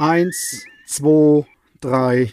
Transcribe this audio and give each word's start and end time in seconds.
Eins, 0.00 0.64
zwei, 0.86 1.44
drei. 1.78 2.32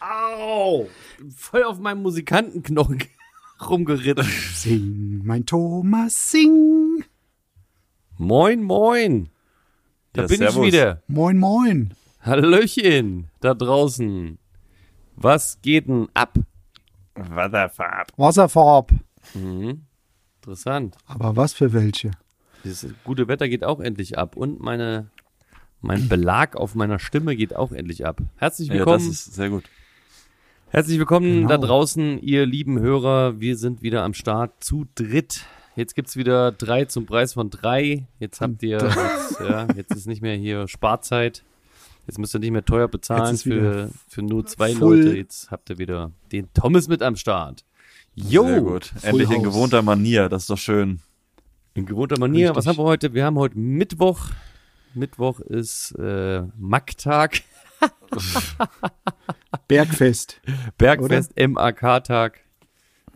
Au! 0.00 0.88
Voll 1.36 1.62
auf 1.64 1.78
meinem 1.78 2.00
Musikantenknochen 2.00 3.04
rumgeritten. 3.68 4.24
Sing, 4.54 5.20
mein 5.26 5.44
Thomas, 5.44 6.30
sing. 6.30 7.04
Moin, 8.16 8.62
moin. 8.62 9.28
Da 10.14 10.22
Ja, 10.22 10.28
bin 10.28 10.38
servus. 10.38 10.66
ich 10.68 10.72
wieder. 10.72 11.02
Moin, 11.06 11.36
moin. 11.38 11.92
Hallöchen 12.22 13.28
da 13.40 13.52
draußen. 13.52 14.38
Was 15.16 15.60
geht 15.60 15.86
denn 15.88 16.08
ab? 16.14 16.38
Wasserfarb. 17.14 18.10
Wasserfarb. 18.16 18.90
Mhm. 19.34 19.82
Interessant. 20.40 20.96
Aber 21.04 21.36
was 21.36 21.52
für 21.52 21.74
welche? 21.74 22.12
Das 22.64 22.86
gute 23.04 23.28
Wetter 23.28 23.50
geht 23.50 23.64
auch 23.64 23.80
endlich 23.80 24.16
ab. 24.16 24.34
Und 24.34 24.60
meine, 24.60 25.10
mein 25.82 26.08
Belag 26.08 26.56
auf 26.56 26.74
meiner 26.74 26.98
Stimme 26.98 27.36
geht 27.36 27.54
auch 27.56 27.72
endlich 27.72 28.06
ab. 28.06 28.20
Herzlich 28.36 28.68
Ja, 28.68 28.74
das 28.74 28.86
willkommen. 28.86 29.10
ist 29.10 29.34
sehr 29.34 29.50
gut. 29.50 29.64
Herzlich 30.70 30.98
willkommen 30.98 31.32
Genau. 31.42 31.48
da 31.48 31.58
draußen, 31.58 32.18
ihr 32.22 32.46
lieben 32.46 32.78
Hörer. 32.80 33.40
Wir 33.40 33.56
sind 33.56 33.82
wieder 33.82 34.04
am 34.04 34.14
Start 34.14 34.64
zu 34.64 34.86
dritt. 34.94 35.44
Jetzt 35.76 35.94
gibt's 35.94 36.16
wieder 36.16 36.52
drei 36.52 36.84
zum 36.86 37.04
Preis 37.06 37.34
von 37.34 37.50
drei. 37.50 38.06
Jetzt 38.20 38.40
habt 38.40 38.62
ihr, 38.62 38.78
jetzt, 38.78 39.40
ja, 39.40 39.66
jetzt 39.76 39.90
ist 39.94 40.06
nicht 40.06 40.22
mehr 40.22 40.36
hier 40.36 40.68
Sparzeit. 40.68 41.42
Jetzt 42.06 42.18
müsst 42.18 42.34
ihr 42.34 42.40
nicht 42.40 42.50
mehr 42.50 42.64
teuer 42.64 42.88
bezahlen 42.88 43.36
für, 43.36 43.90
für 44.08 44.22
nur 44.22 44.44
zwei. 44.46 44.72
Leute. 44.72 45.16
Jetzt 45.16 45.50
habt 45.50 45.70
ihr 45.70 45.78
wieder 45.78 46.10
den 46.32 46.48
Thomas 46.54 46.88
mit 46.88 47.02
am 47.02 47.16
Start. 47.16 47.64
Jo, 48.14 48.44
Sehr 48.46 48.60
gut. 48.60 48.92
Endlich 49.02 49.30
in 49.30 49.42
gewohnter 49.42 49.82
Manier, 49.82 50.28
das 50.28 50.42
ist 50.42 50.50
doch 50.50 50.58
schön. 50.58 51.00
in 51.74 51.86
gewohnter 51.86 52.18
Manier. 52.18 52.48
Richtig. 52.50 52.56
Was 52.56 52.66
haben 52.66 52.78
wir 52.78 52.82
heute? 52.84 53.14
Wir 53.14 53.24
haben 53.24 53.36
heute 53.38 53.58
Mittwoch. 53.58 54.30
Mittwoch 54.94 55.40
ist 55.40 55.92
äh, 55.98 56.42
Macktag, 56.58 57.42
Bergfest. 59.68 60.40
Bergfest, 60.78 61.32
MAK-Tag. 61.38 62.40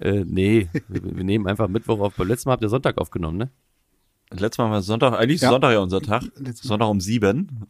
Äh, 0.01 0.25
nee, 0.27 0.69
wir, 0.89 1.17
wir 1.17 1.25
nehmen 1.25 1.47
einfach 1.47 1.69
Mittwoch 1.69 2.01
auf. 2.01 2.15
Beim 2.17 2.29
letzten 2.29 2.49
Mal 2.49 2.55
habt 2.55 2.63
ihr 2.63 2.69
Sonntag 2.69 2.99
aufgenommen, 2.99 3.39
ne? 3.39 3.51
Letztes 4.31 4.59
Mal 4.59 4.71
war 4.71 4.83
Sonntag, 4.83 5.15
eigentlich 5.15 5.37
ist 5.37 5.43
Ja. 5.43 5.51
Sonntag 5.51 5.73
ja 5.73 5.79
unser 5.79 6.01
Tag. 6.03 6.23
Sonntag 6.55 6.89
um 6.89 7.01
sieben. 7.01 7.67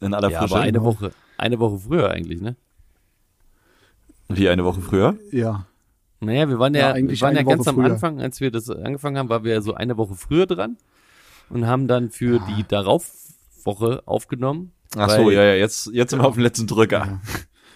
In 0.00 0.12
aller 0.14 0.30
Ja, 0.30 0.40
Frische. 0.40 0.54
aber 0.56 0.64
eine. 0.64 0.82
Woche, 0.82 1.12
eine 1.38 1.58
Woche 1.58 1.78
früher 1.78 2.10
eigentlich, 2.10 2.40
ne? 2.40 2.56
Wie 4.28 4.48
eine 4.48 4.64
Woche 4.64 4.80
früher? 4.80 5.16
Ja. 5.30 5.66
Naja, 6.20 6.48
wir 6.48 6.58
waren 6.58 6.74
Ja, 6.74 6.80
ja, 6.88 6.92
eigentlich 6.92 7.20
wir 7.20 7.26
waren 7.26 7.34
ja 7.34 7.40
eine 7.40 7.46
Woche 7.46 7.56
ganz 7.56 7.68
am 7.68 7.74
früher. 7.76 7.84
Anfang, 7.92 8.20
als 8.20 8.40
wir 8.40 8.50
das 8.50 8.68
angefangen 8.68 9.16
haben, 9.18 9.28
waren 9.28 9.44
wir 9.44 9.52
ja 9.54 9.60
so 9.62 9.74
eine 9.74 9.96
Woche 9.96 10.14
früher 10.14 10.46
dran 10.46 10.76
und 11.48 11.66
haben 11.66 11.88
dann 11.88 12.10
für 12.10 12.40
die 12.40 12.64
darauf 12.68 13.10
Woche 13.66 14.02
aufgenommen. 14.06 14.72
Ach 14.96 15.10
so, 15.10 15.30
ja, 15.30 15.42
ja, 15.42 15.54
jetzt, 15.54 15.90
jetzt 15.92 16.10
sind 16.10 16.20
wir 16.20 16.26
auf 16.26 16.34
dem 16.34 16.42
letzten 16.42 16.66
Drücker. 16.66 17.20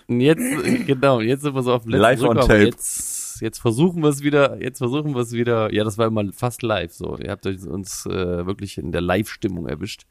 Jetzt, 0.09 0.41
genau, 0.87 1.21
jetzt 1.21 1.43
sind 1.43 1.55
wir 1.55 1.63
so 1.63 1.73
auf 1.73 1.83
dem 1.85 1.93
letzten 1.93 2.03
Live 2.03 2.21
on 2.23 2.27
Drücker, 2.37 2.41
aber 2.43 2.49
tape. 2.55 2.65
Jetzt, 2.65 3.41
jetzt 3.41 3.59
versuchen 3.59 4.03
wir 4.03 4.09
es 4.11 4.23
wieder, 4.23 4.61
jetzt 4.61 4.79
versuchen 4.79 5.15
wir 5.15 5.21
es 5.23 5.33
wieder. 5.33 5.73
Ja, 5.73 5.85
das 5.85 5.97
war 5.97 6.07
immer 6.09 6.31
fast 6.33 6.63
live 6.63 6.93
so. 6.93 7.17
Ihr 7.19 7.31
habt 7.31 7.47
euch- 7.47 7.65
uns 7.67 8.05
äh, 8.07 8.45
wirklich 8.47 8.77
in 8.79 8.93
der 8.93 9.01
Live-Stimmung 9.01 9.67
erwischt. 9.67 10.03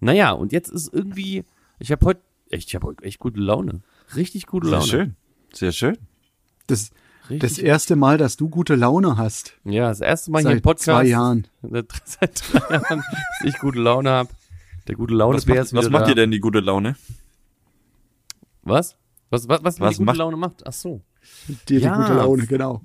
Naja, 0.00 0.30
und 0.32 0.52
jetzt 0.52 0.70
ist 0.70 0.92
irgendwie, 0.94 1.44
ich 1.78 1.90
habe 1.92 2.06
heute, 2.06 2.20
echt, 2.50 2.68
ich 2.68 2.74
habe 2.74 2.86
heute 2.86 3.04
echt 3.04 3.18
gute 3.18 3.40
Laune. 3.40 3.82
Richtig 4.16 4.46
gute 4.46 4.68
Sehr 4.68 4.78
Laune. 4.78 4.88
schön. 4.90 5.16
Sehr 5.52 5.72
schön. 5.72 5.98
Das, 6.68 6.90
Richtig 7.28 7.40
das 7.40 7.58
erste 7.58 7.96
Mal, 7.96 8.16
dass 8.16 8.36
du 8.38 8.48
gute 8.48 8.74
Laune 8.76 9.18
hast. 9.18 9.52
Ja, 9.64 9.88
das 9.88 10.00
erste 10.00 10.30
Mal 10.30 10.40
hier 10.40 10.50
im 10.52 10.56
Seit 10.58 10.62
Podcast. 10.62 10.84
zwei 10.84 11.04
Jahren. 11.04 11.46
Seit, 11.62 11.86
seit 12.06 12.42
drei 12.52 12.74
Jahren, 12.76 13.02
dass 13.40 13.44
ich 13.54 13.58
gute 13.58 13.78
Laune 13.80 14.08
habe. 14.10 14.30
Der 14.88 14.96
gute 14.96 15.14
Laune 15.14 15.36
Was 15.36 15.44
Bär 15.44 15.56
macht, 15.56 15.64
ist 15.66 15.72
wieder 15.72 15.82
was 15.82 15.90
macht 15.90 16.02
da. 16.02 16.06
dir 16.08 16.14
denn 16.16 16.30
die 16.30 16.40
gute 16.40 16.60
Laune? 16.60 16.96
Was? 18.62 18.96
Was, 19.30 19.48
was, 19.48 19.62
was, 19.62 19.80
Was 19.80 19.90
die 19.90 19.96
gute 19.98 20.04
macht- 20.06 20.16
Laune 20.18 20.36
macht? 20.36 20.66
Ach 20.66 20.72
so. 20.72 21.02
Dir 21.68 21.80
Ja. 21.80 21.94
die 21.96 22.02
gute 22.02 22.14
Laune, 22.14 22.46
genau. 22.46 22.80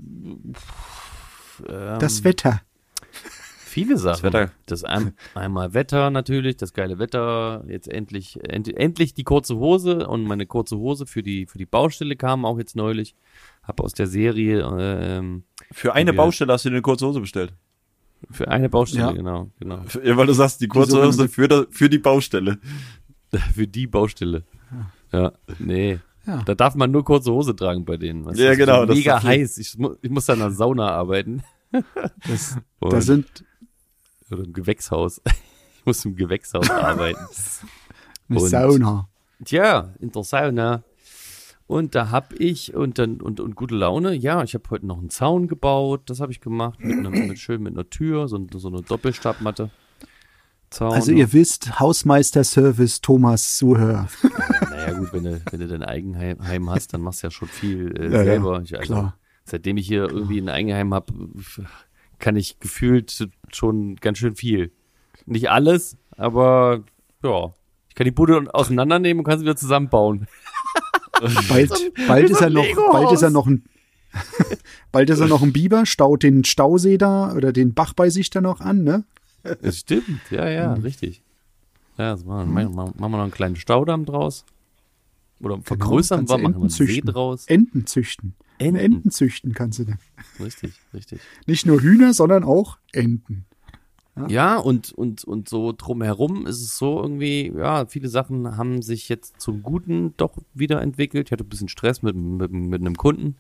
Ähm, 1.68 2.00
Das 2.00 2.24
Wetter. 2.24 2.62
Viele 3.66 3.97
Sachen. 3.97 4.24
Wetter. 4.24 4.52
Das 4.68 4.84
ein, 4.84 5.14
einmal 5.34 5.74
Wetter 5.74 6.12
natürlich, 6.12 6.58
das 6.58 6.74
geile 6.74 7.00
Wetter. 7.00 7.64
Jetzt 7.68 7.88
endlich, 7.88 8.40
end, 8.47 8.68
endlich 8.75 9.16
die 9.16 9.24
kurze 9.24 9.56
Hose 9.56 10.08
und 10.08 10.25
meine 10.25 10.46
kurze 10.46 10.78
Hose 10.78 11.08
für 11.08 11.24
die 11.24 11.47
für 11.47 11.58
die 11.58 11.66
Baustelle 11.66 12.16
kam 12.16 12.46
auch 12.46 12.59
jetzt 12.59 12.75
neulich. 12.75 13.16
Hab 13.64 13.80
aus 13.81 13.94
der 13.94 14.06
Serie 14.08 14.62
ähm, 14.80 15.44
Für 15.72 15.94
eine 15.94 16.14
Baustelle 16.14 16.53
hast 16.53 16.66
du 16.66 16.70
dir 16.70 16.75
eine 16.75 16.81
kurze 16.84 17.08
Hose 17.08 17.20
bestellt. 17.22 17.53
Für 18.31 18.47
eine 18.47 18.69
Baustelle 18.69 19.06
Ja. 19.06 19.11
genau 19.11 19.51
genau 19.59 19.81
ja, 20.03 20.17
weil 20.17 20.28
du 20.28 20.34
sagst, 20.34 20.61
die 20.61 20.67
kurze 20.67 21.03
Hose 21.06 21.28
für, 21.29 21.47
da- 21.47 21.66
für 21.69 21.89
die 21.89 21.97
Baustelle. 22.00 22.57
für 23.53 23.67
die 23.67 23.88
Baustelle. 23.88 24.44
Ja, 25.11 25.31
nee. 25.59 26.00
Ja. 26.25 26.41
Da 26.44 26.56
darf 26.56 26.75
man 26.75 26.89
nur 26.91 27.03
kurze 27.03 27.31
Hose 27.31 27.56
tragen 27.56 27.84
bei 27.85 27.97
denen. 27.97 28.23
du? 28.23 28.31
Ja, 28.34 28.56
genau, 28.56 28.85
so 28.88 28.94
Mega 28.94 29.22
heiß. 29.22 29.57
Ich, 29.57 29.78
mu 29.78 29.95
ich 30.01 30.09
muss 30.09 30.25
da 30.25 30.34
in 30.34 30.39
der 30.39 30.51
Sauna 30.51 30.89
arbeiten. 30.89 31.44
Das, 32.28 32.57
Und- 32.79 32.94
da 32.94 33.01
sind 33.01 33.44
Oder 34.31 34.44
im 34.44 34.53
Gewächshaus. 34.53 35.22
Ich 35.79 35.85
muss 35.85 36.05
im 36.05 36.16
Gewächshaus 36.16 36.69
arbeiten. 36.69 37.19
Und- 38.29 38.40
Sauna. 38.47 39.09
Tja, 39.44 39.94
in 40.00 40.11
der 40.13 40.23
Sauna. 40.23 40.81
Und 41.73 41.95
da 41.95 42.11
hab 42.11 42.39
ich 42.39 42.75
und 42.75 43.00
dann 43.00 43.19
und, 43.19 43.39
und 43.39 43.56
gute 43.56 43.73
Laune. 43.73 44.13
Ja, 44.13 44.44
ich 44.44 44.53
habe 44.53 44.69
heute 44.69 44.85
noch 44.85 45.00
einen 45.00 45.09
Zaun 45.09 45.47
gebaut. 45.47 46.03
Das 46.06 46.19
habe 46.19 46.31
ich 46.31 46.39
gemacht 46.39 46.79
mit, 46.79 47.00
einer, 47.00 47.09
mit 47.09 47.39
schön 47.39 47.63
mit 47.63 47.73
einer 47.73 47.89
Tür, 47.89 48.28
so, 48.28 48.45
so 48.53 48.67
eine 48.67 48.84
Doppelstabmatte. 48.84 49.72
Zaun. 50.69 50.94
Also 50.94 51.11
ihr 51.11 51.34
wisst, 51.34 51.79
Hausmeister-Service 51.79 53.01
Thomas 53.01 53.57
Zuhör. 53.57 54.07
naja 54.69 54.94
gut, 54.94 55.13
wenn 55.13 55.23
du 55.23 55.41
wenn 55.50 55.59
du 55.61 55.67
dein 55.67 55.81
Eigenheim 55.81 56.47
Heim 56.47 56.69
hast, 56.69 56.94
dann 56.94 57.01
machst 57.01 57.23
du 57.23 57.28
ja 57.28 57.31
schon 57.31 57.47
viel 57.47 57.91
äh, 57.97 58.03
ja, 58.03 58.23
selber. 58.23 58.61
ich, 58.63 58.78
also, 58.78 58.94
klar. 58.94 59.17
seitdem 59.44 59.78
ich 59.78 59.88
hier 59.88 60.03
irgendwie 60.03 60.40
ein 60.40 60.50
Eigenheim 60.50 60.94
habe, 60.94 61.11
kann 62.19 62.35
ich 62.35 62.59
gefühlt 62.59 63.29
schon 63.51 63.95
ganz 63.95 64.19
schön 64.19 64.35
viel. 64.35 64.72
Nicht 65.25 65.50
alles, 65.50 65.97
aber 66.17 66.84
ja, 67.23 67.51
ich 67.90 67.95
kann 67.95 68.05
die 68.05 68.11
Bude 68.11 68.53
auseinandernehmen 68.53 69.22
und 69.22 69.25
kann 69.25 69.40
sie 69.40 69.45
wieder 69.45 69.55
zusammenbauen. 69.55 70.28
Bald, 71.50 71.72
bald, 72.07 72.29
ist 72.29 72.41
er 72.41 72.50
noch, 72.50 72.66
bald 72.91 73.11
ist 73.11 73.22
er 73.22 73.29
noch 73.29 73.47
ein 73.47 73.63
bald 74.91 75.09
ist 75.09 75.19
er 75.19 75.28
noch 75.28 75.41
ein 75.41 75.53
Biber, 75.53 75.85
staut 75.85 76.23
den 76.23 76.44
Stausee 76.44 76.97
da 76.97 77.34
oder 77.34 77.51
den 77.51 77.73
Bach 77.73 77.94
bei 77.94 78.09
sich 78.09 78.29
da 78.29 78.41
noch 78.41 78.61
an, 78.61 78.84
ne? 78.84 79.06
Das 79.61 79.79
stimmt, 79.79 80.22
ja, 80.29 80.47
ja, 80.50 80.73
richtig. 80.73 81.22
Ja, 81.97 82.11
das 82.11 82.25
machen, 82.25 82.53
machen, 82.53 82.73
machen 82.73 82.95
wir 83.00 83.09
noch 83.09 83.23
einen 83.23 83.31
kleinen 83.31 83.56
Staudamm 83.56 84.06
draus. 84.06 84.45
Oder 85.41 85.59
vergrößern 85.61 86.19
kannst 86.19 86.31
wir, 86.31 86.38
machen 86.38 86.41
wir 86.41 86.56
einen 86.56 86.63
Enten 86.63 86.69
See 86.69 86.85
züchten. 86.85 87.11
draus. 87.11 87.45
Enten 87.47 87.85
züchten. 87.85 88.35
Enten. 88.59 88.79
Enten 88.79 89.11
züchten 89.11 89.53
kannst 89.53 89.79
du 89.79 89.85
denn. 89.85 89.97
Richtig, 90.40 90.73
richtig. 90.94 91.19
Nicht 91.47 91.66
nur 91.66 91.81
Hühner, 91.81 92.13
sondern 92.13 92.44
auch 92.44 92.78
Enten. 92.91 93.45
Ja, 94.28 94.57
und, 94.57 94.91
und, 94.91 95.24
und 95.24 95.50
so 95.50 95.74
drumherum 95.75 96.46
ist 96.46 96.61
es 96.61 96.78
so 96.78 97.02
irgendwie, 97.02 97.52
ja, 97.55 97.88
viele 97.88 98.09
Sachen 98.09 98.58
haben 98.58 98.82
sich 98.84 99.09
jetzt 99.09 99.41
zum 99.41 99.64
Guten 99.64 100.14
doch 100.17 100.38
wieder 100.53 100.82
entwickelt. 100.82 101.28
Ich 101.28 101.32
hatte 101.32 101.43
ein 101.43 101.49
bisschen 101.49 101.67
Stress 101.67 102.03
mit, 102.03 102.16
mit, 102.16 102.52
mit 102.52 102.82
einem 102.82 102.96
Kunden. 102.96 103.38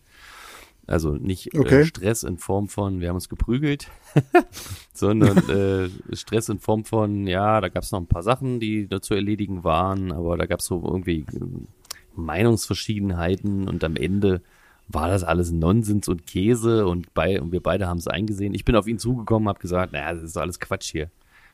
Also 0.85 1.11
nicht 1.15 1.55
Okay. 1.57 1.81
äh, 1.81 1.85
Stress 1.85 2.23
in 2.23 2.37
Form 2.37 2.67
von, 2.67 2.99
wir 2.99 3.09
haben 3.09 3.15
uns 3.15 3.29
geprügelt, 3.29 3.87
sondern 4.93 5.37
äh, 5.49 6.15
Stress 6.15 6.49
in 6.49 6.59
Form 6.59 6.83
von, 6.85 7.25
ja, 7.27 7.61
da 7.61 7.69
gab 7.69 7.83
es 7.83 7.91
noch 7.91 8.01
ein 8.01 8.07
paar 8.07 8.23
Sachen, 8.23 8.59
die 8.59 8.87
da 8.87 9.01
zu 9.01 9.13
erledigen 9.13 9.63
waren, 9.63 10.11
aber 10.11 10.37
da 10.37 10.45
gab 10.45 10.59
es 10.59 10.65
so 10.65 10.83
irgendwie 10.83 11.25
ähm, 11.33 11.67
Meinungsverschiedenheiten 12.15 13.69
und 13.69 13.83
am 13.83 13.95
Ende 13.95 14.41
war 14.87 15.07
das 15.07 15.23
alles 15.23 15.51
Nonsens 15.51 16.07
und 16.07 16.27
Käse 16.27 16.85
und, 16.87 17.13
bei, 17.13 17.41
und 17.41 17.51
wir 17.51 17.61
beide 17.61 17.87
haben 17.87 17.97
es 17.97 18.07
eingesehen. 18.07 18.53
Ich 18.53 18.65
bin 18.65 18.75
auf 18.75 18.87
ihn 18.87 18.99
zugekommen, 18.99 19.47
habe 19.47 19.59
gesagt, 19.59 19.93
naja, 19.93 20.13
das 20.13 20.23
ist 20.23 20.37
alles 20.37 20.59
Quatsch 20.59 20.91
hier. 20.91 21.09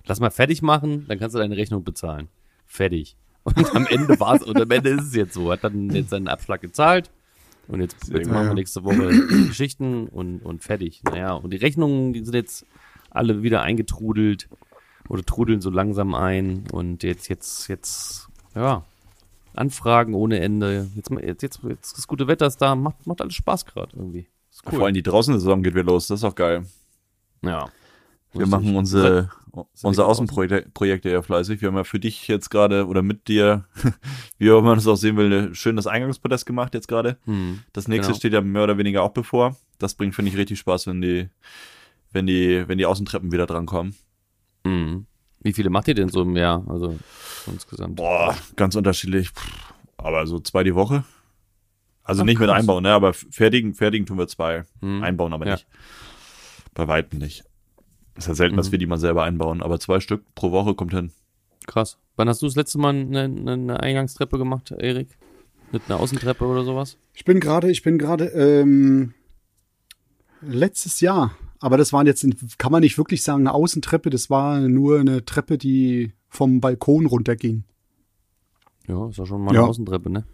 Lass 0.06 0.20
mal 0.20 0.32
fertig 0.32 0.62
machen, 0.62 1.06
dann 1.08 1.20
kannst 1.20 1.36
du 1.36 1.40
deine 1.40 1.58
Rechnung 1.58 1.84
bezahlen. 1.84 2.28
Fertig. 2.66 3.16
Und 3.44 3.76
am 3.76 3.88
Ende 3.88 4.20
war 4.20 4.36
es, 4.36 4.44
und 4.44 4.62
am 4.62 4.70
Ende 4.70 4.90
ist 4.90 5.08
es 5.08 5.16
jetzt 5.16 5.34
so. 5.34 5.52
Hat 5.52 5.64
dann 5.64 5.90
jetzt 5.90 6.10
seinen 6.10 6.28
Abschlag 6.28 6.62
gezahlt 6.62 7.10
und 7.70 7.82
jetzt, 7.82 8.10
jetzt 8.10 8.30
machen 8.30 8.48
wir 8.48 8.54
nächste 8.54 8.84
Woche 8.84 9.10
Geschichten 9.48 10.08
und, 10.08 10.40
und 10.40 10.62
fertig. 10.62 11.02
Naja, 11.04 11.34
und 11.34 11.52
die 11.52 11.58
Rechnungen, 11.58 12.14
die 12.14 12.24
sind 12.24 12.34
jetzt 12.34 12.66
alle 13.12 13.44
wieder 13.44 13.62
eingetrudelt. 13.62 14.50
oder 15.08 15.24
trudeln 15.24 15.62
so 15.62 15.70
langsam 15.70 16.16
ein 16.16 16.64
und 16.72 17.04
jetzt, 17.04 17.30
jetzt, 17.30 17.68
jetzt, 17.70 18.28
ja, 18.56 18.84
Anfragen 19.54 20.14
ohne 20.14 20.40
Ende. 20.40 20.90
Jetzt, 20.96 21.10
jetzt, 21.10 21.42
jetzt, 21.42 21.60
jetzt 21.68 21.98
das 21.98 22.08
gute 22.08 22.28
Wetter 22.28 22.48
ist 22.48 22.58
da, 22.58 22.76
macht, 22.76 23.06
macht 23.08 23.22
alles 23.22 23.36
Spaß 23.36 23.66
gerade 23.66 23.96
irgendwie. 23.96 24.28
Ist 24.50 24.64
Vor 24.64 24.86
allem 24.86 24.94
die 24.94 25.04
Draußensaison 25.04 25.64
geht 25.64 25.74
wieder 25.76 25.86
los, 25.86 26.08
das 26.08 26.20
ist 26.22 26.24
auch 26.24 26.36
geil. 26.36 26.66
Ja. 27.44 27.70
Wir 28.34 28.46
machen 28.46 28.76
unsere, 28.76 29.32
unsere 29.82 30.08
Außenprojekte 30.08 31.10
ja 31.10 31.22
fleißig. 31.22 31.62
Wir 31.62 31.70
haben 31.70 31.76
ja 31.76 31.84
für 31.84 32.00
dich 32.00 32.28
jetzt 32.28 32.50
gerade 32.50 32.86
oder 32.86 33.02
mit 33.02 33.28
dir, 33.28 33.66
wie 34.38 34.52
auch 34.52 34.60
immer 34.60 34.70
man 34.70 34.78
das 34.78 34.88
auch 34.88 34.98
sehen 34.98 35.18
will, 35.18 35.56
schön 35.56 35.76
das 35.76 35.88
Eingangspodest 35.88 36.46
gemacht 36.46 36.76
jetzt 36.76 36.88
gerade. 36.88 37.18
Hm. 37.26 37.62
Das 37.74 37.88
nächste 37.88 38.12
Genau. 38.12 38.18
steht 38.20 38.34
ja 38.34 38.42
mehr 38.42 38.64
oder 38.64 38.78
weniger 38.78 39.02
auch 39.02 39.14
bevor. 39.14 39.58
Das 39.80 39.96
bringt, 39.96 40.14
finde 40.14 40.30
ich, 40.30 40.38
richtig 40.38 40.60
Spaß, 40.60 40.86
wenn 40.88 41.02
die, 41.02 41.30
wenn 42.12 42.28
die, 42.28 42.68
wenn 42.68 42.78
die 42.78 42.86
Außentreppen 42.86 43.32
wieder 43.32 43.48
drankommen. 43.48 43.96
Hm. 44.66 45.08
Wie 45.42 45.54
viele 45.54 45.70
macht 45.70 45.88
ihr 45.88 45.94
denn 45.96 46.10
so 46.10 46.22
im 46.24 46.36
Jahr? 46.36 46.66
Also 46.68 46.98
insgesamt. 47.48 47.96
Boah, 47.96 48.36
ganz 48.56 48.76
unterschiedlich. 48.76 49.30
Aber 49.98 50.28
so 50.28 50.40
zwei 50.40 50.64
die 50.64 50.76
Woche. 50.76 51.04
Also 52.04 52.22
Ach, 52.22 52.26
nicht 52.26 52.40
mit 52.40 52.50
einbauen, 52.50 52.84
ne? 52.84 52.92
Aber 52.92 53.14
fertigen, 53.14 53.74
fertigen 53.74 54.06
tun 54.06 54.18
wir 54.18 54.28
zwei. 54.28 54.64
Hm. 54.82 55.04
Einbauen 55.04 55.32
aber 55.34 55.46
Ja. 55.46 55.54
nicht. 55.54 55.68
Bei 56.74 56.88
Weitem 56.88 57.20
nicht. 57.20 57.44
Ist 58.16 58.28
ja 58.28 58.36
selten, 58.36 58.58
dass 58.58 58.68
Mhm. 58.68 58.72
wir 58.74 58.80
die 58.80 58.86
mal 58.88 58.98
selber 58.98 59.24
einbauen, 59.24 59.62
aber 59.62 59.80
zwei 59.80 60.00
Stück 60.00 60.24
pro 60.36 60.52
Woche 60.52 60.74
kommt 60.76 60.94
hin. 60.94 61.12
Krass. 61.68 61.98
Wann 62.16 62.28
hast 62.28 62.42
du 62.42 62.48
das 62.48 62.56
letzte 62.56 62.78
Mal 62.80 62.90
eine, 62.96 63.22
eine, 63.22 63.52
eine 63.54 63.80
Eingangstreppe 63.80 64.38
gemacht, 64.38 64.72
Erik? 64.72 65.18
Mit 65.72 65.84
einer 65.86 66.00
Außentreppe 66.00 66.46
oder 66.46 66.64
sowas? 66.64 66.98
Ich 67.14 67.24
bin 67.26 67.40
gerade, 67.40 67.70
ich 67.72 67.84
bin 67.84 67.98
gerade 68.00 68.26
ähm, 68.26 69.14
letztes 70.42 71.00
Jahr, 71.00 71.38
aber 71.60 71.78
das 71.78 71.94
waren 71.94 72.08
jetzt, 72.08 72.26
kann 72.58 72.72
man 72.72 72.82
nicht 72.82 72.98
wirklich 72.98 73.24
sagen, 73.24 73.42
eine 73.42 73.54
Außentreppe, 73.54 74.10
das 74.10 74.30
war 74.30 74.60
nur 74.62 75.00
eine 75.00 75.26
Treppe, 75.26 75.58
die 75.58 76.14
vom 76.28 76.62
Balkon 76.62 77.06
runterging. 77.06 77.64
Ja, 78.88 79.10
ist 79.10 79.18
ja 79.18 79.26
schon 79.26 79.42
mal 79.42 79.50
eine 79.50 79.60
Ja. 79.60 79.66
Außentreppe, 79.66 80.10
ne? 80.10 80.26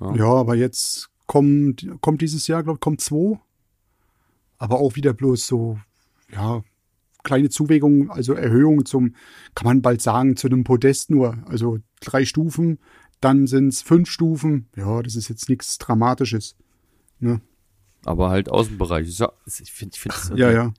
Ja. 0.00 0.14
Ja, 0.14 0.32
aber 0.32 0.54
jetzt 0.56 1.10
kommt, 1.26 1.88
kommt 2.00 2.22
dieses 2.22 2.46
Jahr, 2.46 2.62
glaube 2.62 2.76
ich, 2.76 2.80
kommt 2.80 3.00
zwei. 3.00 3.38
Aber 4.58 4.78
auch 4.78 4.96
wieder 4.96 5.12
bloß 5.12 5.46
so, 5.46 5.78
ja, 6.32 6.62
kleine 7.22 7.48
Zuwägungen, 7.50 8.10
also 8.10 8.32
Erhöhungen 8.34 8.84
zum, 8.84 9.14
kann 9.54 9.66
man 9.66 9.82
bald 9.82 10.02
sagen, 10.02 10.36
zu 10.36 10.48
einem 10.48 10.64
Podest 10.64 11.10
nur. 11.10 11.38
Also 11.46 11.78
drei 12.00 12.24
Stufen, 12.24 12.78
dann 13.20 13.46
sind's 13.46 13.82
fünf 13.82 14.10
Stufen. 14.10 14.68
Ja, 14.76 15.02
das 15.02 15.16
ist 15.16 15.28
jetzt 15.28 15.48
nichts 15.48 15.78
Dramatisches. 15.78 16.56
Ne? 17.18 17.40
Aber 18.04 18.30
halt 18.30 18.50
Außenbereich. 18.50 19.06
Ist 19.08 19.20
ja, 19.20 19.30
ich 19.46 19.70
finde, 19.72 19.94
ich 19.94 20.00
finde 20.00 20.16
das, 20.16 20.28
Ja, 20.30 20.50
irgendwie- 20.50 20.54
ja. 20.54 20.72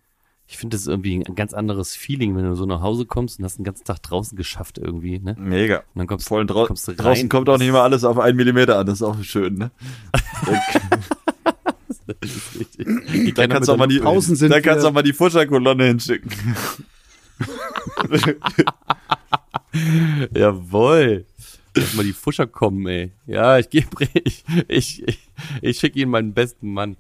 ich 0.47 0.57
finde 0.57 0.75
das 0.77 0.88
irgendwie 0.88 1.23
ein 1.23 1.35
ganz 1.35 1.53
anderes 1.53 1.95
Feeling, 1.95 2.35
wenn 2.35 2.44
du 2.45 2.56
so 2.56 2.65
nach 2.65 2.81
Hause 2.81 3.06
kommst 3.06 3.39
und 3.39 3.45
hast 3.45 3.57
den 3.57 3.63
ganzen 3.63 3.83
Tag 3.85 4.01
draußen 4.03 4.35
geschafft 4.38 4.77
irgendwie, 4.79 5.19
ne? 5.19 5.35
Und 5.38 5.50
Mega. 5.50 5.83
dann 5.95 6.07
kommst, 6.07 6.27
Vor 6.27 6.39
allem 6.39 6.47
drau 6.47 6.65
kommst 6.65 6.88
du 6.88 6.91
rein. 6.91 6.97
draußen 6.97 7.29
kommt 7.29 7.47
auch 7.50 7.57
nicht 7.57 7.68
immer 7.69 7.83
alles 7.83 8.03
auf 8.03 8.18
einen 8.19 8.38
Millimeter 8.38 8.77
an, 8.79 8.85
das 8.88 8.95
ist 8.95 9.03
auch 9.03 9.21
schön, 9.23 9.56
ne? 9.56 9.71
Das 12.07 12.29
ist 12.35 12.59
richtig. 12.59 12.88
Die 13.13 13.33
Da 13.33 13.47
kannst 13.47 13.69
du 13.69 13.73
auch 13.73 13.77
mal 13.77 13.88
die, 13.88 14.00
Draußen 14.00 14.35
sind 14.35 14.50
da 14.50 14.59
kannst 14.59 14.83
du 14.83 14.89
auch 14.89 14.94
mal 14.94 15.03
die 15.03 15.13
Fuscherkolonne 15.13 15.85
hinschicken. 15.85 16.31
Jawohl. 20.35 21.25
Lass 21.75 21.94
mal 21.94 22.03
die 22.03 22.12
Fuscher 22.13 22.47
kommen, 22.47 22.85
ey. 22.88 23.12
Ja, 23.27 23.57
ich 23.57 23.69
gebe, 23.69 23.88
ich, 24.25 24.44
ich, 24.68 25.07
ich, 25.07 25.19
ich 25.62 25.79
schicke 25.79 26.00
ihnen 26.00 26.12
meinen 26.12 26.33
besten 26.33 26.73
Mann. 26.73 26.97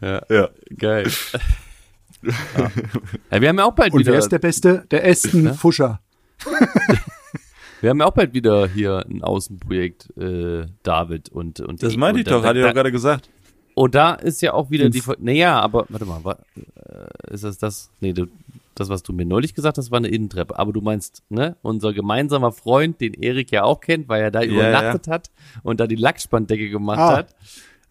Ja, 0.00 0.22
Ja. 0.28 0.48
geil. 0.76 1.06
ja. 2.22 2.70
ja, 3.30 3.40
wir 3.40 3.48
haben 3.48 3.58
ja 3.58 3.64
auch 3.64 3.74
bald 3.74 3.92
Und 3.92 4.00
wieder, 4.00 4.12
wer 4.12 4.18
ist 4.18 4.32
der 4.32 4.38
Beste? 4.38 4.84
Der 4.90 5.04
Aston 5.06 5.42
Ne? 5.42 5.54
Fuscher. 5.54 6.00
wir 7.80 7.90
haben 7.90 8.00
ja 8.00 8.06
auch 8.06 8.12
bald 8.14 8.34
wieder 8.34 8.66
hier 8.68 9.04
ein 9.08 9.22
Außenprojekt, 9.22 10.16
äh, 10.18 10.66
David 10.82 11.28
und, 11.30 11.60
und 11.60 11.82
Das 11.82 11.96
meinte 11.96 12.20
ich 12.20 12.26
doch, 12.26 12.42
da, 12.42 12.48
hatte 12.48 12.58
ich 12.58 12.62
da, 12.64 12.68
doch 12.70 12.74
gerade 12.74 12.92
gesagt. 12.92 13.28
Und 13.74 13.94
da 13.94 14.14
ist 14.14 14.40
ja 14.40 14.52
auch 14.52 14.70
wieder 14.70 14.88
die, 14.88 15.02
naja, 15.18 15.60
aber, 15.60 15.84
warte 15.88 16.06
mal, 16.06 16.24
wa, 16.24 16.36
äh, 16.56 17.34
ist 17.34 17.44
das 17.44 17.58
das, 17.58 17.90
nee, 18.00 18.12
du, 18.12 18.26
das, 18.76 18.88
was 18.88 19.02
du 19.02 19.12
mir 19.12 19.24
neulich 19.26 19.54
gesagt 19.54 19.78
hast, 19.78 19.90
war 19.90 19.98
eine 19.98 20.08
Innentreppe. 20.08 20.58
Aber 20.58 20.72
du 20.72 20.80
meinst, 20.80 21.22
ne, 21.28 21.56
unser 21.62 21.92
gemeinsamer 21.92 22.52
Freund, 22.52 23.00
den 23.00 23.14
Erik 23.14 23.50
ja 23.52 23.64
auch 23.64 23.80
kennt, 23.80 24.08
weil 24.08 24.22
er 24.22 24.30
da 24.30 24.42
übernachtet 24.42 25.08
hat 25.08 25.30
und 25.62 25.80
da 25.80 25.86
die 25.86 25.96
Lackspanndecke 25.96 26.70
gemacht 26.70 26.98
Ah, 26.98 27.16
hat. 27.18 27.34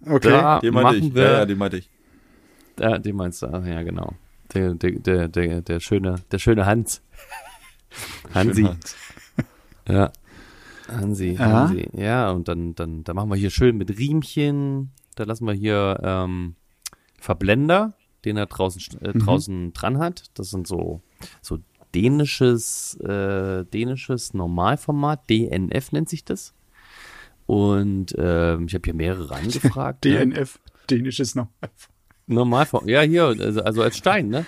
Okay. 0.05 0.29
Da 0.29 0.59
Den 0.59 0.73
meinte 0.73 0.93
machen 0.99 1.07
ich. 1.09 1.15
wir, 1.15 1.23
Ja, 1.23 1.31
ja, 1.39 1.45
den 1.45 1.57
meinte 1.57 1.77
ich. 1.77 1.89
Ja, 2.79 2.97
den 2.97 3.15
meinst 3.15 3.41
du, 3.41 3.47
ah, 3.47 3.65
ja, 3.65 3.81
genau. 3.83 4.13
Der, 4.53 4.73
der, 4.73 4.91
der, 4.91 5.27
der, 5.27 5.61
der 5.61 5.79
schöne, 5.79 6.15
der 6.31 6.39
schöne 6.39 6.65
Hans. 6.65 7.01
Hansi. 8.33 8.69
Ja. 9.87 10.11
Hansi. 10.87 11.35
Hansi. 11.35 11.89
Ja, 11.93 12.31
und 12.31 12.47
dann, 12.47 12.75
dann, 12.75 13.03
dann 13.03 13.15
machen 13.15 13.29
wir 13.29 13.35
hier 13.35 13.49
schön 13.49 13.77
mit 13.77 13.97
Riemchen. 13.97 14.91
Da 15.15 15.23
lassen 15.23 15.45
wir 15.45 15.53
hier 15.53 15.99
ähm, 16.03 16.55
Verblender, 17.19 17.93
den 18.25 18.37
er 18.37 18.47
draußen, 18.47 19.01
äh, 19.01 19.13
draußen 19.13 19.73
dran 19.73 19.99
hat. 19.99 20.25
Das 20.33 20.49
sind 20.49 20.67
so, 20.67 21.01
so 21.41 21.59
dänisches, 21.95 22.95
äh, 23.01 23.65
dänisches 23.65 24.33
Normalformat. 24.33 25.29
DNF 25.29 25.91
nennt 25.91 26.09
sich 26.09 26.25
das. 26.25 26.53
Und 27.45 28.15
ähm, 28.17 28.67
ich 28.67 28.73
habe 28.73 28.83
hier 28.85 28.95
mehrere 28.95 29.35
angefragt. 29.35 30.05
ne? 30.05 30.27
DNF, 30.27 30.59
dänisches 30.89 31.35
noch. 31.35 31.47
Normalform. 32.27 32.87
Ja, 32.87 33.01
hier, 33.01 33.25
also, 33.25 33.61
also 33.61 33.81
als 33.81 33.97
Stein, 33.97 34.29
ne? 34.29 34.45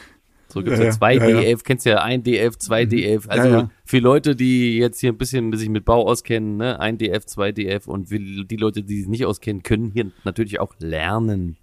So 0.48 0.62
gibt's 0.62 0.80
ja, 0.80 0.86
Ja, 0.86 0.90
ja, 0.92 0.98
zwei 0.98 1.16
ja, 1.16 1.28
ja. 1.28 1.42
DF, 1.42 1.64
kennst 1.64 1.86
ja 1.86 2.02
ein 2.02 2.24
DF, 2.24 2.58
zwei 2.58 2.86
DF. 2.86 3.28
Also 3.28 3.48
Ja, 3.50 3.58
ja. 3.60 3.70
für 3.84 4.00
Leute, 4.00 4.36
die 4.36 4.78
jetzt 4.78 5.00
hier 5.00 5.12
ein 5.12 5.18
bisschen 5.18 5.52
sich 5.58 5.70
mit 5.70 5.84
Bau 5.86 6.08
auskennen, 6.08 6.58
ne, 6.58 6.80
ein 6.80 6.98
DF, 6.98 7.26
zwei 7.26 7.52
DF 7.52 7.88
und 7.88 8.10
die 8.10 8.58
Leute, 8.58 8.84
die 8.84 9.00
sich 9.00 9.08
nicht 9.08 9.26
auskennen, 9.26 9.64
können 9.64 9.92
hier 9.92 10.12
natürlich 10.24 10.60
auch 10.60 10.74
lernen. 10.80 11.58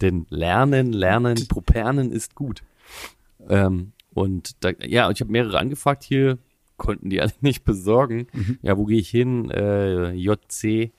Denn 0.00 0.26
lernen, 0.30 0.92
lernen, 0.92 1.46
Propernen 1.48 2.10
ist 2.12 2.34
gut. 2.34 2.62
Ähm, 3.48 3.92
und 4.14 4.64
da, 4.64 4.70
ja, 4.80 5.10
ich 5.10 5.20
habe 5.20 5.30
mehrere 5.30 5.58
angefragt 5.58 6.02
hier, 6.04 6.38
konnten 6.76 7.10
die 7.10 7.20
alle 7.20 7.32
nicht 7.40 7.64
besorgen. 7.64 8.28
Mhm. 8.32 8.58
Ja, 8.62 8.78
wo 8.78 8.86
gehe 8.86 8.98
ich 8.98 9.10
hin? 9.10 9.50
Äh, 9.50 10.12
JC 10.12 10.92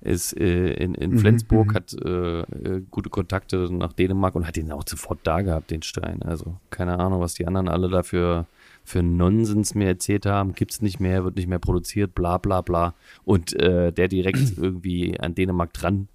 ist 0.00 0.38
äh, 0.38 0.72
in, 0.72 0.94
in 0.94 1.10
Mhm, 1.10 1.18
Flensburg, 1.18 1.74
hat 1.74 1.92
äh, 1.92 2.40
äh, 2.40 2.82
gute 2.90 3.10
Kontakte 3.10 3.68
nach 3.70 3.92
Dänemark 3.92 4.34
und 4.34 4.46
hat 4.46 4.56
den 4.56 4.72
auch 4.72 4.84
sofort 4.86 5.20
da 5.24 5.42
gehabt, 5.42 5.70
den 5.70 5.82
Stein. 5.82 6.22
Also 6.22 6.56
keine 6.70 6.98
Ahnung, 6.98 7.20
was 7.20 7.34
die 7.34 7.46
anderen 7.46 7.68
alle 7.68 7.88
dafür 7.88 8.46
für 8.84 9.02
Nonsens 9.02 9.74
mir 9.74 9.88
erzählt 9.88 10.26
haben. 10.26 10.54
Gibt's 10.54 10.80
nicht 10.80 11.00
mehr, 11.00 11.24
wird 11.24 11.36
nicht 11.36 11.48
mehr 11.48 11.58
produziert, 11.58 12.14
bla 12.14 12.38
bla 12.38 12.62
bla. 12.62 12.94
Und 13.24 13.52
äh, 13.54 13.92
der 13.92 14.08
direkt 14.08 14.52
irgendwie 14.56 15.20
an 15.20 15.34
Dänemark 15.34 15.72
dran 15.74 16.08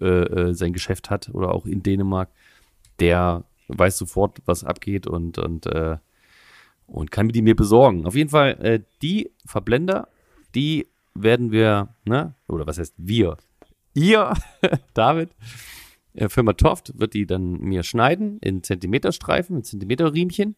äh, 0.00 0.04
äh, 0.06 0.54
sein 0.54 0.72
Geschäft 0.72 1.10
hat 1.10 1.30
oder 1.32 1.52
auch 1.52 1.64
in 1.64 1.82
Dänemark, 1.82 2.28
der 3.00 3.44
weiß 3.68 3.96
sofort, 3.98 4.40
was 4.44 4.62
abgeht 4.62 5.06
und, 5.06 5.38
und, 5.38 5.66
äh, 5.66 5.96
und 6.86 7.10
kann 7.10 7.28
die 7.28 7.42
mir 7.42 7.56
besorgen. 7.56 8.06
Auf 8.06 8.14
jeden 8.14 8.30
Fall, 8.30 8.58
äh, 8.62 8.80
die 9.02 9.30
Verblender, 9.44 10.08
die 10.54 10.86
werden 11.22 11.52
wir, 11.52 11.94
ne, 12.04 12.34
oder 12.48 12.66
was 12.66 12.78
heißt 12.78 12.94
wir? 12.98 13.36
Ihr, 13.94 14.32
David, 14.94 15.30
äh, 16.14 16.28
Firma 16.28 16.52
Toft 16.54 16.98
wird 16.98 17.14
die 17.14 17.26
dann 17.26 17.60
mir 17.60 17.82
schneiden 17.82 18.38
in 18.40 18.62
Zentimeterstreifen, 18.62 19.56
in 19.56 19.64
Zentimeterriemchen. 19.64 20.56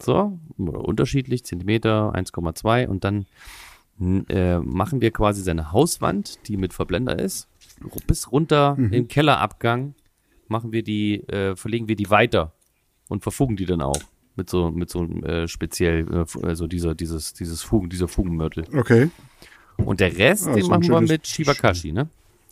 So, 0.00 0.38
oder 0.56 0.84
unterschiedlich, 0.84 1.44
Zentimeter, 1.44 2.12
1,2 2.14 2.86
und 2.86 3.02
dann 3.02 3.26
äh, 4.28 4.58
machen 4.58 5.00
wir 5.00 5.10
quasi 5.10 5.42
seine 5.42 5.72
Hauswand, 5.72 6.46
die 6.46 6.56
mit 6.56 6.72
Verblender 6.72 7.18
ist, 7.18 7.48
bis 8.06 8.30
runter 8.30 8.76
im 8.78 9.08
Kellerabgang 9.08 9.94
machen 10.46 10.72
wir 10.72 10.82
die, 10.82 11.26
äh, 11.28 11.56
verlegen 11.56 11.88
wir 11.88 11.96
die 11.96 12.10
weiter 12.10 12.52
und 13.08 13.22
verfugen 13.22 13.56
die 13.56 13.66
dann 13.66 13.82
auch 13.82 14.00
mit 14.36 14.48
so 14.48 14.70
mit 14.70 14.88
so 14.88 15.00
einem 15.00 15.24
äh, 15.24 15.48
speziell 15.48 16.06
äh, 16.10 16.46
also 16.46 16.66
dieser 16.66 16.94
dieses 16.94 17.34
dieses 17.34 17.62
Fugen 17.62 17.90
dieser 17.90 18.08
Fugenmörtel 18.08 18.64
Okay. 18.72 19.10
Und 19.78 20.00
der 20.00 20.16
Rest 20.16 20.46
Ah, 20.46 20.54
den 20.54 20.62
so 20.64 20.68
machen 20.70 20.88
wir 20.88 21.00
mit 21.00 21.26
Shibakashi 21.26 21.92
ne 21.92 22.08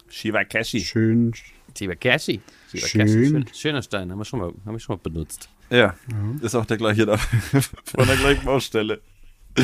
Shivakashi. 0.09 0.81
Schön. 0.81 1.33
Shibakashi 1.77 2.41
Shibakashi 2.71 3.09
Schön. 3.09 3.29
schön, 3.29 3.47
schöner 3.55 3.83
Stein 3.83 4.11
haben 4.11 4.19
wir 4.19 4.25
schon 4.25 4.41
mal 4.41 4.49
haben 4.65 4.73
wir 4.75 4.79
schon 4.81 4.97
mal 4.97 5.01
benutzt 5.03 5.49
Ja, 5.71 5.95
ist 6.41 6.55
auch 6.55 6.65
der 6.67 6.77
gleiche 6.79 7.05
da. 7.07 7.17
Von 7.85 8.07
der 8.07 8.17
gleichen 8.17 8.45
Baustelle. 8.45 9.01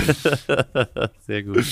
sehr 1.27 1.43
gut 1.43 1.65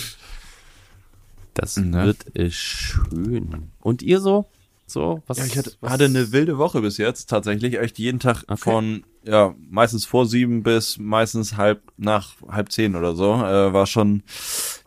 das 1.55 1.77
Ne? 1.77 2.05
wird 2.07 2.37
äh, 2.37 2.51
schön 2.51 3.71
und 3.81 4.03
ihr 4.03 4.21
so 4.21 4.47
so 4.87 5.23
was 5.27 5.39
Ja, 5.39 5.45
ich 5.47 5.59
hatte, 5.59 5.73
was, 5.81 5.93
hatte 5.93 6.05
eine 6.07 6.33
wilde 6.33 6.59
Woche 6.59 6.81
bis 6.81 6.97
jetzt, 6.99 7.29
tatsächlich. 7.31 7.79
Echt 7.79 7.99
jeden 7.99 8.19
Tag 8.19 8.43
Okay. 8.49 8.57
von, 8.57 9.05
ja, 9.25 9.55
meistens 9.69 10.07
vor 10.07 10.27
sieben 10.27 10.63
bis 10.63 10.99
meistens 10.99 11.57
halb 11.57 11.83
nach 11.97 12.35
halb 12.49 12.73
zehn 12.73 12.97
oder 12.97 13.15
so. 13.15 13.35
Äh, 13.35 13.73
war 13.73 13.87
schon 13.87 14.23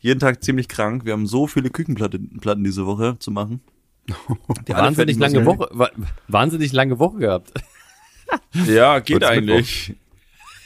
jeden 0.01 0.19
Tag 0.19 0.43
ziemlich 0.43 0.67
krank. 0.67 1.05
Wir 1.05 1.13
haben 1.13 1.27
so 1.27 1.47
viele 1.47 1.69
Küchenplatten 1.69 2.39
Platten 2.39 2.63
diese 2.63 2.85
Woche 2.85 3.17
zu 3.19 3.31
machen. 3.31 3.61
Die 4.67 4.73
wahnsinnig 4.73 5.17
lange. 5.17 5.45
Woche 5.45 5.69
wa 5.71 5.89
wahnsinnig 6.27 6.73
lange 6.73 6.99
Woche 6.99 7.19
gehabt 7.19 7.53
Ja, 8.67 8.99
geht 8.99 9.21
Kurz 9.21 9.31
eigentlich. 9.31 9.95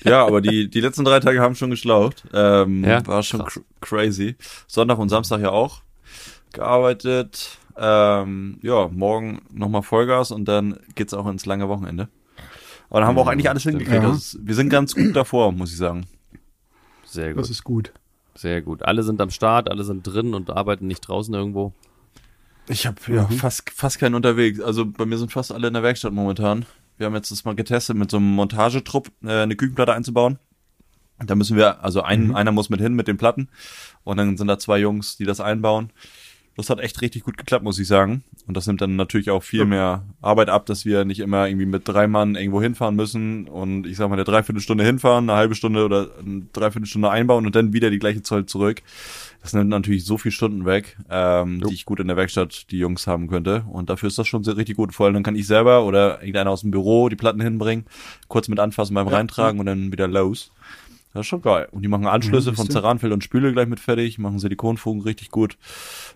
Ja, 0.03 0.25
aber 0.25 0.41
die, 0.41 0.69
die 0.69 0.79
letzten 0.79 1.03
drei 1.03 1.19
Tage 1.19 1.41
haben 1.41 1.55
schon 1.55 1.69
geschlaucht. 1.69 2.23
Ähm, 2.33 2.83
Ja? 2.83 3.05
War 3.05 3.23
schon 3.23 3.43
cr 3.43 3.61
crazy. 3.81 4.35
Sonntag 4.67 4.97
und 4.97 5.09
Samstag 5.09 5.41
ja 5.41 5.49
auch 5.49 5.81
gearbeitet. 6.53 7.57
Ähm, 7.77 8.59
ja, 8.63 8.87
morgen 8.87 9.41
nochmal 9.51 9.83
Vollgas 9.83 10.31
und 10.31 10.45
dann 10.45 10.79
geht's 10.95 11.13
auch 11.13 11.27
ins 11.27 11.45
lange 11.45 11.67
Wochenende. 11.67 12.09
Aber 12.89 12.99
dann 13.01 13.09
haben 13.09 13.15
wir 13.17 13.21
auch 13.21 13.27
eigentlich 13.27 13.49
alles 13.49 13.63
hingekriegt. 13.63 14.01
Ja. 14.03 14.09
Das 14.09 14.17
ist, 14.33 14.39
wir 14.41 14.55
sind 14.55 14.69
ganz 14.69 14.95
gut 14.95 15.15
davor, 15.15 15.51
muss 15.51 15.71
ich 15.71 15.77
sagen. 15.77 16.05
Sehr 17.05 17.33
Das 17.33 17.47
gut, 17.47 17.51
ist 17.51 17.63
gut. 17.63 17.91
sehr 18.35 18.61
gut. 18.61 18.83
Alle 18.83 19.03
sind 19.03 19.19
am 19.21 19.29
Start, 19.29 19.69
alle 19.69 19.83
sind 19.83 20.03
drin 20.03 20.33
und 20.33 20.49
arbeiten 20.49 20.87
nicht 20.87 21.01
draußen 21.01 21.33
irgendwo. 21.33 21.73
Ich 22.69 22.85
habe 22.85 22.97
ja 23.07 23.23
Mhm. 23.29 23.35
fast, 23.37 23.69
fast 23.71 23.99
keinen 23.99 24.15
unterwegs. 24.15 24.59
Also 24.59 24.85
bei 24.85 25.05
mir 25.05 25.17
sind 25.17 25.31
fast 25.31 25.51
alle 25.51 25.67
in 25.67 25.73
der 25.73 25.83
Werkstatt 25.83 26.13
momentan. 26.13 26.65
Wir 26.97 27.05
haben 27.05 27.15
jetzt 27.15 27.31
das 27.31 27.45
mal 27.45 27.55
getestet, 27.55 27.95
mit 27.95 28.11
so 28.11 28.17
einem 28.17 28.31
Montagetrupp 28.35 29.09
äh, 29.23 29.41
eine 29.43 29.55
Küchenplatte 29.55 29.93
einzubauen. 29.93 30.39
Da 31.19 31.33
müssen 31.35 31.57
wir, 31.57 31.83
also 31.83 32.03
ein, 32.03 32.35
einer 32.35 32.51
muss 32.51 32.69
mit 32.69 32.79
hin 32.79 32.93
mit 32.93 33.07
den 33.07 33.17
Platten 33.17 33.49
und 34.03 34.17
dann 34.17 34.37
sind 34.37 34.47
da 34.47 34.59
zwei 34.59 34.77
Jungs, 34.79 35.17
die 35.17 35.25
das 35.25 35.39
einbauen. 35.39 35.91
Das 36.57 36.71
hat 36.71 36.79
echt 36.79 37.01
richtig 37.03 37.23
gut 37.23 37.37
geklappt, 37.37 37.63
muss 37.63 37.77
ich 37.77 37.87
sagen. 37.87 38.23
Und 38.47 38.57
das 38.57 38.65
nimmt 38.65 38.81
dann 38.81 38.95
natürlich 38.95 39.29
auch 39.29 39.43
viel 39.43 39.65
mehr 39.65 40.03
Arbeit 40.21 40.49
ab, 40.49 40.65
dass 40.65 40.85
wir 40.85 41.05
nicht 41.05 41.19
immer 41.19 41.47
irgendwie 41.47 41.67
mit 41.67 41.87
drei 41.87 42.07
Mann 42.07 42.33
irgendwo 42.33 42.59
hinfahren 42.59 42.95
müssen 42.95 43.47
und 43.47 43.85
ich 43.85 43.95
sag 43.95 44.09
mal 44.09 44.15
eine 44.15 44.23
Dreiviertelstunde 44.23 44.83
hinfahren, 44.83 45.29
eine 45.29 45.37
halbe 45.37 45.53
Stunde 45.53 45.85
oder 45.85 46.09
eine 46.19 46.47
Dreiviertelstunde 46.53 47.11
einbauen 47.11 47.45
und 47.45 47.55
dann 47.55 47.73
wieder 47.73 47.91
die 47.91 47.99
gleiche 47.99 48.23
Zoll 48.23 48.47
zurück. 48.47 48.81
Das 49.43 49.53
nimmt 49.53 49.69
natürlich 49.69 50.03
so 50.03 50.17
viel 50.17 50.31
Stunden 50.31 50.65
weg, 50.65 50.97
ähm, 51.11 51.61
die 51.61 51.75
ich 51.75 51.85
gut 51.85 51.99
in 51.99 52.07
der 52.07 52.17
Werkstatt 52.17 52.71
die 52.71 52.79
Jungs 52.79 53.05
haben 53.05 53.27
könnte. 53.27 53.63
Und 53.71 53.91
dafür 53.91 54.07
ist 54.07 54.17
das 54.17 54.27
schon 54.27 54.43
sehr 54.43 54.57
richtig 54.57 54.77
gut. 54.77 54.95
Vor 54.95 55.05
allem 55.05 55.13
dann 55.13 55.23
kann 55.23 55.35
ich 55.35 55.45
selber 55.45 55.85
oder 55.85 56.21
irgendeiner 56.21 56.49
aus 56.49 56.61
dem 56.61 56.71
Büro 56.71 57.07
die 57.07 57.15
Platten 57.15 57.39
hinbringen, 57.39 57.85
kurz 58.29 58.47
mit 58.47 58.59
anfassen 58.59 58.95
beim 58.95 59.07
Reintragen 59.07 59.59
und 59.59 59.67
dann 59.67 59.91
wieder 59.91 60.07
los. 60.07 60.51
Das 61.13 61.21
ist 61.21 61.27
schon 61.27 61.41
geil. 61.41 61.67
Und 61.71 61.81
die 61.81 61.87
machen 61.87 62.05
Anschlüsse 62.05 62.49
Ja, 62.51 62.55
von. 62.55 62.69
Ceranfeld 62.69 63.13
und 63.13 63.23
Spüle 63.23 63.51
gleich 63.53 63.67
mit 63.67 63.79
fertig, 63.79 64.19
machen 64.19 64.39
Silikonfugen 64.39 65.01
richtig 65.01 65.31
gut, 65.31 65.57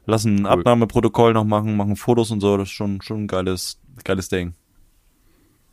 lassen 0.06 0.40
ein 0.40 0.46
Abnahmeprotokoll 0.46 1.34
noch 1.34 1.46
machen, 1.46 1.76
machen 1.76 1.96
Fotos 1.96 2.32
und 2.32 2.42
so. 2.42 2.58
Das 2.58 2.68
ist 2.68 2.74
schon, 2.74 3.02
schon 3.02 3.24
ein 3.24 3.28
geiles, 3.28 3.80
geiles 4.04 4.30
Ding. 4.30 4.54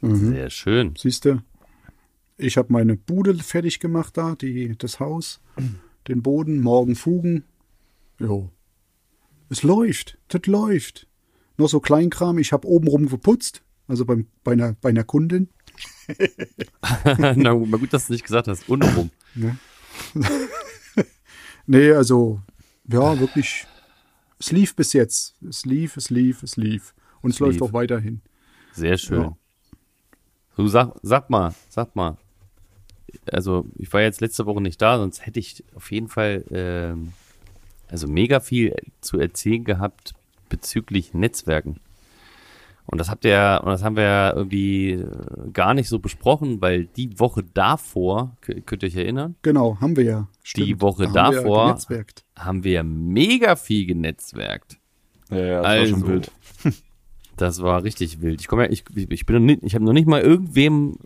Mhm. 0.01 0.31
Sehr 0.33 0.51
schön. 0.51 0.95
Siehst 0.97 1.25
du, 1.25 1.43
ich 2.37 2.57
habe 2.57 2.73
meine 2.73 2.97
Bude 2.97 3.35
fertig 3.35 3.81
gemacht 3.81 4.17
da, 4.17 4.35
die, 4.37 4.77
das 4.79 5.01
Haus, 5.01 5.41
den 6.07 6.23
Boden, 6.23 6.61
morgen 6.61 6.95
Fugen. 6.95 7.45
Jo. 8.19 8.51
Es 9.51 9.63
läuft, 9.63 10.19
das 10.29 10.47
läuft. 10.47 11.07
Noch 11.57 11.69
so 11.69 11.81
Kleinkram, 11.81 12.39
ich 12.39 12.53
habe 12.53 12.69
obenrum 12.69 13.09
geputzt, 13.09 13.63
also 13.89 14.05
beim, 14.05 14.27
bei, 14.45 14.53
einer, 14.53 14.75
bei 14.81 14.91
einer 14.91 15.05
Kundin. 15.05 15.49
Na 17.37 17.53
gut, 17.53 17.93
dass 17.93 18.07
du 18.07 18.13
nicht 18.13 18.25
gesagt 18.25 18.49
hast. 18.49 18.69
Unrum. 18.69 19.11
Nee, 21.71 21.93
also, 21.93 22.41
ja, 22.91 23.21
wirklich, 23.21 23.67
es 24.39 24.51
lief 24.53 24.75
bis 24.75 24.95
jetzt. 24.95 25.35
Es 25.47 25.67
lief, 25.67 25.99
es 25.99 26.09
lief, 26.09 26.43
es 26.43 26.57
lief. 26.57 26.95
Und 27.21 27.31
es, 27.31 27.37
Es 27.37 27.41
läuft 27.41 27.53
lief. 27.61 27.63
auch 27.63 27.73
weiterhin. 27.75 28.23
Sehr 28.73 28.97
schön. 28.97 29.21
Ja. 29.23 29.37
Du 30.57 30.67
sag, 30.67 30.95
sag 31.03 31.29
mal, 31.29 31.55
sag 31.69 31.95
mal. 31.95 32.17
Also, 33.31 33.67
ich 33.77 33.93
war 33.93 34.01
jetzt 34.01 34.23
letzte 34.23 34.47
Woche 34.47 34.63
nicht 34.63 34.81
da, 34.81 34.97
sonst 34.97 35.27
hätte 35.27 35.41
ich 35.41 35.63
auf 35.75 35.91
jeden 35.93 36.09
Fall 36.09 36.43
ähm, 36.51 37.13
also 37.89 38.07
mega 38.09 38.41
viel 38.41 38.75
zu 39.03 39.19
erzählen 39.19 39.65
gehabt 39.65 40.15
bezüglich 40.49 41.13
Netzwerken. 41.13 41.81
Und 42.91 42.97
das 42.99 43.11
habt 43.11 43.25
ihr 43.27 43.33
ja, 43.33 43.57
und 43.59 43.67
das 43.69 43.85
haben 43.85 43.97
wir 43.97 44.03
ja 44.05 44.33
irgendwie 44.35 44.93
äh, 44.93 45.07
gar 45.53 45.75
nicht 45.75 45.89
so 45.91 45.99
besprochen, 45.99 46.61
weil 46.63 46.87
die 46.87 47.21
Woche 47.21 47.45
davor, 47.53 48.37
könnt 48.41 48.83
ihr 48.83 48.87
euch 48.89 48.97
erinnern, 48.97 49.35
Genau, 49.43 49.79
haben 49.81 49.95
wir 49.97 50.05
ja. 50.05 50.29
Die 50.57 50.81
Woche 50.81 51.09
Da 51.13 51.25
haben 51.27 51.33
wir 51.33 51.41
ja 51.43 51.43
davor- 51.47 51.67
genetzwerkt. 51.67 52.25
haben 52.35 52.65
wir 52.65 52.73
ja 52.73 52.83
mega 52.83 53.57
viel 53.57 53.85
genetzwerkt. 53.87 54.79
Ja, 55.31 55.37
ja, 55.39 55.61
also, 55.61 56.21
Das 57.37 57.63
war 57.63 57.85
richtig 57.85 58.21
wild. 58.21 58.41
Ich 58.41 58.49
komme 58.49 58.65
ja, 58.65 58.71
ich, 58.71 58.85
ich 58.97 59.27
bin 59.27 59.37
noch 59.37 59.43
nicht, 59.43 59.63
ich 59.63 59.75
habe 59.75 59.85
noch 59.85 59.93
nicht 59.93 60.09
mal 60.09 60.21
irgendwem, 60.23 60.97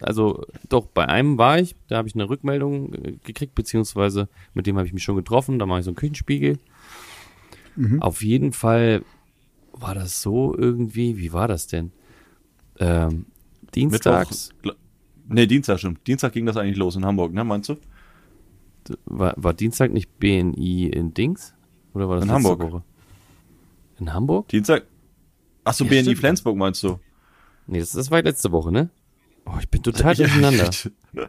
also 0.00 0.44
doch 0.70 0.86
bei 0.86 1.06
einem 1.06 1.36
war 1.36 1.58
ich, 1.58 1.74
da 1.88 1.96
habe 1.98 2.08
ich 2.08 2.14
eine 2.14 2.30
Rückmeldung 2.30 2.94
äh, 2.94 3.12
gekriegt, 3.24 3.54
beziehungsweise 3.54 4.28
mit 4.54 4.66
dem 4.66 4.76
habe 4.78 4.86
ich 4.86 4.94
mich 4.94 5.02
schon 5.02 5.16
getroffen. 5.16 5.58
Da 5.58 5.66
mache 5.66 5.80
ich 5.80 5.84
so 5.84 5.90
einen 5.90 5.96
Küchenspiegel. 5.96 6.58
Mhm. 7.76 8.00
Auf 8.00 8.22
jeden 8.22 8.52
Fall 8.52 9.02
war 9.80 9.94
das 9.94 10.20
so 10.22 10.54
irgendwie. 10.56 11.16
Wie 11.18 11.32
war 11.32 11.48
das 11.48 11.66
denn? 11.66 11.92
Ähm, 12.78 13.26
dienstags 13.74 14.50
Mittwoch. 14.62 14.78
Nee, 15.28 15.46
Dienstag 15.46 15.78
stimmt. 15.78 16.06
Dienstag 16.06 16.32
ging 16.32 16.46
das 16.46 16.56
eigentlich 16.56 16.76
los 16.78 16.96
in 16.96 17.04
Hamburg, 17.04 17.32
ne, 17.34 17.44
meinst 17.44 17.68
du? 17.68 17.76
war, 19.04 19.34
war 19.36 19.52
Dienstag 19.52 19.92
nicht 19.92 20.18
BNI 20.18 20.86
in 20.88 21.12
Dings 21.12 21.54
oder 21.92 22.08
war 22.08 22.16
das 22.16 22.24
In 22.24 22.30
letzte 22.30 22.48
Hamburg. 22.50 22.72
Woche? 22.72 22.82
In 24.00 24.12
Hamburg? 24.14 24.48
Dienstag? 24.48 24.84
Ach 25.64 25.74
so, 25.74 25.84
Ja, 25.84 25.90
BNI 25.90 26.02
stimmt. 26.02 26.18
Flensburg 26.18 26.56
meinst 26.56 26.82
du? 26.82 26.98
Nee, 27.66 27.80
das, 27.80 27.92
das 27.92 28.10
war 28.10 28.22
letzte 28.22 28.50
Woche, 28.52 28.72
ne? 28.72 28.88
Oh, 29.44 29.58
ich 29.60 29.68
bin 29.68 29.82
total 29.82 30.14
durcheinander. 30.16 30.70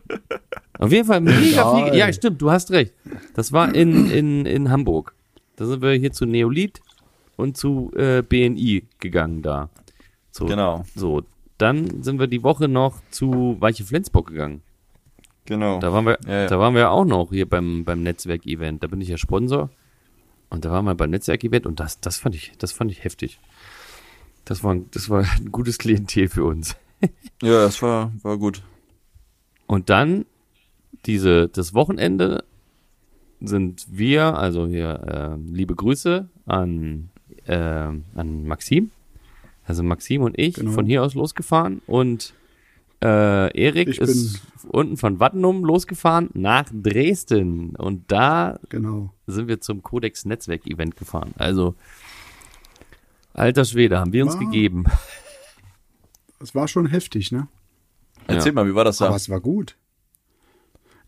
Auf 0.80 0.92
jeden 0.92 1.06
Fall 1.06 1.20
mega 1.20 1.76
viel. 1.90 1.96
Ja, 1.98 2.12
stimmt, 2.14 2.42
du 2.42 2.50
hast 2.52 2.72
recht. 2.72 2.94
Das 3.34 3.52
war 3.52 3.76
in, 3.76 4.10
in, 4.10 4.46
in 4.46 4.70
Hamburg. 4.70 5.14
Da 5.58 5.66
sind 5.66 5.82
wir 5.82 5.92
hier 5.92 6.14
zu 6.14 6.26
Neolith 6.26 6.80
und 7.40 7.58
zu 7.58 7.92
äh, 7.96 8.22
BNI 8.22 8.84
gegangen 9.00 9.42
da. 9.42 9.70
So, 10.32 10.46
Genau, 10.46 10.84
So, 10.96 11.24
dann 11.58 12.04
sind 12.04 12.20
wir 12.20 12.28
die 12.28 12.44
Woche 12.44 12.68
noch 12.68 13.02
zu 13.10 13.58
Weiche 13.60 13.84
Flensburg 13.84 14.28
gegangen. 14.28 14.62
genau. 15.46 15.80
Da 15.80 15.92
waren 15.92 16.06
wir, 16.06 16.18
Ja, 16.28 16.42
ja. 16.42 16.48
da 16.48 16.60
waren 16.60 16.76
wir 16.76 16.92
auch 16.92 17.06
noch 17.06 17.30
hier 17.32 17.48
beim, 17.50 17.84
beim 17.84 18.04
Netzwerk-Event. 18.04 18.84
Da 18.84 18.88
bin 18.88 19.02
ich 19.02 19.08
ja 19.10 19.18
Sponsor. 19.18 19.70
Und 20.52 20.66
da 20.66 20.72
waren 20.72 20.86
wir 20.86 20.96
beim 20.96 21.10
Netzwerk-Event 21.10 21.66
und 21.66 21.80
das, 21.80 22.00
das 22.00 22.18
fand 22.18 22.36
ich, 22.36 22.54
das 22.58 22.72
fand 22.72 22.92
ich 22.92 23.04
heftig. 23.04 23.40
Das 24.46 24.64
war, 24.64 24.76
das 24.92 25.10
war 25.10 25.24
ein 25.38 25.52
gutes 25.52 25.78
Klientel 25.78 26.28
für 26.28 26.44
uns. 26.46 26.76
Ja, 27.42 27.62
das 27.64 27.82
war, 27.82 28.12
war 28.24 28.38
gut. 28.38 28.62
Und 29.66 29.90
dann 29.90 30.26
diese, 31.06 31.48
das 31.48 31.74
Wochenende 31.74 32.44
sind 33.40 33.86
wir, 33.90 34.38
also 34.38 34.68
hier, 34.68 35.38
äh, 35.40 35.50
liebe 35.50 35.74
Grüße 35.76 36.28
an, 36.46 37.10
äh, 37.50 37.56
an 38.16 38.46
Maxim. 38.48 38.92
Also 39.66 39.84
Maxim 39.84 40.22
und 40.24 40.38
ich 40.40 40.56
Genau. 40.56 40.72
von 40.72 40.86
hier 40.86 41.04
aus 41.04 41.14
losgefahren 41.14 41.82
und 41.88 42.34
äh, 43.02 43.58
Erik 43.58 43.88
Ich 43.88 44.00
ist 44.00 44.42
unten 44.68 44.98
von 44.98 45.20
Wattenum 45.20 45.64
losgefahren 45.64 46.30
nach 46.34 46.66
Dresden 46.74 47.76
und 47.76 48.12
da 48.12 48.60
Genau. 48.70 49.14
sind 49.28 49.48
wir 49.48 49.62
zum 49.62 49.84
Codex 49.84 50.26
Netzwerk 50.26 50.66
Event 50.68 50.98
gefahren. 50.98 51.34
Also 51.38 51.76
alter 53.34 53.64
Schwede, 53.66 54.00
haben 54.00 54.12
wir 54.14 54.24
uns 54.26 54.38
gegeben. 54.38 54.86
Es 56.42 56.56
war 56.56 56.70
schon 56.70 56.86
heftig, 56.86 57.34
ne? 57.34 57.50
Erzähl 58.26 58.54
mal, 58.54 58.66
wie 58.66 58.74
war 58.74 58.86
das 58.86 58.98
da? 59.00 59.08
Aber 59.08 59.18
es 59.18 59.28
war 59.30 59.42
gut. 59.42 59.76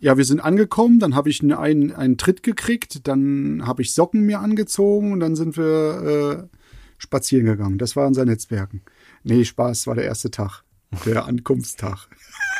Ja, 0.01 0.17
wir 0.17 0.25
sind 0.25 0.39
angekommen, 0.39 0.99
dann 0.99 1.13
habe 1.15 1.29
ich 1.29 1.41
einen, 1.41 1.51
einen, 1.53 1.91
einen 1.93 2.17
Tritt 2.17 2.41
gekriegt, 2.41 3.07
dann 3.07 3.65
habe 3.67 3.83
ich 3.83 3.93
Socken 3.93 4.21
mir 4.25 4.39
angezogen 4.39 5.13
und 5.13 5.19
dann 5.19 5.35
sind 5.35 5.57
wir 5.57 6.47
äh, 6.51 6.57
spazieren 6.97 7.45
gegangen. 7.45 7.77
Das 7.77 7.95
war 7.95 8.07
unser 8.07 8.25
Netzwerken. 8.25 8.81
Nee, 9.23 9.45
Spaß, 9.45 9.85
war 9.85 9.93
der 9.95 10.05
erste 10.05 10.31
Tag. 10.31 10.63
Der 11.05 11.25
Ankunftstag. 11.27 12.07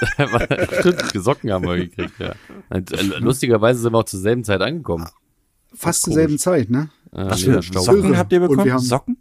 Stimmt, 0.80 1.12
Socken 1.16 1.52
haben 1.52 1.66
wir 1.66 1.78
gekriegt, 1.78 2.14
ja. 2.20 2.34
Äh, 2.70 2.84
Lustigerweise 3.20 3.82
sind 3.82 3.92
wir 3.94 3.98
auch 3.98 4.04
zur 4.06 4.20
selben 4.20 4.44
Zeit 4.44 4.62
angekommen. 4.62 5.08
Fast 5.74 6.04
zur 6.04 6.14
selben 6.14 6.38
Zeit, 6.38 6.70
ne? 6.70 6.90
Äh, 7.12 7.26
Was 7.26 7.42
für. 7.42 7.62
Socken 7.62 8.18
habt 8.18 8.32
ihr 8.34 8.40
bekommen? 8.40 8.66
wir 8.66 8.74
haben- 8.74 8.80
Socken? 8.84 9.18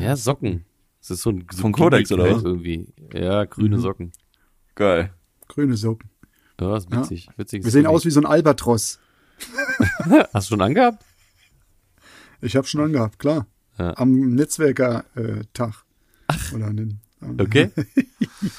Ja, 0.00 0.14
Socken. 0.16 0.64
Das 1.00 1.10
ist 1.10 1.22
so 1.22 1.30
ein 1.30 1.46
so 1.50 1.62
Von 1.62 1.72
Codex, 1.72 2.08
Gimmick 2.10 2.24
oder 2.26 2.36
was? 2.36 2.44
Irgendwie. 2.44 2.86
Ja, 3.12 3.44
grüne 3.44 3.76
Mhm. 3.78 3.80
Socken. 3.80 4.12
Geil. 4.74 5.12
Grüne 5.48 5.76
Socken. 5.76 6.10
Ja, 6.60 6.76
ist 6.76 6.90
witzig. 6.90 7.28
witzig 7.36 7.64
Wir 7.64 7.70
sehen 7.70 7.86
aus 7.86 8.04
wie 8.04 8.10
so 8.10 8.20
ein 8.20 8.26
Albatros. 8.26 8.98
Hast 10.32 10.48
du 10.50 10.54
schon 10.54 10.62
angehabt? 10.62 11.04
Ich 12.40 12.56
habe 12.56 12.66
schon 12.66 12.80
angehabt, 12.80 13.18
klar. 13.18 13.46
Ja. 13.78 13.96
Am 13.96 14.34
Netzwerker-Tag. 14.34 15.84
Oder 16.54 16.66
an 16.66 16.76
den, 16.76 17.00
am- 17.20 17.38
Okay. 17.40 17.70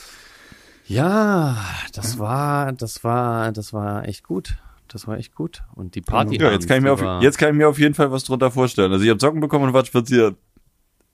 ja, 0.87 1.57
das 1.93 2.17
war, 2.19 2.71
das 2.73 3.03
war, 3.03 3.51
das 3.51 3.73
war 3.73 4.07
echt 4.07 4.23
gut. 4.23 4.57
Das 4.87 5.07
war 5.07 5.17
echt 5.17 5.35
gut. 5.35 5.61
Und 5.75 5.93
die 5.95 6.01
Party. 6.01 6.37
Ja, 6.41 6.51
jetzt 6.51 6.67
kann, 6.67 6.77
ich 6.77 6.83
mir 6.83 6.91
auf, 6.93 7.21
jetzt 7.21 7.37
kann 7.37 7.49
ich 7.49 7.55
mir 7.55 7.67
auf 7.69 7.77
jeden 7.77 7.93
Fall 7.93 8.11
was 8.11 8.23
drunter 8.23 8.49
vorstellen. 8.49 8.91
Also 8.91 9.03
ich 9.03 9.09
habe 9.11 9.19
Socken 9.19 9.39
bekommen 9.39 9.65
und 9.65 9.73
war 9.73 9.85
spazieren. 9.85 10.35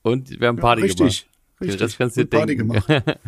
Und 0.02 0.40
wir 0.40 0.48
haben 0.48 0.56
Party 0.58 0.84
richtig, 0.84 0.98
gemacht. 0.98 1.28
Richtig. 1.62 1.78
Das 1.80 1.98
kannst 1.98 2.18
du 2.18 2.22
dir 2.26 2.30
Party 2.30 2.56
denken. 2.58 2.74
gemacht. 2.86 2.88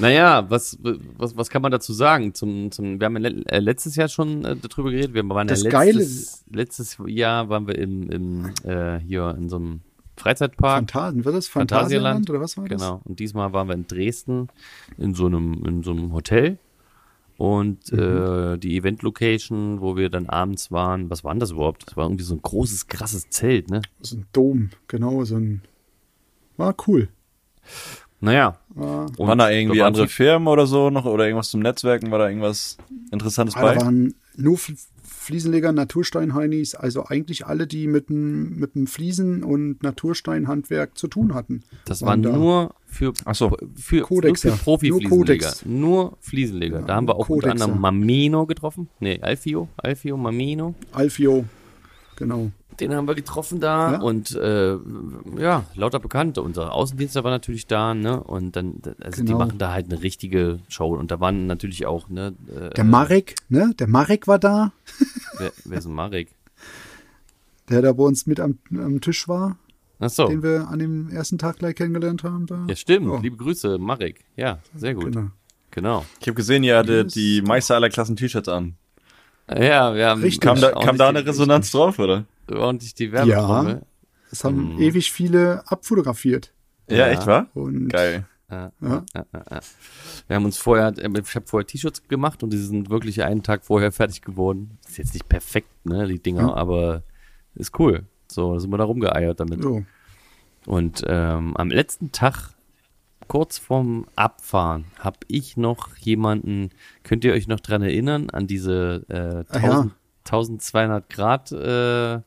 Naja, 0.00 0.48
was, 0.50 0.78
was, 0.82 1.36
was 1.36 1.50
kann 1.50 1.60
man 1.60 1.70
dazu 1.70 1.92
sagen? 1.92 2.32
Zum, 2.32 2.70
zum, 2.70 2.98
wir 3.00 3.04
haben 3.04 3.16
äh, 3.22 3.58
letztes 3.58 3.96
Jahr 3.96 4.08
schon 4.08 4.42
äh, 4.44 4.56
darüber 4.56 4.90
geredet. 4.90 5.12
Wir 5.12 5.28
waren 5.28 5.46
Das 5.46 5.62
ja 5.62 5.70
Geile- 5.70 5.98
letztes, 5.98 6.44
letztes 6.50 6.96
Jahr 7.06 7.50
waren 7.50 7.66
wir 7.66 7.76
im, 7.76 8.08
im 8.10 8.46
äh, 8.64 8.98
hier 9.00 9.34
in 9.36 9.50
so 9.50 9.56
einem 9.56 9.80
Freizeitpark. 10.16 10.78
Phantasien, 10.90 11.24
war 11.26 11.32
das 11.32 11.48
Phantasialand. 11.48 12.28
Phantasialand 12.28 12.30
oder 12.30 12.40
was 12.40 12.56
war 12.56 12.66
das? 12.66 12.80
Genau. 12.80 13.02
Und 13.04 13.18
diesmal 13.20 13.52
waren 13.52 13.68
wir 13.68 13.74
in 13.74 13.86
Dresden 13.86 14.48
in 14.96 15.12
so 15.14 15.26
einem, 15.26 15.62
in 15.66 15.82
so 15.82 15.90
einem 15.90 16.12
Hotel. 16.14 16.56
Und 17.36 17.92
äh, 17.92 18.56
die 18.58 18.76
Event-Location, 18.78 19.80
wo 19.82 19.96
wir 19.96 20.08
dann 20.08 20.28
abends 20.30 20.72
waren, 20.72 21.08
was 21.10 21.22
war 21.24 21.32
denn 21.34 21.40
das 21.40 21.50
überhaupt? 21.52 21.86
Das 21.86 21.96
war 21.96 22.06
irgendwie 22.06 22.24
so 22.24 22.34
ein 22.34 22.42
großes, 22.42 22.86
krasses 22.88 23.28
Zelt, 23.28 23.70
ne? 23.70 23.82
So 24.00 24.16
ein 24.16 24.26
Dom, 24.32 24.70
genau, 24.88 25.22
so 25.24 25.36
ein. 25.36 25.62
War 26.56 26.74
cool. 26.88 27.08
Naja. 28.20 28.58
War, 28.70 29.06
Und 29.16 29.18
Waren 29.28 29.38
da 29.38 29.50
irgendwie 29.50 29.82
andere 29.82 30.08
Firmen 30.08 30.48
oder 30.48 30.66
so 30.66 30.90
noch 30.90 31.04
oder 31.04 31.24
irgendwas 31.26 31.50
zum 31.50 31.60
Netzwerken? 31.60 32.10
War 32.10 32.18
da 32.18 32.28
irgendwas 32.28 32.76
Interessantes 33.12 33.54
Ah, 33.56 33.60
da 33.60 33.66
bei? 33.74 33.80
waren 33.80 34.14
nur 34.36 34.58
Fliesenleger, 35.02 35.72
Natursteinheinis, 35.72 36.74
also 36.74 37.04
eigentlich 37.06 37.46
alle, 37.46 37.66
die 37.66 37.86
mit 37.86 38.08
dem, 38.08 38.56
mit 38.58 38.74
dem 38.74 38.86
Fliesen- 38.86 39.44
und 39.44 39.82
Natursteinhandwerk 39.82 40.96
zu 40.96 41.06
tun 41.06 41.34
hatten. 41.34 41.62
Das 41.84 42.02
waren 42.02 42.24
war 42.24 42.32
da. 42.32 42.38
nur 42.38 42.74
für, 42.86 43.12
Ach 43.24 43.34
so. 43.34 43.50
für, 43.76 43.96
nur 44.10 44.36
für 44.36 44.50
Profi-Fliesenleger. 44.52 45.52
Nur 45.66 46.16
Fliesenleger. 46.20 46.80
Da 46.82 46.94
haben 46.96 47.06
wir 47.08 47.16
auch 47.16 47.28
unter 47.28 47.48
Kodexer. 47.48 47.64
anderem 47.66 47.80
Mamino 47.80 48.46
getroffen. 48.46 48.88
Nee, 49.00 49.18
Alfio. 49.20 49.68
Alfio, 49.76 50.16
Mamino. 50.16 50.74
Alfio, 50.92 51.44
genau. 52.16 52.50
Den 52.80 52.94
haben 52.94 53.08
wir 53.08 53.14
getroffen 53.14 53.58
da 53.60 53.92
Ja. 53.94 54.00
und 54.00 54.34
äh, 54.36 54.76
ja, 55.38 55.64
lauter 55.74 55.98
Bekannte. 55.98 56.42
Unser 56.42 56.72
Außendienster 56.72 57.24
war 57.24 57.30
natürlich 57.32 57.66
da, 57.66 57.92
ne? 57.94 58.22
Und 58.22 58.54
dann, 58.54 58.80
also 59.00 59.22
die 59.22 59.26
Genau. 59.26 59.38
machen 59.38 59.58
da 59.58 59.72
halt 59.72 59.90
eine 59.92 60.02
richtige 60.02 60.60
Show. 60.68 60.94
Und 60.94 61.10
da 61.10 61.18
waren 61.20 61.46
natürlich 61.46 61.86
auch, 61.86 62.08
ne? 62.08 62.34
Äh, 62.54 62.70
Der 62.74 62.84
Marek, 62.84 63.34
ne? 63.48 63.72
Der 63.78 63.88
Marek 63.88 64.28
war 64.28 64.38
da, 64.38 64.72
wer, 65.38 65.52
wer 65.64 65.78
ist 65.78 65.84
denn 65.84 65.94
Marek? 65.94 66.28
der 67.68 67.82
da 67.82 67.92
bei 67.92 68.02
uns 68.04 68.26
mit 68.26 68.40
am, 68.40 68.58
am 68.72 69.00
Tisch 69.02 69.28
war, 69.28 69.58
Ach 69.98 70.08
so. 70.08 70.26
den 70.28 70.42
wir 70.42 70.68
an 70.68 70.78
dem 70.78 71.10
ersten 71.10 71.36
Tag 71.36 71.58
gleich 71.58 71.74
kennengelernt 71.74 72.24
haben. 72.24 72.46
Da. 72.46 72.64
Ja, 72.66 72.74
stimmt. 72.76 73.12
Ja. 73.12 73.18
Liebe 73.20 73.36
Grüße, 73.36 73.76
Marek. 73.78 74.24
Ja, 74.36 74.60
sehr 74.74 74.94
gut. 74.94 75.12
Genau. 75.12 75.28
Genau. 75.72 76.04
Ich 76.20 76.26
habe 76.28 76.34
gesehen, 76.34 76.62
ihr 76.64 76.78
hattet 76.78 77.06
Yes. 77.08 77.12
die 77.14 77.42
Meister 77.42 77.74
aller 77.74 77.90
Klassen 77.90 78.16
T-Shirts 78.16 78.48
an. 78.48 78.76
Ja, 79.54 79.94
wir 79.94 80.08
haben 80.08 80.22
Richtig. 80.22 80.40
Kam 80.40 80.58
da, 80.60 80.70
kam 80.72 80.96
da 80.96 81.08
eine 81.10 81.22
die- 81.22 81.28
Resonanz 81.28 81.70
drauf, 81.70 81.98
oder? 81.98 82.24
Ordentlich 82.52 82.94
die 82.94 83.12
Werbetrommel. 83.12 83.82
Es 84.30 84.44
haben 84.44 84.74
Mhm. 84.74 84.80
ewig 84.80 85.10
viele 85.12 85.62
abfotografiert. 85.66 86.52
Ja, 86.90 86.96
Ja. 86.96 87.06
echt 87.08 87.26
wahr? 87.26 87.46
Und 87.54 87.88
Geil. 87.88 88.26
Ja, 88.50 88.72
Ja. 88.80 89.04
ja, 89.14 89.26
ja, 89.34 89.42
ja. 89.50 89.60
Wir 90.26 90.36
haben 90.36 90.44
uns 90.46 90.56
vorher, 90.56 90.92
ich 90.96 91.04
habe 91.34 91.46
vorher 91.46 91.66
T-Shirts 91.66 92.08
gemacht 92.08 92.42
und 92.42 92.50
die 92.52 92.56
sind 92.58 92.88
wirklich 92.90 93.22
einen 93.22 93.42
Tag 93.42 93.64
vorher 93.64 93.92
fertig 93.92 94.22
geworden. 94.22 94.78
Ist 94.88 94.96
jetzt 94.98 95.12
nicht 95.14 95.28
perfekt, 95.28 95.68
ne, 95.84 96.06
die 96.06 96.18
Dinger, 96.18 96.42
Ja. 96.48 96.54
aber 96.54 97.02
ist 97.54 97.78
cool. 97.78 98.04
So, 98.30 98.54
da 98.54 98.60
sind 98.60 98.70
wir 98.70 98.78
da 98.78 98.84
rumgeeiert 98.84 99.40
damit. 99.40 99.62
so. 99.62 99.84
Und 100.66 101.02
ähm, 101.06 101.56
am 101.56 101.68
letzten 101.70 102.12
Tag, 102.12 102.50
kurz 103.26 103.58
vorm 103.58 104.06
Abfahren, 104.16 104.84
habe 104.98 105.18
ich 105.28 105.56
noch 105.56 105.96
jemanden, 105.96 106.70
könnt 107.04 107.24
ihr 107.24 107.32
euch 107.32 107.48
noch 107.48 107.60
dran 107.60 107.82
erinnern, 107.82 108.28
an 108.30 108.46
diese 108.46 109.04
äh, 109.08 109.44
Ah, 109.54 109.58
ja. 109.60 109.90
1000, 110.24 110.62
1200 110.62 111.08
Grad, 111.10 111.52
äh, 111.52 112.20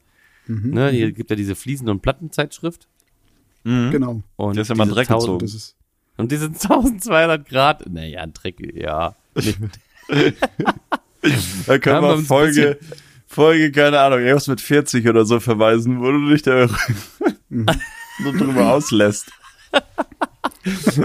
Mhm. 0.47 0.71
ne, 0.73 0.89
hier 0.89 1.11
gibt 1.11 1.29
ja 1.29 1.35
diese 1.35 1.55
Fliesen- 1.55 1.89
und 1.89 2.01
Plattenzeitschrift. 2.01 2.87
Mhm. 3.63 3.91
Genau. 3.91 4.23
Und 4.35 4.55
Der 4.55 4.63
ist 4.63 4.69
ja 4.69 4.75
mal 4.75 4.85
diese 4.85 4.95
Dreck 4.95 5.07
1000 5.09 5.39
gezogen. 5.39 5.39
Das 5.45 5.53
ist, 5.53 5.75
Und 6.17 6.31
diese 6.31 6.45
1200 6.47 7.47
Grad, 7.47 7.89
naja, 7.89 8.21
ein 8.21 8.33
Dreck, 8.33 8.57
ja. 8.75 9.15
Da 11.67 11.77
können 11.77 12.01
wir 12.01 12.17
Folge, 12.19 12.79
Folge, 13.27 13.71
keine 13.71 13.99
Ahnung, 13.99 14.19
irgendwas 14.19 14.47
mit 14.47 14.59
40 14.59 15.07
oder 15.07 15.23
so 15.25 15.39
verweisen, 15.39 16.01
wo 16.01 16.11
du 16.11 16.29
dich 16.29 16.41
da 16.41 16.67
so 17.49 18.31
drüber 18.31 18.73
auslässt. 18.73 19.31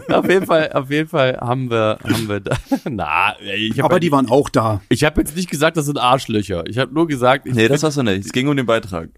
auf 0.08 0.28
jeden 0.28 0.46
Fall, 0.46 0.72
auf 0.72 0.90
jeden 0.90 1.08
Fall 1.08 1.36
haben 1.38 1.70
wir, 1.70 1.98
haben 2.02 2.28
wir 2.28 2.40
da, 2.40 2.56
na, 2.90 3.36
ich 3.40 3.78
habe 3.78 3.84
aber 3.84 4.00
die 4.00 4.10
waren 4.10 4.28
auch 4.28 4.48
da. 4.48 4.80
ich 4.88 5.04
habe 5.04 5.20
jetzt 5.20 5.36
nicht 5.36 5.50
gesagt, 5.50 5.76
das 5.76 5.86
sind 5.86 5.98
Arschlöcher. 5.98 6.66
Ich 6.66 6.78
habe 6.78 6.92
nur 6.92 7.06
gesagt, 7.06 7.46
ich 7.46 7.54
Nee, 7.54 7.68
das 7.68 7.82
hast 7.82 7.96
du 7.98 8.02
nicht. 8.02 8.24
Es 8.26 8.32
ging 8.32 8.48
um 8.48 8.56
den 8.56 8.66
Beitrag. 8.66 9.10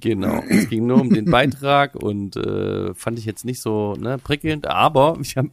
Genau, 0.00 0.42
es 0.48 0.68
ging 0.68 0.86
nur 0.86 1.00
um 1.00 1.10
den 1.12 1.26
Beitrag 1.26 1.94
und 1.94 2.36
äh, 2.36 2.94
fand 2.94 3.18
ich 3.18 3.24
jetzt 3.24 3.44
nicht 3.44 3.60
so 3.60 3.94
ne, 3.94 4.18
prickelnd, 4.18 4.66
aber 4.66 5.16
ich 5.20 5.36
habe 5.36 5.50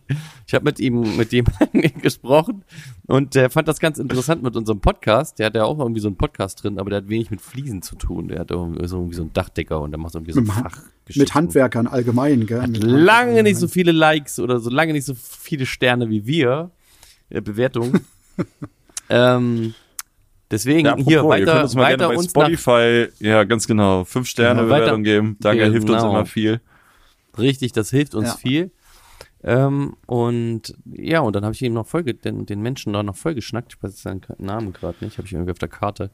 ich 0.47 0.53
hab 0.53 0.63
mit 0.63 0.79
ihm, 0.79 1.17
mit 1.17 1.31
jemandem 1.31 1.81
gesprochen 2.01 2.63
und 3.07 3.35
der 3.35 3.49
fand 3.49 3.67
das 3.67 3.79
ganz 3.79 3.99
interessant 3.99 4.41
mit 4.43 4.55
unserem 4.55 4.79
Podcast. 4.79 5.39
Der 5.39 5.47
hat 5.47 5.55
ja 5.55 5.63
auch 5.65 5.79
irgendwie 5.79 6.01
so 6.01 6.07
einen 6.07 6.17
Podcast 6.17 6.63
drin, 6.63 6.79
aber 6.79 6.89
der 6.89 6.97
hat 6.97 7.09
wenig 7.09 7.29
mit 7.31 7.41
Fliesen 7.41 7.81
zu 7.81 7.95
tun. 7.95 8.29
Der 8.29 8.39
hat 8.39 8.51
irgendwie 8.51 8.87
so, 8.87 8.97
irgendwie 8.97 9.15
so 9.15 9.21
einen 9.23 9.33
Dachdecker 9.33 9.81
und 9.81 9.91
der 9.91 9.99
macht 9.99 10.15
irgendwie 10.15 10.33
so 10.33 10.41
Ha- 10.41 10.45
Fachgeschichten. 10.69 11.21
mit 11.21 11.33
Handwerkern 11.35 11.87
allgemein, 11.87 12.45
gell? 12.45 12.67
Mit 12.67 12.83
Lange 12.83 13.43
nicht 13.43 13.57
so 13.57 13.67
viele 13.67 13.91
Likes 13.91 14.39
oder 14.39 14.59
so 14.59 14.69
lange 14.69 14.93
nicht 14.93 15.05
so 15.05 15.13
viele 15.15 15.65
Sterne 15.65 16.09
wie 16.09 16.25
wir. 16.25 16.71
Äh, 17.29 17.41
Bewertungen. 17.41 18.01
ähm, 19.09 19.73
deswegen 20.51 20.85
Ja, 20.85 20.91
apropos, 20.93 21.07
hier 21.07 21.17
ihr 21.17 21.21
könnt 21.21 21.47
weiter, 21.47 21.63
uns 21.63 21.75
mal 21.75 21.81
gerne 21.87 21.93
weiter 22.03 22.07
bei 22.09 22.17
uns 22.17 22.33
nach 22.35 22.41
Spotify, 22.43 23.07
ja, 23.19 23.43
ganz 23.45 23.67
genau, 23.67 24.03
fünf 24.03 24.27
Sterne 24.27 24.69
weiter- 24.69 24.79
Bewertung 24.81 25.03
geben. 25.03 25.37
Danke, 25.39 25.63
hilft 25.63 25.89
uns 25.89 26.01
Genau. 26.01 26.09
immer 26.11 26.25
viel. 26.25 26.61
Richtig, 27.37 27.71
das 27.71 27.89
hilft 27.89 28.13
uns 28.15 28.27
Ja. 28.29 28.35
viel. 28.37 28.71
Ähm, 29.43 29.95
und 30.05 30.75
ja, 30.85 31.21
und 31.21 31.35
dann 31.35 31.43
habe 31.45 31.55
ich 31.55 31.61
ihm 31.63 31.73
noch 31.73 31.87
voll, 31.87 32.03
den, 32.03 32.45
den 32.45 32.61
Menschen 32.61 32.93
da 32.93 33.01
noch 33.01 33.15
voll 33.15 33.33
geschnackt. 33.33 33.73
Ich 33.75 33.81
weiß 33.83 33.91
jetzt 33.91 34.03
seinen 34.03 34.21
Namen 34.37 34.71
gerade 34.73 34.97
nicht, 35.03 35.17
habe 35.17 35.25
ich 35.25 35.33
irgendwie 35.33 35.51
auf 35.51 35.57
der 35.57 35.69
Karte. 35.69 36.11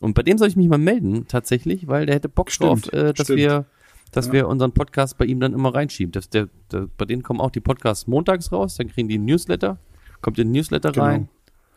Und 0.00 0.14
bei 0.14 0.22
dem 0.22 0.38
soll 0.38 0.46
ich 0.46 0.54
mich 0.56 0.68
mal 0.68 0.78
melden, 0.78 1.26
tatsächlich, 1.26 1.88
weil 1.88 2.06
der 2.06 2.14
hätte 2.14 2.28
Bock 2.28 2.52
Stimmt, 2.52 2.86
drauf, 2.86 2.92
äh, 2.92 3.12
dass 3.12 3.26
stimmt. 3.26 3.38
wir, 3.40 3.64
dass 4.12 4.26
Ja. 4.28 4.32
wir 4.34 4.48
unseren 4.48 4.70
Podcast 4.72 5.18
bei 5.18 5.24
ihm 5.24 5.40
dann 5.40 5.54
immer 5.54 5.74
reinschieben. 5.74 6.12
Das, 6.12 6.28
der, 6.30 6.48
der, 6.70 6.86
bei 6.96 7.04
denen 7.04 7.24
kommen 7.24 7.40
auch 7.40 7.50
die 7.50 7.58
Podcasts 7.60 8.06
montags 8.06 8.52
raus, 8.52 8.76
dann 8.76 8.86
kriegen 8.88 9.08
die 9.08 9.16
einen 9.16 9.24
Newsletter, 9.24 9.78
kommt 10.22 10.38
in 10.38 10.46
den 10.48 10.52
Newsletter 10.52 10.92
Genau. 10.92 11.04
rein. 11.04 11.28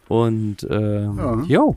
Und 0.08 0.68
ähm, 0.70 1.18
Ja. 1.18 1.44
jo. 1.48 1.76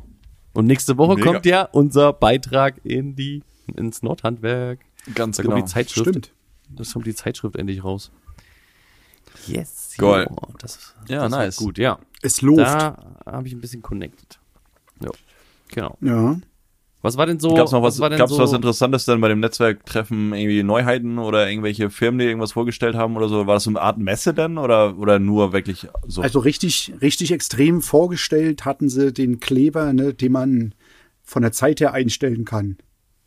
Und 0.54 0.66
nächste 0.66 0.96
Woche 0.96 1.16
Mega. 1.16 1.32
kommt 1.32 1.46
ja 1.46 1.62
unser 1.72 2.12
Beitrag 2.12 2.80
in 2.84 3.14
die 3.16 3.42
ins 3.76 4.02
Nordhandwerk. 4.02 4.80
Ganz 5.14 5.36
Da 5.36 5.42
genau. 5.42 5.56
kommt 5.56 5.68
die 5.68 5.72
Zeitschrift. 5.72 6.08
Stimmt. 6.08 6.32
Das 6.70 6.92
kommt 6.92 7.06
die 7.06 7.14
Zeitschrift 7.14 7.56
endlich 7.56 7.84
raus. 7.84 8.10
Yes. 9.46 9.94
Geil. 9.98 10.26
jo, 10.30 10.36
Das, 10.58 10.94
Ja, 11.08 11.22
das 11.22 11.30
nice. 11.30 11.56
Gut, 11.56 11.78
ja. 11.78 11.98
Es 12.22 12.40
lobt. 12.40 12.60
Da 12.60 12.96
habe 13.26 13.46
ich 13.46 13.54
ein 13.54 13.60
bisschen 13.60 13.82
connected. 13.82 14.38
Ja, 15.02 15.10
genau. 15.68 15.98
Ja. 16.00 16.36
Was 17.04 17.18
war 17.18 17.26
denn 17.26 17.38
so? 17.38 17.52
Gab's 17.52 17.70
noch 17.70 17.82
was, 17.82 17.98
denn 17.98 18.16
gab's 18.16 18.32
so, 18.32 18.38
was 18.38 18.54
Interessantes 18.54 19.04
denn 19.04 19.20
bei 19.20 19.28
dem 19.28 19.40
Netzwerktreffen? 19.40 20.32
Irgendwie 20.32 20.62
Neuheiten 20.62 21.18
oder 21.18 21.50
irgendwelche 21.50 21.90
Firmen, 21.90 22.18
die 22.18 22.24
irgendwas 22.24 22.52
vorgestellt 22.52 22.94
haben 22.94 23.14
oder 23.14 23.28
so? 23.28 23.46
War 23.46 23.56
das 23.56 23.64
so 23.64 23.70
eine 23.70 23.82
Art 23.82 23.98
Messe 23.98 24.32
denn 24.32 24.56
oder, 24.56 24.96
oder 24.96 25.18
nur 25.18 25.52
wirklich 25.52 25.86
so? 26.06 26.22
Also 26.22 26.38
richtig, 26.38 26.94
richtig 27.02 27.30
extrem 27.30 27.82
vorgestellt 27.82 28.64
hatten 28.64 28.88
sie 28.88 29.12
den 29.12 29.38
Kleber, 29.38 29.92
ne, 29.92 30.14
den 30.14 30.32
man 30.32 30.74
von 31.22 31.42
der 31.42 31.52
Zeit 31.52 31.82
her 31.82 31.92
einstellen 31.92 32.46
kann. 32.46 32.78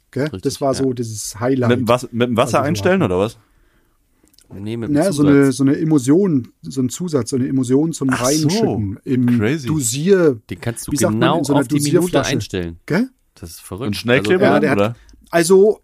Gell? 0.10 0.24
Richtig, 0.24 0.42
das 0.42 0.60
war 0.60 0.74
ja. 0.74 0.80
so 0.80 0.94
dieses 0.94 1.40
Highlight. 1.40 1.70
mit, 1.70 1.80
dem 1.82 1.88
Was, 1.88 2.12
mit 2.12 2.30
dem 2.30 2.36
Wasser 2.36 2.58
Also 2.58 2.64
so 2.64 2.68
einstellen 2.70 3.04
hatten- 3.04 3.12
oder 3.12 3.20
was? 3.20 3.38
Nee, 4.58 4.76
mit 4.76 4.90
dem 4.90 4.96
Ja, 4.96 5.12
so 5.12 5.22
eine, 5.22 5.52
so 5.52 5.64
eine 5.64 5.78
Emulsion, 5.78 6.48
so 6.64 6.82
ein 6.82 6.90
Zusatz, 6.90 7.30
so 7.30 7.36
eine 7.36 7.48
Emulsion 7.48 7.94
zum 7.94 8.10
Ach 8.12 8.18
so, 8.18 8.26
Reinschütten. 8.26 9.00
Im 9.04 9.38
crazy. 9.38 9.68
Dosier, 9.68 10.40
Den 10.50 10.62
kannst 10.62 10.88
du 10.88 10.92
man, 10.94 11.14
genau 11.20 11.38
in 11.38 11.44
so 11.44 11.54
einer 11.54 11.62
auf 11.62 11.68
die 11.68 11.76
Minute 11.76 11.92
Dosierflasche. 11.98 12.30
einstellen. 12.32 12.80
gell? 12.88 13.10
Das 13.40 13.52
ist 13.52 13.62
verrückt. 13.62 13.88
Und 13.88 13.96
Schnellkleber 13.96 14.44
Ja, 14.44 14.52
dann, 14.54 14.62
der 14.62 14.72
hat- 14.72 14.78
oder? 14.78 14.96
Also, 15.30 15.82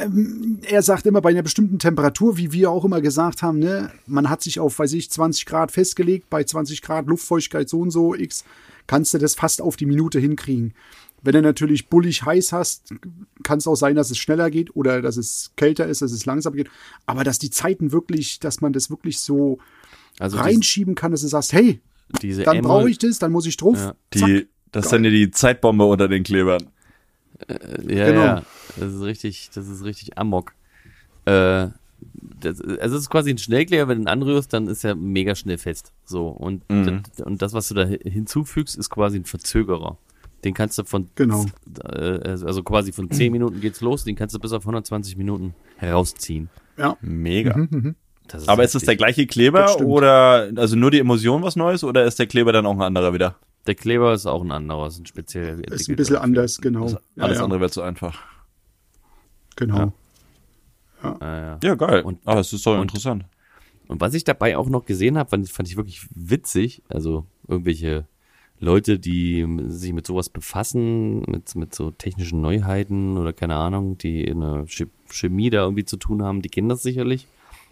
ähm, 0.00 0.60
er 0.62 0.82
sagt 0.82 1.06
immer 1.06 1.20
bei 1.20 1.30
einer 1.30 1.42
bestimmten 1.42 1.78
Temperatur, 1.78 2.36
wie 2.36 2.52
wir 2.52 2.70
auch 2.70 2.84
immer 2.84 3.00
gesagt 3.00 3.42
haben, 3.42 3.58
ne, 3.58 3.90
man 4.06 4.28
hat 4.28 4.42
sich 4.42 4.58
auf, 4.58 4.78
weiß 4.78 4.92
ich, 4.94 5.10
20 5.10 5.46
Grad 5.46 5.70
festgelegt, 5.70 6.28
bei 6.30 6.42
20 6.42 6.82
Grad 6.82 7.06
Luftfeuchtigkeit 7.06 7.68
so 7.68 7.80
und 7.80 7.90
so, 7.90 8.14
X, 8.14 8.44
kannst 8.86 9.14
du 9.14 9.18
das 9.18 9.34
fast 9.34 9.62
auf 9.62 9.76
die 9.76 9.86
Minute 9.86 10.18
hinkriegen. 10.18 10.74
Wenn 11.22 11.32
du 11.32 11.42
natürlich 11.42 11.88
bullig 11.88 12.24
heiß 12.24 12.52
hast, 12.52 12.94
kann 13.42 13.58
es 13.58 13.66
auch 13.66 13.74
sein, 13.74 13.96
dass 13.96 14.10
es 14.10 14.18
schneller 14.18 14.50
geht 14.50 14.74
oder 14.76 15.02
dass 15.02 15.16
es 15.16 15.52
kälter 15.56 15.86
ist, 15.86 16.00
dass 16.00 16.12
es 16.12 16.26
langsamer 16.26 16.56
geht. 16.56 16.70
Aber 17.06 17.24
dass 17.24 17.38
die 17.38 17.50
Zeiten 17.50 17.90
wirklich, 17.92 18.38
dass 18.38 18.60
man 18.60 18.72
das 18.72 18.88
wirklich 18.88 19.18
so 19.18 19.58
also 20.18 20.38
reinschieben 20.38 20.94
kann, 20.94 21.10
dass 21.10 21.22
du 21.22 21.28
sagst, 21.28 21.52
hey, 21.52 21.80
dann 22.44 22.62
brauche 22.62 22.88
ich 22.88 22.98
das, 22.98 23.18
dann 23.18 23.32
muss 23.32 23.46
ich 23.46 23.56
drauf. 23.56 23.76
Ja. 23.76 23.94
Die, 24.14 24.48
das 24.70 24.86
ist 24.86 24.92
dann 24.92 25.04
ja 25.04 25.10
die 25.10 25.30
Zeitbombe 25.30 25.84
unter 25.84 26.08
den 26.08 26.22
Klebern. 26.22 26.68
Ja, 27.48 28.06
Genau. 28.06 28.20
ja, 28.24 28.42
das 28.78 28.94
ist 28.94 29.02
richtig, 29.02 29.50
das 29.54 29.68
ist 29.68 29.84
richtig 29.84 30.18
Amok. 30.18 30.52
Äh, 31.24 31.68
das, 32.40 32.60
also 32.60 32.96
es 32.96 33.02
ist 33.02 33.10
quasi 33.10 33.30
ein 33.30 33.38
Schnellkleber, 33.38 33.88
wenn 33.88 33.98
du 33.98 34.04
ihn 34.04 34.08
anrührst, 34.08 34.52
dann 34.52 34.66
ist 34.68 34.84
er 34.84 34.94
mega 34.94 35.34
schnell 35.34 35.58
fest. 35.58 35.92
So 36.04 36.28
und 36.28 36.68
Mhm. 36.70 37.02
das, 37.16 37.26
und 37.26 37.42
das, 37.42 37.52
was 37.52 37.68
du 37.68 37.74
da 37.74 37.86
hi- 37.86 38.00
hinzufügst, 38.02 38.76
ist 38.76 38.90
quasi 38.90 39.18
ein 39.18 39.24
Verzögerer. 39.24 39.98
Den 40.44 40.54
kannst 40.54 40.78
du 40.78 40.84
von 40.84 41.08
Genau. 41.16 41.46
äh, 41.84 42.20
also 42.28 42.62
quasi 42.62 42.92
von 42.92 43.10
10 43.10 43.32
Minuten 43.32 43.60
geht's 43.60 43.80
los, 43.80 44.04
den 44.04 44.14
kannst 44.14 44.34
du 44.34 44.38
bis 44.38 44.52
auf 44.52 44.64
120 44.64 45.16
Minuten 45.16 45.54
herausziehen. 45.76 46.48
Ja. 46.76 46.96
Mega. 47.00 47.66
Das 48.28 48.46
Aber 48.46 48.62
ist 48.62 48.74
es 48.76 48.82
der 48.84 48.94
gleiche 48.96 49.26
Kleber 49.26 49.62
Das 49.62 49.80
oder 49.80 50.50
also 50.54 50.76
nur 50.76 50.90
die 50.92 51.00
Emulsion 51.00 51.42
was 51.42 51.56
Neues 51.56 51.82
oder 51.82 52.04
ist 52.04 52.18
der 52.20 52.26
Kleber 52.28 52.52
dann 52.52 52.66
auch 52.66 52.74
ein 52.74 52.82
anderer 52.82 53.12
wieder? 53.14 53.36
Der 53.68 53.74
Kleber 53.76 54.12
ist 54.14 54.26
auch 54.26 54.42
ein 54.42 54.50
anderer, 54.50 54.86
ist 54.88 54.98
ein 54.98 55.06
speziell 55.06 55.60
Ist 55.60 55.88
ein 55.88 55.94
bisschen 55.96 56.16
anders, 56.16 56.58
genau. 56.60 56.88
Ja, 56.88 56.98
alles 57.18 57.38
ja, 57.38 57.44
andere 57.44 57.60
wird 57.60 57.72
so 57.72 57.82
einfach. 57.82 58.18
Genau. 59.56 59.92
Ja. 61.02 61.16
Ja. 61.20 61.58
Ja, 61.62 61.74
geil. 61.74 62.02
Und- 62.02 62.18
Aber 62.24 62.40
es 62.40 62.52
ist 62.52 62.66
doch 62.66 62.74
und- 62.74 62.82
interessant. 62.82 63.24
Und 63.86 64.00
was 64.00 64.14
ich 64.14 64.24
dabei 64.24 64.56
auch 64.56 64.68
noch 64.68 64.84
gesehen 64.84 65.16
habe, 65.16 65.30
fand, 65.30 65.48
fand 65.48 65.68
ich 65.68 65.76
wirklich 65.76 66.06
witzig, 66.14 66.82
also 66.88 67.24
irgendwelche 67.46 68.06
Leute, 68.60 68.98
die 68.98 69.46
sich 69.68 69.92
mit 69.92 70.06
sowas 70.06 70.28
befassen, 70.28 71.20
mit, 71.22 71.54
mit 71.54 71.74
so 71.74 71.90
technischen 71.90 72.40
Neuheiten 72.40 73.16
oder 73.16 73.32
keine 73.32 73.54
Ahnung, 73.56 73.96
die 73.96 74.24
in 74.24 74.40
der 74.40 74.64
Che- 74.66 74.88
Chemie 75.10 75.48
da 75.50 75.62
irgendwie 75.62 75.84
zu 75.84 75.96
tun 75.96 76.22
haben, 76.22 76.42
die 76.42 76.48
kennen 76.50 76.68
das 76.68 76.82
sicherlich. 76.82 77.26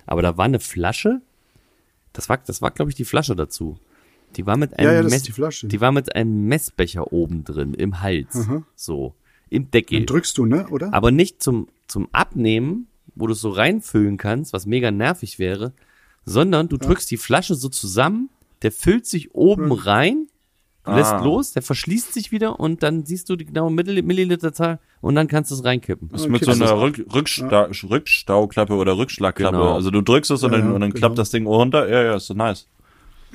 Aber 0.07 0.23
da 0.23 0.37
war 0.39 0.45
eine 0.47 0.61
Flasche, 0.61 1.21
das 2.13 2.29
war, 2.29 2.39
das 2.39 2.63
war 2.63 2.71
glaube 2.71 2.91
ich 2.91 2.95
die 2.97 3.05
Flasche 3.05 3.35
dazu. 3.37 3.79
Die 4.37 4.47
war 4.47 4.57
mit 4.57 4.79
einem 4.79 4.89
Ja, 4.89 4.95
ja, 4.95 5.03
Mess- 5.03 5.23
die 5.23 5.33
Flasche. 5.33 5.67
die 5.69 5.81
war 5.81 5.93
mit 5.93 6.15
einem 6.15 6.47
Messbecher 6.47 7.13
oben 7.13 7.45
drin, 7.45 7.75
im 7.75 8.01
Hals. 8.03 8.37
Aha. 8.37 8.63
So. 8.75 9.15
Im 9.49 9.71
Deckel. 9.71 10.01
Den 10.01 10.07
drückst 10.07 10.37
du, 10.39 10.45
ne, 10.47 10.67
oder? 10.69 10.93
Aber 10.93 11.11
nicht 11.11 11.43
zum, 11.43 11.69
zum 11.87 12.09
Abnehmen, 12.13 12.89
wo 13.15 13.27
du 13.27 13.33
es 13.33 13.41
so 13.41 13.51
reinfüllen 13.51 14.17
kannst, 14.19 14.53
was 14.53 14.67
mega 14.67 14.91
nervig 14.91 15.39
wäre, 15.39 15.73
sondern 16.25 16.69
du 16.69 16.77
drückst 16.77 17.11
die 17.11 17.17
Flasche 17.17 17.55
so 17.55 17.69
zusammen, 17.69 18.29
der 18.63 18.73
füllt 18.73 19.07
sich 19.07 19.35
oben 19.35 19.71
rein, 19.73 20.27
du 20.85 20.93
lässt 20.93 21.13
Ah. 21.13 21.23
los, 21.25 21.53
der 21.53 21.63
verschließt 21.63 22.13
sich 22.13 22.33
wieder 22.33 22.59
und 22.61 22.83
dann 22.83 23.07
siehst 23.07 23.29
du 23.31 23.37
die 23.37 23.47
genaue 23.47 23.71
Milli- 23.71 24.03
Milliliterzahl 24.03 24.81
und 25.01 25.15
dann 25.15 25.29
kannst 25.29 25.51
du 25.51 25.55
es 25.55 25.65
reinkippen. 25.65 26.09
Das 26.11 26.23
ist 26.23 26.25
Okay, 26.27 26.33
mit 26.33 26.45
so 26.45 26.51
das 26.51 26.61
einer 26.63 26.81
Rück, 26.81 27.07
Rücksta 27.15 27.69
Rückstauklappe 27.85 28.75
oder 28.75 28.97
Rückschlagklappe. 28.99 29.57
Genau. 29.57 29.75
Also 29.75 29.91
du 29.91 30.01
drückst 30.03 30.31
es 30.33 30.43
und 30.43 30.53
dann, 30.53 30.69
Ja, 30.69 30.75
und 30.75 30.81
dann 30.81 30.91
genau. 30.91 30.99
klappt 31.01 31.19
das 31.19 31.31
Ding 31.31 31.47
runter. 31.47 31.89
Ja, 31.89 32.03
ja, 32.03 32.17
ist 32.17 32.27
so 32.27 32.35
nice. 32.35 32.67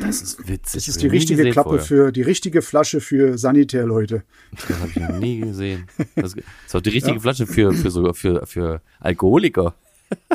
Das 0.02 0.22
ist 0.22 0.40
witzig. 0.48 0.74
das 0.74 0.88
ist 0.88 1.02
die 1.02 1.08
richtige 1.08 1.38
gesehen 1.38 1.54
Klappe 1.54 1.70
vorher. 1.70 1.86
für, 1.86 2.12
die 2.12 2.22
richtige 2.22 2.62
Flasche 2.62 3.02
für 3.02 3.38
Sanitärleute. 3.38 4.24
Das 4.52 4.80
habe 4.80 4.90
ich 4.90 4.96
noch 4.98 5.20
nie 5.20 5.40
gesehen. 5.40 5.88
Das 6.16 6.34
ist 6.68 6.76
auch 6.76 6.82
die 6.82 6.90
richtige 6.90 7.20
Flasche 7.20 7.46
für, 7.48 7.74
für 7.74 7.92
sogar 7.92 8.14
für, 8.14 8.46
für 8.46 8.82
Alkoholiker. 9.00 9.76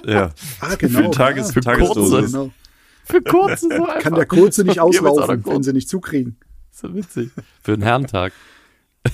Ja. 0.05 0.31
Ah, 0.61 0.71
Für 0.71 0.77
genau. 0.79 1.01
den 1.03 1.13
Tages 1.13 1.51
ah, 1.51 1.53
für 1.53 1.61
Tagesdosis. 1.61 2.33
genau. 2.33 2.51
Für 3.05 3.21
kurze 3.23 3.69
so 3.69 3.87
Kann 4.01 4.15
der 4.15 4.25
Kurze 4.25 4.65
nicht 4.65 4.81
auslaufen, 4.81 5.45
wenn 5.45 5.63
sie 5.63 5.73
nicht 5.75 5.89
zukriegen. 5.89 6.39
So 6.73 6.95
witzig. 6.95 7.31
Für 7.63 7.75
einen 7.75 7.83
Herrentag. 7.83 8.33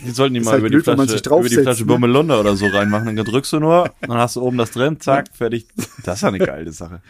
Die 0.04 0.10
sollten 0.10 0.34
die 0.34 0.40
Ist 0.40 0.46
mal 0.46 0.52
halt 0.52 0.60
über, 0.60 0.68
blöd, 0.70 0.82
die 0.82 0.86
wenn 0.86 0.96
man 0.96 1.08
Flasche, 1.08 1.18
sich 1.18 1.26
über 1.26 1.48
die 1.48 1.62
Flasche 1.62 1.84
ne? 1.84 2.38
Oder 2.38 2.56
so 2.56 2.66
reinmachen. 2.66 3.16
Dann 3.16 3.24
drückst 3.26 3.52
du 3.52 3.60
nur, 3.60 3.92
dann 4.00 4.12
hast 4.16 4.36
du 4.36 4.42
oben 4.42 4.56
das 4.56 4.70
drin, 4.70 5.00
zack, 5.00 5.26
fertig. 5.32 5.66
Das 6.04 6.16
ist 6.16 6.22
ja 6.22 6.28
eine 6.28 6.38
geile 6.38 6.72
Sache. 6.72 7.02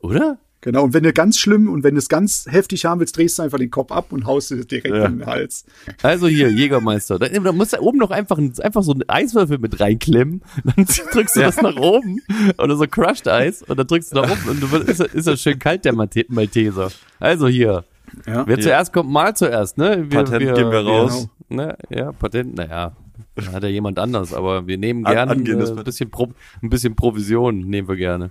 Oder? 0.00 0.38
Genau, 0.60 0.82
und 0.82 0.92
wenn 0.92 1.04
du 1.04 1.12
ganz 1.12 1.38
schlimm 1.38 1.68
und 1.68 1.84
wenn 1.84 1.94
du 1.94 1.98
es 1.98 2.08
ganz 2.08 2.46
heftig 2.50 2.84
haben 2.84 2.98
willst, 2.98 3.16
drehst 3.16 3.38
du 3.38 3.42
einfach 3.44 3.58
den 3.58 3.70
Kopf 3.70 3.92
ab 3.92 4.06
und 4.12 4.26
haust 4.26 4.50
es 4.50 4.66
direkt 4.66 4.88
Ja. 4.88 5.04
in 5.06 5.18
den 5.20 5.26
Hals. 5.26 5.64
Also 6.02 6.26
hier, 6.26 6.50
Jägermeister. 6.50 7.18
Da, 7.20 7.28
da 7.28 7.52
musst 7.52 7.74
du 7.74 7.78
oben 7.80 7.98
noch 7.98 8.10
einfach, 8.10 8.38
ein- 8.38 8.52
einfach 8.60 8.82
so 8.82 8.90
einen 8.92 9.08
Eiswürfel 9.08 9.58
mit 9.58 9.78
reinklemmen. 9.78 10.42
Dann 10.64 10.84
drückst 11.12 11.36
du 11.36 11.40
das 11.40 11.62
nach 11.62 11.76
oben. 11.76 12.20
Oder 12.58 12.76
so 12.76 12.86
Crushed 12.88 13.28
Eis. 13.28 13.62
Und 13.62 13.78
dann 13.78 13.86
drückst 13.86 14.10
du 14.12 14.16
nach 14.20 14.30
oben. 14.32 14.48
Und 14.50 14.60
du, 14.60 14.76
ist, 14.78 15.00
ist 15.00 15.26
er 15.28 15.36
schön 15.36 15.60
kalt, 15.60 15.84
der 15.84 15.94
Malteser. 15.94 16.90
Also 17.20 17.46
hier. 17.46 17.84
Ja. 18.26 18.44
Wer 18.46 18.58
zuerst 18.58 18.92
kommt, 18.92 19.10
mal 19.10 19.36
zuerst, 19.36 19.78
ne? 19.78 20.06
Patent 20.10 20.40
geben 20.56 20.72
wir 20.72 20.80
raus. 20.84 21.28
ne? 21.48 21.76
Ja, 21.88 22.10
Patent, 22.10 22.56
naja. 22.56 22.96
Da 23.36 23.52
hat 23.52 23.62
ja 23.62 23.68
jemand 23.68 24.00
anders. 24.00 24.34
Aber 24.34 24.66
wir 24.66 24.76
nehmen 24.76 25.06
An- 25.06 25.12
gerne 25.14 25.32
äh, 25.34 25.54
ein, 25.76 25.84
bisschen 25.84 26.10
Pro, 26.10 26.32
ein 26.62 26.68
bisschen 26.70 26.96
Provision. 26.96 27.60
Nehmen 27.60 27.86
wir 27.86 27.94
gerne. 27.96 28.30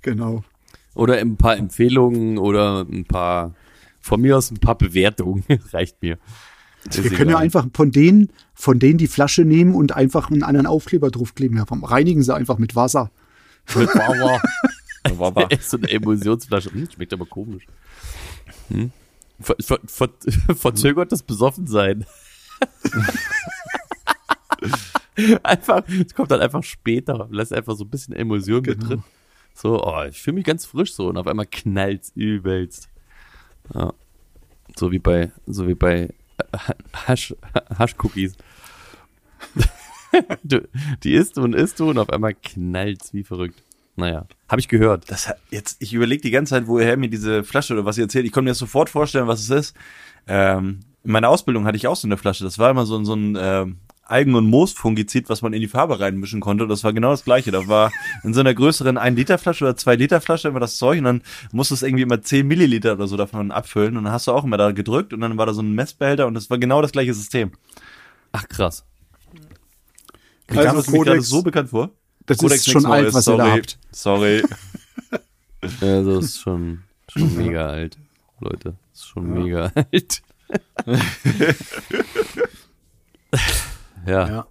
Genau. 0.00 0.44
Oder 0.94 1.16
ein 1.16 1.36
paar 1.36 1.56
Empfehlungen 1.56 2.38
oder 2.38 2.80
ein 2.82 3.04
paar, 3.04 3.54
von 4.00 4.20
mir 4.20 4.36
aus 4.36 4.50
ein 4.50 4.58
paar 4.58 4.76
Bewertungen. 4.76 5.44
Reicht 5.72 6.02
mir. 6.02 6.18
Wir 6.90 7.02
können 7.10 7.30
ja 7.30 7.36
egal. 7.36 7.42
einfach 7.42 7.66
von 7.72 7.90
denen, 7.92 8.30
von 8.54 8.78
denen 8.78 8.98
die 8.98 9.06
Flasche 9.06 9.44
nehmen 9.44 9.74
und 9.74 9.94
einfach 9.94 10.30
einen 10.30 10.42
anderen 10.42 10.66
Aufkleber 10.66 11.10
draufkleben. 11.10 11.56
Ja, 11.56 11.64
reinigen 11.70 12.22
sie 12.22 12.34
einfach 12.34 12.58
mit 12.58 12.74
Wasser. 12.74 13.10
Mit. 13.76 13.88
Wunderbar. 13.94 14.42
Echt 15.50 15.64
so 15.70 15.76
eine 15.76 15.88
Emulsionsflasche. 15.88 16.72
Hm, 16.72 16.88
schmeckt 16.92 17.12
aber 17.12 17.26
komisch. 17.26 17.66
Hm? 18.68 18.90
Ver, 19.40 19.56
ver, 19.60 19.78
ver, 19.86 20.08
verzögert 20.56 21.12
das 21.12 21.22
Besoffensein. 21.22 22.04
einfach, 25.42 25.82
es 25.88 26.14
kommt 26.14 26.30
dann 26.30 26.40
einfach 26.40 26.62
später. 26.62 27.28
Lässt 27.30 27.52
einfach 27.52 27.76
so 27.76 27.84
ein 27.84 27.90
bisschen 27.90 28.14
Emulsion 28.14 28.62
mit 28.62 28.78
Genau. 28.78 28.86
drin. 28.88 29.02
So, 29.54 29.84
oh, 29.84 30.02
ich 30.08 30.20
fühle 30.20 30.34
mich 30.36 30.44
ganz 30.44 30.64
frisch 30.66 30.94
so 30.94 31.08
und 31.08 31.16
auf 31.16 31.26
einmal 31.26 31.46
knallt's 31.46 32.12
übelst. 32.14 32.88
Ja. 33.74 33.92
So 34.76 34.90
wie 34.90 34.98
bei, 34.98 35.30
so 35.46 35.68
wie 35.68 35.74
bei 35.74 36.08
äh, 36.38 36.58
Hasch, 37.06 37.34
Haschcookies. 37.78 38.36
du, 40.42 40.66
die 41.02 41.12
isst 41.14 41.36
du 41.36 41.42
und 41.42 41.54
isst 41.54 41.80
du 41.80 41.90
und 41.90 41.98
auf 41.98 42.10
einmal 42.10 42.34
knallt's 42.34 43.12
wie 43.12 43.24
verrückt. 43.24 43.62
Naja, 43.96 44.26
habe 44.48 44.60
ich 44.60 44.68
gehört. 44.68 45.10
Das 45.10 45.30
jetzt, 45.50 45.76
ich 45.82 45.92
überlege 45.92 46.22
die 46.22 46.30
ganze 46.30 46.50
Zeit, 46.50 46.66
woher 46.66 46.96
mir 46.96 47.10
diese 47.10 47.44
Flasche 47.44 47.74
oder 47.74 47.84
was 47.84 47.98
ihr 47.98 48.04
erzählt. 48.04 48.24
Ich 48.24 48.32
konnte 48.32 48.44
mir 48.44 48.50
das 48.52 48.58
sofort 48.58 48.88
vorstellen, 48.88 49.26
was 49.28 49.40
es 49.40 49.50
ist. 49.50 49.76
Ähm, 50.26 50.80
in 51.04 51.12
meiner 51.12 51.28
Ausbildung 51.28 51.66
hatte 51.66 51.76
ich 51.76 51.86
auch 51.86 51.96
so 51.96 52.08
eine 52.08 52.16
Flasche. 52.16 52.44
Das 52.44 52.58
war 52.58 52.70
immer 52.70 52.86
so, 52.86 52.96
ein- 52.96 53.04
so 53.04 53.14
ein 53.14 53.36
ähm, 53.38 53.76
Algen- 54.04 54.34
und 54.34 54.46
Moosfungizid, 54.46 55.28
was 55.28 55.42
man 55.42 55.52
in 55.52 55.60
die 55.60 55.68
Farbe 55.68 56.00
reinmischen 56.00 56.40
konnte. 56.40 56.64
Und 56.64 56.70
das 56.70 56.84
war 56.84 56.92
genau 56.92 57.10
das 57.12 57.24
Gleiche. 57.24 57.50
Da 57.50 57.68
war 57.68 57.92
in 58.24 58.34
so 58.34 58.40
einer 58.40 58.52
größeren 58.54 58.98
1-Liter-Flasche 58.98 59.64
oder 59.64 59.74
2-Liter-Flasche 59.74 60.48
immer 60.48 60.60
das 60.60 60.76
Zeug 60.76 60.98
und 60.98 61.04
dann 61.04 61.22
musstest 61.52 61.82
du 61.82 61.86
irgendwie 61.86 62.02
immer 62.02 62.20
10 62.20 62.46
Milliliter 62.46 62.94
oder 62.94 63.06
so 63.06 63.16
davon 63.16 63.50
abfüllen. 63.52 63.96
Und 63.96 64.04
dann 64.04 64.12
hast 64.12 64.26
du 64.26 64.32
auch 64.32 64.44
immer 64.44 64.56
da 64.58 64.72
gedrückt 64.72 65.12
und 65.12 65.20
dann 65.20 65.38
war 65.38 65.46
da 65.46 65.54
so 65.54 65.62
ein 65.62 65.72
Messbehälter 65.72 66.26
und 66.26 66.34
das 66.34 66.50
war 66.50 66.58
genau 66.58 66.82
das 66.82 66.92
gleiche 66.92 67.14
System. 67.14 67.52
Ach 68.32 68.48
krass. 68.48 68.84
Kam 70.48 70.58
Also 70.58 70.76
das 70.76 70.88
mir 70.90 71.04
gerade 71.04 71.22
so 71.22 71.42
bekannt 71.42 71.70
vor? 71.70 71.90
Das 72.26 72.38
Codex 72.38 72.66
ist 72.66 72.72
schon 72.72 72.86
alt, 72.86 73.04
Neues, 73.04 73.14
was 73.14 73.28
ihr 73.28 73.36
da 73.36 73.44
sorry. 73.46 73.58
habt. 73.58 73.78
Sorry. 73.92 74.42
Ja, 75.80 76.02
das 76.02 76.24
ist 76.24 76.40
schon, 76.40 76.82
schon 77.08 77.36
mega 77.36 77.68
alt, 77.68 77.96
Leute. 78.40 78.74
Das 78.90 79.00
ist 79.02 79.06
schon 79.08 79.32
mega 79.32 79.70
alt. 79.92 80.22
Ja. 84.06 84.28
Ja. 84.28 84.46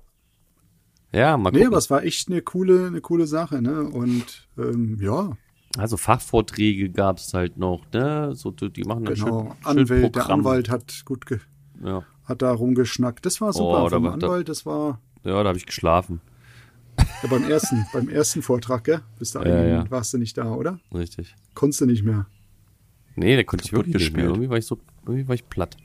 Ja, 1.13 1.35
mal 1.37 1.49
Nee, 1.51 1.57
gucken. 1.57 1.67
aber 1.67 1.77
es 1.77 1.89
war 1.89 2.03
echt 2.03 2.29
eine 2.29 2.41
coole, 2.41 2.87
eine 2.87 3.01
coole 3.01 3.27
Sache, 3.27 3.61
ne? 3.61 3.81
Und 3.83 4.47
ähm, 4.57 4.97
ja, 5.01 5.35
also 5.77 5.97
Fachvorträge 5.97 6.89
gab's 6.89 7.33
halt 7.33 7.57
noch, 7.57 7.81
ne? 7.91 8.33
So, 8.33 8.51
die 8.51 8.83
machen 8.83 9.03
dann 9.05 9.15
genau. 9.15 9.43
schön, 9.43 9.47
schön 9.51 9.65
Anwalt, 9.79 9.89
der 9.89 10.09
Programm. 10.21 10.39
Anwalt 10.39 10.69
hat 10.69 11.03
gut 11.05 11.25
ge 11.25 11.39
Ja. 11.83 12.03
hat 12.23 12.41
da 12.41 12.51
rumgeschnackt. 12.53 13.25
Das 13.25 13.41
war 13.41 13.51
super 13.51 13.83
Oh, 13.85 13.89
vom 13.89 14.03
da- 14.03 14.11
Anwalt, 14.11 14.47
das 14.47 14.65
war 14.65 15.01
ja, 15.23 15.41
da 15.43 15.49
habe 15.49 15.57
ich 15.57 15.65
geschlafen. 15.65 16.21
ja, 16.97 17.29
beim 17.29 17.43
ersten, 17.43 17.85
beim 17.93 18.07
ersten 18.07 18.41
Vortrag, 18.41 18.85
gell? 18.85 19.01
Bis 19.19 19.31
dahin 19.33 19.51
Ja, 19.51 19.63
ja. 19.65 19.91
warst 19.91 20.13
du 20.13 20.17
nicht 20.17 20.37
da, 20.37 20.53
oder? 20.53 20.79
Richtig. 20.93 21.35
Konntest 21.55 21.81
du 21.81 21.85
nicht 21.87 22.03
mehr. 22.03 22.25
Nee, 23.15 23.35
da 23.35 23.43
konnte 23.43 23.65
ich 23.65 23.73
wirklich 23.73 23.95
nicht 23.95 24.13
mehr. 24.13 24.23
gespielt. 24.23 24.29
Irgendwie 24.29 24.49
war 24.49 24.57
ich 24.57 24.65
so, 24.65 24.79
irgendwie 25.05 25.27
war 25.27 25.35
ich 25.35 25.47
platt. 25.49 25.75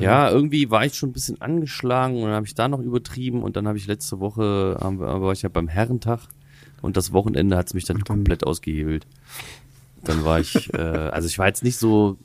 Ja, 0.00 0.30
irgendwie 0.30 0.70
war 0.70 0.84
ich 0.84 0.94
schon 0.94 1.10
ein 1.10 1.12
bisschen 1.12 1.40
angeschlagen 1.40 2.16
und 2.16 2.22
dann 2.24 2.32
habe 2.32 2.46
ich 2.46 2.54
da 2.54 2.66
noch 2.68 2.80
übertrieben 2.80 3.42
und 3.42 3.56
dann 3.56 3.68
habe 3.68 3.78
ich 3.78 3.86
letzte 3.86 4.18
Woche, 4.18 4.76
haben 4.80 4.98
wir, 4.98 5.20
war 5.20 5.32
ich 5.32 5.42
ja 5.42 5.48
beim 5.48 5.68
Herrentag 5.68 6.20
und 6.82 6.96
das 6.96 7.12
Wochenende 7.12 7.56
hat's 7.56 7.74
mich 7.74 7.84
dann, 7.84 7.98
dann- 7.98 8.04
komplett 8.04 8.44
ausgehebelt. 8.44 9.06
Dann 10.04 10.24
war 10.24 10.40
ich, 10.40 10.72
äh, 10.74 10.78
also 10.78 11.28
ich 11.28 11.38
war 11.38 11.46
jetzt 11.46 11.62
nicht 11.62 11.76
so, 11.76 12.18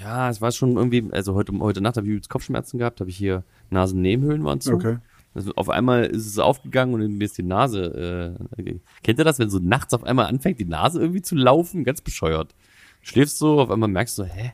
ja, 0.00 0.30
es 0.30 0.40
war 0.40 0.50
schon 0.52 0.76
irgendwie, 0.76 1.04
also 1.12 1.34
heute, 1.34 1.52
heute 1.58 1.80
Nacht 1.80 1.96
habe 1.96 2.06
ich 2.06 2.12
übelst 2.12 2.30
Kopfschmerzen 2.30 2.78
gehabt, 2.78 3.00
habe 3.00 3.10
ich 3.10 3.16
hier 3.16 3.44
Nasennebenhöhlen 3.70 4.44
waren 4.44 4.60
zu. 4.60 4.72
Okay. 4.74 4.98
Also 5.34 5.52
auf 5.56 5.68
einmal 5.68 6.06
ist 6.06 6.26
es 6.26 6.38
aufgegangen 6.38 6.94
und 6.94 7.18
mir 7.18 7.24
ist 7.24 7.36
die 7.36 7.42
Nase, 7.42 8.36
äh, 8.56 8.74
kennt 9.02 9.18
ihr 9.18 9.24
das, 9.24 9.38
wenn 9.38 9.50
so 9.50 9.58
nachts 9.58 9.92
auf 9.92 10.04
einmal 10.04 10.26
anfängt, 10.26 10.60
die 10.60 10.64
Nase 10.64 11.00
irgendwie 11.00 11.22
zu 11.22 11.34
laufen? 11.34 11.84
Ganz 11.84 12.00
bescheuert. 12.00 12.54
Schläfst 13.02 13.38
so, 13.38 13.60
auf 13.60 13.70
einmal 13.70 13.88
merkst 13.88 14.16
du, 14.18 14.24
hä? 14.24 14.52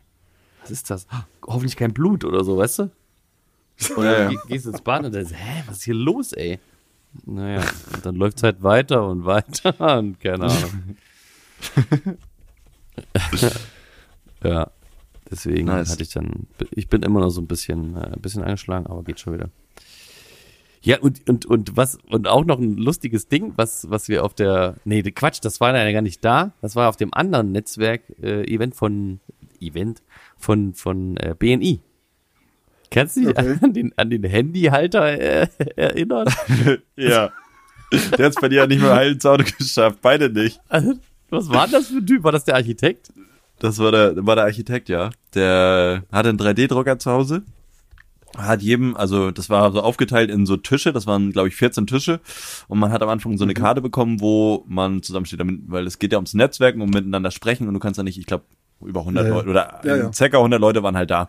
Was 0.63 0.71
ist 0.71 0.91
das? 0.91 1.07
Hoffentlich 1.47 1.77
kein 1.77 1.93
Blut 1.93 2.25
oder 2.25 2.45
so, 2.45 2.57
weißt 2.59 2.79
du? 2.81 2.91
Oder 3.97 4.13
Ja, 4.13 4.23
ja. 4.25 4.29
geh- 4.29 4.49
gehst 4.49 4.67
ins 4.67 4.83
Bad 4.83 5.05
und 5.07 5.15
dann, 5.15 5.27
hä, 5.27 5.63
was 5.67 5.79
ist 5.79 5.85
hier 5.85 5.95
los, 5.95 6.33
ey? 6.33 6.59
Naja, 7.25 7.65
und 7.95 8.05
dann 8.07 8.15
läuft's 8.17 8.43
halt 8.43 8.63
weiter 8.63 9.07
und 9.09 9.25
weiter 9.25 9.99
und 9.99 10.21
keine 10.21 10.45
Ahnung. 10.45 10.97
ja, 14.45 14.71
deswegen 15.31 15.67
Nice. 15.67 15.91
hatte 15.91 16.03
ich 16.03 16.11
dann, 16.11 16.47
ich 16.71 16.89
bin 16.89 17.03
immer 17.03 17.21
noch 17.21 17.31
so 17.31 17.41
ein 17.41 17.47
bisschen, 17.47 17.97
äh, 17.97 18.13
ein 18.15 18.21
bisschen 18.21 18.43
angeschlagen, 18.43 18.87
aber 18.87 19.03
geht 19.03 19.21
schon 19.21 19.35
wieder. 19.35 19.49
Ja, 20.83 20.99
und, 21.01 21.29
und, 21.29 21.45
und 21.45 21.77
was, 21.77 21.99
und 22.11 22.27
auch 22.27 22.45
noch 22.47 22.59
ein 22.59 22.77
lustiges 22.79 23.29
Ding, 23.29 23.53
was, 23.57 23.91
was 23.91 24.09
wir 24.09 24.25
auf 24.25 24.33
der, 24.33 24.77
nee, 24.85 25.03
Quatsch, 25.03 25.39
das 25.43 25.61
war 25.61 25.77
ja 25.77 25.93
gar 25.93 26.01
nicht 26.01 26.25
da, 26.25 26.53
das 26.63 26.75
war 26.75 26.89
auf 26.89 26.97
dem 26.97 27.13
anderen 27.13 27.53
Netzwerk, 27.53 28.03
äh, 28.23 28.45
Event 28.45 28.75
von, 28.75 29.21
Event 29.61 30.01
von, 30.41 30.75
von 30.75 31.17
äh, 31.19 31.35
BNI. 31.39 31.81
Kannst 32.91 33.17
du 33.17 33.21
dich 33.21 33.29
Okay. 33.31 33.57
an 33.63 33.73
den, 33.73 33.93
an 33.97 34.11
den 34.11 34.25
Handyhalter 34.25 35.07
äh, 35.19 35.47
erinnern? 35.77 36.27
Ja. 36.97 37.31
Der 38.19 38.27
hat's 38.27 38.37
bei 38.41 38.49
dir 38.49 38.57
ja 38.63 38.67
nicht 38.69 38.81
mehr 38.83 38.95
heil 38.95 39.13
ins 39.13 39.27
Auto 39.27 39.45
geschafft. 39.59 39.99
Beide 40.03 40.31
nicht. 40.31 40.61
Also, 40.69 40.95
was 41.29 41.49
war 41.49 41.67
das 41.67 41.89
für 41.89 41.99
ein 41.99 42.07
Typ? 42.07 42.23
War 42.23 42.31
das 42.33 42.45
der 42.45 42.55
Architekt? 42.57 43.13
Das 43.59 43.79
war 43.79 43.91
der, 43.93 44.15
war 44.27 44.37
der 44.37 44.45
Architekt, 44.45 44.89
ja. 44.89 45.11
Der 45.35 46.05
hatte 46.13 46.29
einen 46.29 46.39
3D-Drucker 46.39 46.99
zu 46.99 47.11
Hause. 47.11 47.43
Hat 48.37 48.63
jedem, 48.63 48.97
also 48.97 49.33
das 49.33 49.51
war 49.51 49.73
so 49.73 49.81
aufgeteilt 49.83 50.31
in 50.31 50.47
so 50.47 50.57
Tische, 50.57 50.93
das 50.93 51.09
waren, 51.09 51.33
glaube 51.33 51.49
ich, 51.49 51.57
14 51.57 51.89
Tische. 51.89 52.21
Und 52.69 52.79
man 52.79 52.93
hat 52.93 53.03
am 53.03 53.09
Anfang 53.09 53.37
so 53.39 53.45
eine 53.45 53.55
Karte 53.55 53.81
bekommen, 53.81 54.21
wo 54.21 54.65
man 54.69 55.03
zusammensteht, 55.03 55.41
damit, 55.41 55.63
weil 55.67 55.85
es 55.87 55.99
geht 55.99 56.13
ja 56.13 56.19
ums 56.19 56.35
Netzwerken 56.35 56.81
und 56.83 56.95
miteinander 56.95 57.33
sprechen 57.33 57.67
und 57.67 57.75
du 57.75 57.81
kannst 57.81 57.99
ja 57.99 58.05
nicht, 58.05 58.19
ich 58.19 58.27
glaube, 58.27 58.45
über 58.85 59.01
100 59.01 59.27
Ja. 59.27 59.33
Leute 59.35 59.49
oder 59.49 59.81
Ja, 59.85 59.97
ja. 59.97 60.13
circa 60.13 60.39
100 60.39 60.61
Leute 60.61 60.83
waren 60.83 60.97
halt 60.97 61.11
da. 61.11 61.29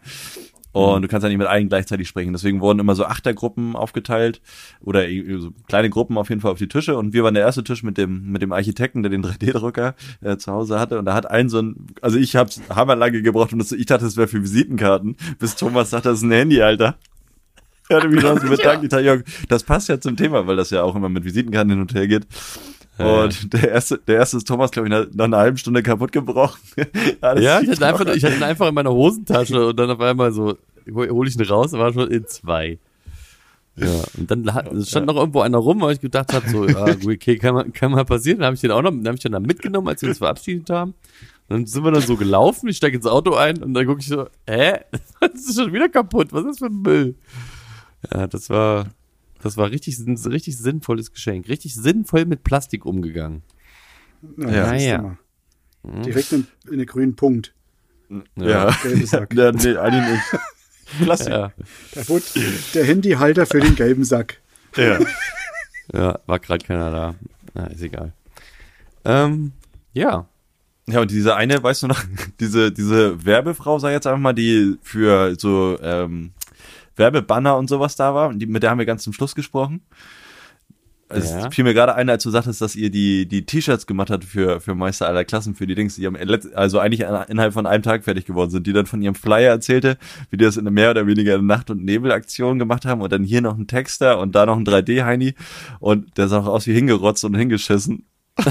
Und 0.73 1.01
du 1.01 1.09
kannst 1.09 1.23
ja 1.23 1.27
nicht 1.29 1.37
mit 1.37 1.47
allen 1.47 1.67
gleichzeitig 1.67 2.07
sprechen. 2.07 2.31
Deswegen 2.31 2.61
wurden 2.61 2.79
immer 2.79 2.95
so 2.95 3.03
Achtergruppen 3.03 3.75
aufgeteilt 3.75 4.39
oder 4.79 5.01
so 5.39 5.51
kleine 5.67 5.89
Gruppen 5.89 6.17
auf 6.17 6.29
jeden 6.29 6.39
Fall 6.39 6.51
auf 6.51 6.59
die 6.59 6.69
Tische. 6.69 6.97
Und 6.97 7.11
wir 7.11 7.25
waren 7.25 7.33
der 7.33 7.43
erste 7.43 7.61
Tisch 7.61 7.83
mit 7.83 7.97
dem 7.97 8.31
mit 8.31 8.41
dem 8.41 8.53
Architekten, 8.53 9.03
der 9.03 9.09
den 9.09 9.21
3D-Drucker 9.25 9.95
äh, 10.21 10.37
zu 10.37 10.49
Hause 10.53 10.79
hatte. 10.79 10.97
Und 10.97 11.03
da 11.05 11.13
hat 11.13 11.29
ein 11.29 11.49
so 11.49 11.61
ein, 11.61 11.87
also 12.01 12.17
ich 12.17 12.37
hab's 12.37 12.61
hammerlange 12.73 13.21
gebraucht 13.21 13.51
und 13.51 13.59
das, 13.59 13.73
ich 13.73 13.85
dachte, 13.85 14.05
das 14.05 14.15
wäre 14.15 14.29
für 14.29 14.41
Visitenkarten, 14.41 15.17
bis 15.39 15.57
Thomas 15.57 15.89
sagt, 15.89 16.05
das 16.05 16.19
ist 16.19 16.23
ein 16.23 16.31
Handy, 16.31 16.61
Alter. 16.61 16.95
Er 17.89 17.97
hatte 17.97 18.07
mich 18.07 18.23
noch 18.23 18.39
so 18.39 18.47
bedankt. 18.55 18.83
Ich 18.85 18.89
dachte, 18.91 19.03
ja, 19.03 19.17
das 19.49 19.63
passt 19.63 19.89
ja 19.89 19.99
zum 19.99 20.15
Thema, 20.15 20.47
weil 20.47 20.55
das 20.55 20.69
ja 20.69 20.83
auch 20.83 20.95
immer 20.95 21.09
mit 21.09 21.25
Visitenkarten 21.25 21.71
hin 21.71 21.81
und 21.81 21.93
her 21.93 22.07
geht. 22.07 22.25
Und 23.05 23.53
der 23.53 23.69
erste, 23.69 23.97
der 23.99 24.17
erste 24.17 24.37
ist 24.37 24.47
Thomas, 24.47 24.71
glaube 24.71 24.87
ich, 24.87 24.91
nach, 24.91 25.05
nach 25.13 25.25
einer 25.25 25.37
halben 25.37 25.57
Stunde 25.57 25.83
kaputt 25.83 26.11
gebrochen. 26.11 26.59
Ja, 27.21 27.61
ich 27.61 27.69
hatte, 27.69 27.85
einfach, 27.85 28.05
ich 28.07 28.23
hatte 28.23 28.35
ihn 28.35 28.43
einfach 28.43 28.67
in 28.67 28.73
meiner 28.73 28.91
Hosentasche 28.91 29.67
und 29.67 29.79
dann 29.79 29.89
auf 29.91 29.99
einmal 29.99 30.31
so, 30.31 30.57
hole 30.93 31.29
ich 31.29 31.35
ihn 31.35 31.45
raus, 31.45 31.71
war 31.73 31.93
schon 31.93 32.09
in 32.09 32.25
zwei. 32.27 32.79
Ja, 33.77 34.03
und 34.17 34.29
dann 34.29 34.83
stand 34.83 35.07
noch 35.07 35.15
irgendwo 35.15 35.41
einer 35.41 35.57
rum, 35.57 35.81
weil 35.81 35.93
ich 35.93 36.01
gedacht 36.01 36.33
habe, 36.33 36.49
so, 36.49 36.67
ja, 36.67 36.93
gut, 36.93 37.15
okay, 37.15 37.37
kann 37.37 37.53
mal, 37.53 37.69
kann 37.71 37.91
mal 37.91 38.03
passieren. 38.03 38.39
Dann 38.39 38.47
habe 38.47 38.55
ich 38.55 38.61
den 38.61 38.71
auch 38.71 38.81
noch, 38.81 38.91
dann 38.91 39.07
habe 39.07 39.15
ich 39.15 39.21
den 39.21 39.31
dann 39.31 39.43
mitgenommen, 39.43 39.87
als 39.87 40.01
wir 40.01 40.09
uns 40.09 40.17
verabschiedet 40.17 40.69
haben. 40.69 40.93
Und 41.47 41.49
dann 41.49 41.65
sind 41.65 41.83
wir 41.83 41.91
dann 41.91 42.01
so 42.01 42.17
gelaufen, 42.17 42.69
ich 42.69 42.77
steige 42.77 42.97
ins 42.97 43.07
Auto 43.07 43.33
ein 43.35 43.63
und 43.63 43.73
dann 43.73 43.85
gucke 43.85 44.01
ich 44.01 44.07
so, 44.07 44.27
hä? 44.47 44.79
Das 45.19 45.45
ist 45.47 45.55
schon 45.55 45.71
wieder 45.71 45.89
kaputt, 45.89 46.31
was 46.31 46.41
ist 46.41 46.49
das 46.49 46.59
für 46.59 46.65
ein 46.65 46.81
Müll? 46.81 47.15
Ja, 48.13 48.27
das 48.27 48.49
war, 48.49 48.87
das 49.41 49.57
war 49.57 49.71
richtig, 49.71 49.97
ein 49.99 50.17
richtig 50.17 50.57
sinnvolles 50.57 51.11
Geschenk. 51.11 51.47
Richtig 51.49 51.75
sinnvoll 51.75 52.25
mit 52.25 52.43
Plastik 52.43 52.85
umgegangen. 52.85 53.43
Ja, 54.37 54.71
du 54.71 54.77
ja. 54.77 55.01
mal. 55.01 55.17
Direkt 56.03 56.31
in, 56.31 56.47
in 56.69 56.77
den 56.77 56.85
grünen 56.85 57.15
Punkt. 57.15 57.53
Ja, 58.35 58.71
gelbe 58.83 59.05
Sack. 59.07 59.33
ja 59.33 59.51
nee, 59.51 59.75
eigentlich 59.77 60.11
nicht. 60.11 60.41
Plastik. 61.01 61.29
Ja, 61.29 61.53
Da 61.93 62.09
wurde 62.09 62.25
der 62.73 62.83
Handyhalter 62.83 63.45
für 63.45 63.61
den 63.61 63.75
gelben 63.75 64.03
Sack. 64.03 64.41
Ja. 64.75 64.99
ja 65.93 66.19
war 66.25 66.39
gerade 66.39 66.65
keiner 66.65 66.91
da. 66.91 67.15
Na, 67.53 67.67
ist 67.67 67.81
egal. 67.81 68.13
Ähm, 69.05 69.53
ja. 69.93 70.27
Ja, 70.87 71.01
und 71.01 71.11
diese 71.11 71.35
eine, 71.35 71.61
weißt 71.63 71.83
du 71.83 71.87
noch, 71.87 72.03
diese, 72.39 72.71
diese 72.71 73.23
Werbefrau, 73.25 73.79
sei 73.79 73.93
jetzt 73.93 74.07
einfach 74.07 74.19
mal, 74.19 74.33
die 74.33 74.77
für 74.81 75.35
so 75.39 75.79
ähm, 75.81 76.31
Werbebanner 76.95 77.57
und 77.57 77.69
sowas 77.69 77.95
da 77.95 78.13
war, 78.13 78.29
und 78.29 78.39
die, 78.39 78.45
mit 78.45 78.63
der 78.63 78.69
haben 78.71 78.79
wir 78.79 78.85
ganz 78.85 79.03
zum 79.03 79.13
Schluss 79.13 79.35
gesprochen. 79.35 79.81
Es 81.13 81.29
Ja. 81.31 81.49
fiel 81.51 81.65
mir 81.65 81.73
gerade 81.73 81.93
ein, 81.95 82.09
als 82.09 82.23
du 82.23 82.29
sagtest, 82.29 82.61
dass 82.61 82.73
ihr 82.73 82.89
die, 82.89 83.25
die 83.27 83.45
T-Shirts 83.45 83.85
gemacht 83.85 84.09
hat 84.09 84.23
für, 84.23 84.61
für 84.61 84.75
Meister 84.75 85.07
aller 85.09 85.25
Klassen, 85.25 85.55
für 85.55 85.67
die 85.67 85.75
Dings, 85.75 85.95
die 85.95 86.07
am 86.07 86.15
letz- 86.15 86.53
also 86.53 86.79
eigentlich 86.79 87.01
innerhalb 87.01 87.51
von 87.51 87.65
einem 87.65 87.83
Tag 87.83 88.05
fertig 88.05 88.23
geworden 88.25 88.49
sind, 88.49 88.65
die 88.65 88.71
dann 88.71 88.85
von 88.85 89.01
ihrem 89.01 89.15
Flyer 89.15 89.49
erzählte, 89.51 89.97
wie 90.29 90.37
die 90.37 90.45
das 90.45 90.55
in 90.55 90.61
einer 90.61 90.71
mehr 90.71 90.89
oder 90.91 91.05
weniger 91.07 91.37
Nacht- 91.41 91.69
und 91.69 91.83
Nebelaktion 91.83 92.59
gemacht 92.59 92.85
haben 92.85 93.01
und 93.01 93.11
dann 93.11 93.25
hier 93.25 93.41
noch 93.41 93.57
ein 93.57 93.67
Texter 93.67 94.19
und 94.19 94.35
da 94.35 94.45
noch 94.45 94.55
ein 94.55 94.63
3D-Heini 94.63 95.33
und 95.81 96.17
der 96.17 96.29
sah 96.29 96.39
auch 96.39 96.47
aus 96.47 96.65
wie 96.67 96.73
hingerotzt 96.73 97.25
und 97.25 97.35
hingeschissen. 97.35 98.05
da 98.37 98.45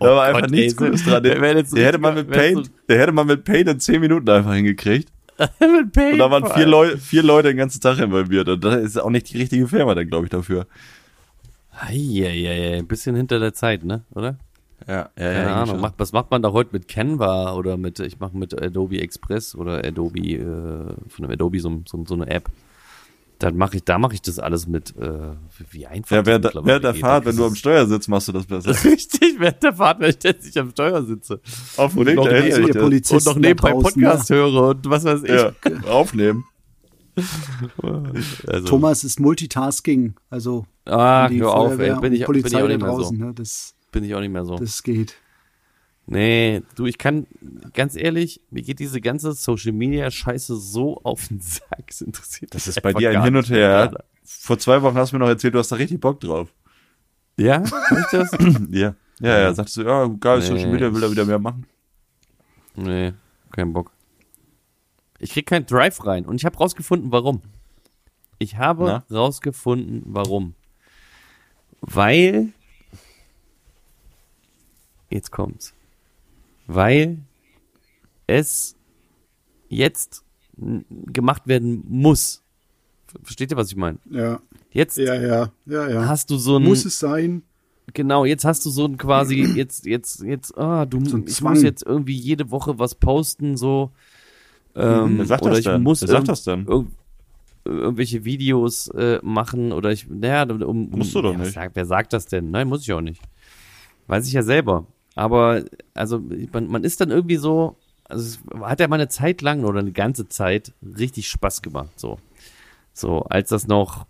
war 0.00 0.24
einfach 0.24 0.40
Gott, 0.42 0.50
nichts 0.50 0.72
ey, 0.74 0.86
Gutes 0.86 1.04
dran. 1.04 1.22
so- 1.66 1.76
Der 1.76 1.86
hätte 1.86 1.98
man 1.98 2.14
mit 2.14 2.30
Paint, 2.30 2.70
der 2.88 2.98
hätte 3.00 3.12
man 3.12 3.26
mit 3.26 3.44
Paint 3.44 3.68
in 3.68 3.80
10 3.80 4.00
Minuten 4.00 4.28
einfach 4.30 4.54
hingekriegt. 4.54 5.10
Und 5.60 5.96
da 5.96 6.30
waren 6.30 6.46
vier. 6.52 6.66
Leute, 6.66 6.98
vier 6.98 7.22
Leute 7.22 7.48
den 7.48 7.56
ganzen 7.56 7.80
Tag 7.80 7.98
involviert. 7.98 8.48
Und 8.48 8.62
das 8.62 8.82
ist 8.82 8.98
auch 8.98 9.10
nicht 9.10 9.32
die 9.32 9.38
richtige 9.38 9.66
Firma 9.66 9.94
dann, 9.94 10.08
glaube 10.08 10.26
ich, 10.26 10.30
dafür. 10.30 10.66
Eieiei, 11.72 12.78
ein 12.78 12.86
bisschen 12.86 13.16
hinter 13.16 13.40
der 13.40 13.52
Zeit, 13.52 13.84
ne? 13.84 14.04
Oder? 14.14 14.38
Ja, 14.86 15.10
ja, 15.18 15.32
Keine 15.32 15.52
Ahnung. 15.54 15.80
Macht, 15.80 15.94
was 15.98 16.12
macht 16.12 16.30
man 16.30 16.42
da 16.42 16.52
heute 16.52 16.70
mit 16.72 16.88
Canva 16.88 17.54
oder 17.54 17.76
mit, 17.76 18.00
ich 18.00 18.20
mache 18.20 18.36
mit 18.36 18.60
Adobe 18.60 19.00
Express 19.00 19.54
oder 19.54 19.84
Adobe, 19.84 20.20
äh, 20.20 20.94
von 21.08 21.30
Adobe 21.30 21.58
so, 21.60 21.82
so, 21.86 22.04
so 22.06 22.14
eine 22.14 22.28
App. 22.28 22.50
Dann 23.40 23.56
mache 23.56 23.76
ich, 23.76 23.84
da 23.84 23.98
mache 23.98 24.14
ich 24.14 24.22
das 24.22 24.38
alles 24.38 24.66
mit, 24.68 24.96
äh, 24.96 25.32
wie- 25.70 25.86
einfach. 25.86 26.16
Ja, 26.16 26.22
das 26.22 26.26
während, 26.26 26.44
mittlerweile 26.44 26.66
während 26.68 26.84
der 26.84 26.92
geht. 26.92 27.00
Fahrt, 27.00 27.24
wenn 27.26 27.36
du 27.36 27.44
am 27.46 27.54
Steuer 27.56 27.86
sitzt, 27.86 28.08
machst 28.08 28.28
du 28.28 28.32
das 28.32 28.46
besser. 28.46 28.70
Richtig, 28.84 29.34
während 29.38 29.62
der 29.62 29.74
Fahrt, 29.74 30.00
wenn 30.00 30.10
ich 30.10 30.22
jetzt 30.22 30.44
nicht 30.44 30.56
am 30.56 30.70
Steuer 30.70 31.02
sitze. 31.04 31.40
Auf 31.76 31.96
Und 31.96 32.14
noch, 32.14 32.28
der 32.28 32.42
neben, 32.42 32.64
und 32.64 32.78
Polizisten 32.78 33.28
noch 33.28 33.36
nebenbei 33.36 33.70
da 33.70 33.74
draußen, 33.80 34.00
Podcast 34.02 34.30
höre 34.30 34.68
und 34.70 34.88
was 34.88 35.04
weiß 35.04 35.22
ich. 35.24 35.30
Ja, 35.30 35.52
aufnehmen. 35.90 36.44
Also, 38.46 38.66
Thomas 38.66 39.04
ist 39.04 39.20
Multitasking, 39.20 40.14
also 40.30 40.66
ah, 40.84 41.28
die 41.28 41.40
hör 41.40 41.54
auf, 41.54 41.78
ey, 41.78 41.90
bin 41.90 41.96
und 41.96 42.12
ich, 42.12 42.18
bin 42.20 42.26
Polizei 42.26 42.48
ich 42.48 42.54
auch 42.56 42.60
da 42.62 42.68
nicht 42.68 42.80
mehr 42.82 42.90
so. 42.90 42.96
draußen, 42.98 43.18
ne? 43.18 43.32
das, 43.34 43.74
Bin 43.92 44.04
ich 44.04 44.14
auch 44.14 44.20
nicht 44.20 44.32
mehr 44.32 44.44
so. 44.44 44.56
das 44.56 44.82
geht. 44.82 45.14
Nee, 46.06 46.62
du, 46.74 46.84
ich 46.84 46.98
kann, 46.98 47.26
ganz 47.72 47.96
ehrlich, 47.96 48.40
mir 48.50 48.62
geht 48.62 48.78
diese 48.78 49.00
ganze 49.00 49.32
Social 49.32 49.72
Media 49.72 50.10
Scheiße 50.10 50.56
so 50.56 51.00
auf 51.02 51.28
den 51.28 51.40
Sack. 51.40 51.84
Es 51.88 52.02
interessiert 52.02 52.54
Das 52.54 52.66
ist 52.66 52.80
bei 52.82 52.92
dir 52.92 53.10
ein 53.10 53.24
Hin 53.24 53.36
und 53.36 53.48
mehr 53.48 53.58
Her. 53.58 53.68
gerade. 53.88 54.04
Vor 54.22 54.58
zwei 54.58 54.82
Wochen 54.82 54.96
hast 54.96 55.12
du 55.12 55.16
mir 55.16 55.20
noch 55.20 55.28
erzählt, 55.28 55.54
du 55.54 55.58
hast 55.58 55.72
da 55.72 55.76
richtig 55.76 56.00
Bock 56.00 56.20
drauf. 56.20 56.52
Ja, 57.38 57.62
ich 57.64 58.06
das? 58.12 58.30
Ja. 58.70 58.94
Ja, 59.20 59.38
ja, 59.38 59.54
sagst 59.54 59.76
du, 59.76 59.82
ja, 59.82 60.06
geil, 60.20 60.40
Nee, 60.40 60.44
Social 60.46 60.70
Media 60.72 60.92
will 60.92 61.02
er 61.02 61.10
wieder 61.10 61.24
mehr 61.24 61.38
machen. 61.38 61.66
nee, 62.74 63.12
kein 63.52 63.72
Bock. 63.72 63.92
Ich 65.20 65.30
krieg 65.30 65.46
keinen 65.46 65.66
Drive 65.66 66.04
rein 66.04 66.26
und 66.26 66.36
ich 66.36 66.44
habe 66.44 66.56
rausgefunden, 66.58 67.12
warum. 67.12 67.40
Ich 68.38 68.56
habe 68.58 68.84
Na? 68.86 69.04
rausgefunden, 69.16 70.02
warum. 70.06 70.54
Weil, 71.80 72.52
jetzt 75.10 75.30
kommt's. 75.30 75.72
Weil 76.66 77.18
es 78.26 78.74
jetzt 79.68 80.24
gemacht 80.70 81.46
werden 81.46 81.84
muss. 81.88 82.42
Versteht 83.22 83.50
ihr, 83.50 83.56
was 83.56 83.70
ich 83.70 83.76
meine? 83.76 83.98
Ja, 84.10 84.40
Jetzt 84.70 84.96
ja, 84.96 85.14
ja, 85.14 85.52
ja, 85.66 85.88
ja. 85.88 86.08
hast 86.08 86.30
du 86.30 86.36
so 86.36 86.56
ein 86.56 86.64
Muss 86.64 86.84
es 86.84 86.98
sein? 86.98 87.42
genau, 87.92 88.24
jetzt 88.24 88.44
hast 88.44 88.64
du 88.66 88.70
so 88.70 88.86
ein 88.86 88.96
quasi 88.98 89.36
jetzt 89.56 89.86
jetzt 89.86 90.20
jetzt 90.22 90.56
ah, 90.58 90.84
du 90.84 91.04
So 91.04 91.18
ich 91.24 91.40
muss 91.42 91.62
jetzt 91.62 91.84
irgendwie 91.86 92.16
jede 92.16 92.50
Woche 92.50 92.78
was 92.78 92.94
posten 92.96 93.56
so 93.56 93.92
ähm, 94.74 95.18
Wer 95.18 95.26
sagt 95.26 95.42
oder 95.42 95.50
das 95.52 95.58
ich 95.60 95.64
denn? 95.66 95.82
muss 95.82 96.00
Wer 96.00 96.08
sagt 96.08 96.28
das 96.28 96.42
denn? 96.42 96.66
irg- 96.66 96.88
irgendwelche 97.64 98.24
Videos 98.24 98.88
äh, 98.88 99.20
machen 99.22 99.70
oder 99.72 99.92
ich 99.92 100.08
naja, 100.08 100.42
um, 100.42 100.62
um 100.62 100.90
Musst 100.90 101.14
du 101.14 101.22
doch 101.22 101.32
ja, 101.32 101.38
nicht. 101.38 101.52
Sag, 101.52 101.70
wer 101.74 101.86
sagt 101.86 102.12
das 102.12 102.26
denn? 102.26 102.50
Nein, 102.50 102.66
muss 102.68 102.82
ich 102.82 102.92
auch 102.92 103.00
nicht. 103.00 103.22
Weiß 104.08 104.26
ich 104.26 104.32
ja 104.32 104.42
selber. 104.42 104.86
Aber 105.14 105.64
also 105.94 106.22
man, 106.52 106.68
man 106.68 106.84
ist 106.84 107.00
dann 107.00 107.10
irgendwie 107.10 107.36
so 107.36 107.76
also 108.08 108.22
es 108.22 108.60
hat 108.60 108.80
ja 108.80 108.88
mal 108.88 108.96
eine 108.96 109.08
Zeit 109.08 109.42
lang 109.42 109.64
oder 109.64 109.80
eine 109.80 109.92
ganze 109.92 110.28
Zeit 110.28 110.72
richtig 110.82 111.28
Spaß 111.28 111.62
gemacht 111.62 111.98
so. 111.98 112.18
So, 112.92 113.22
als 113.22 113.48
das 113.48 113.66
noch, 113.66 114.06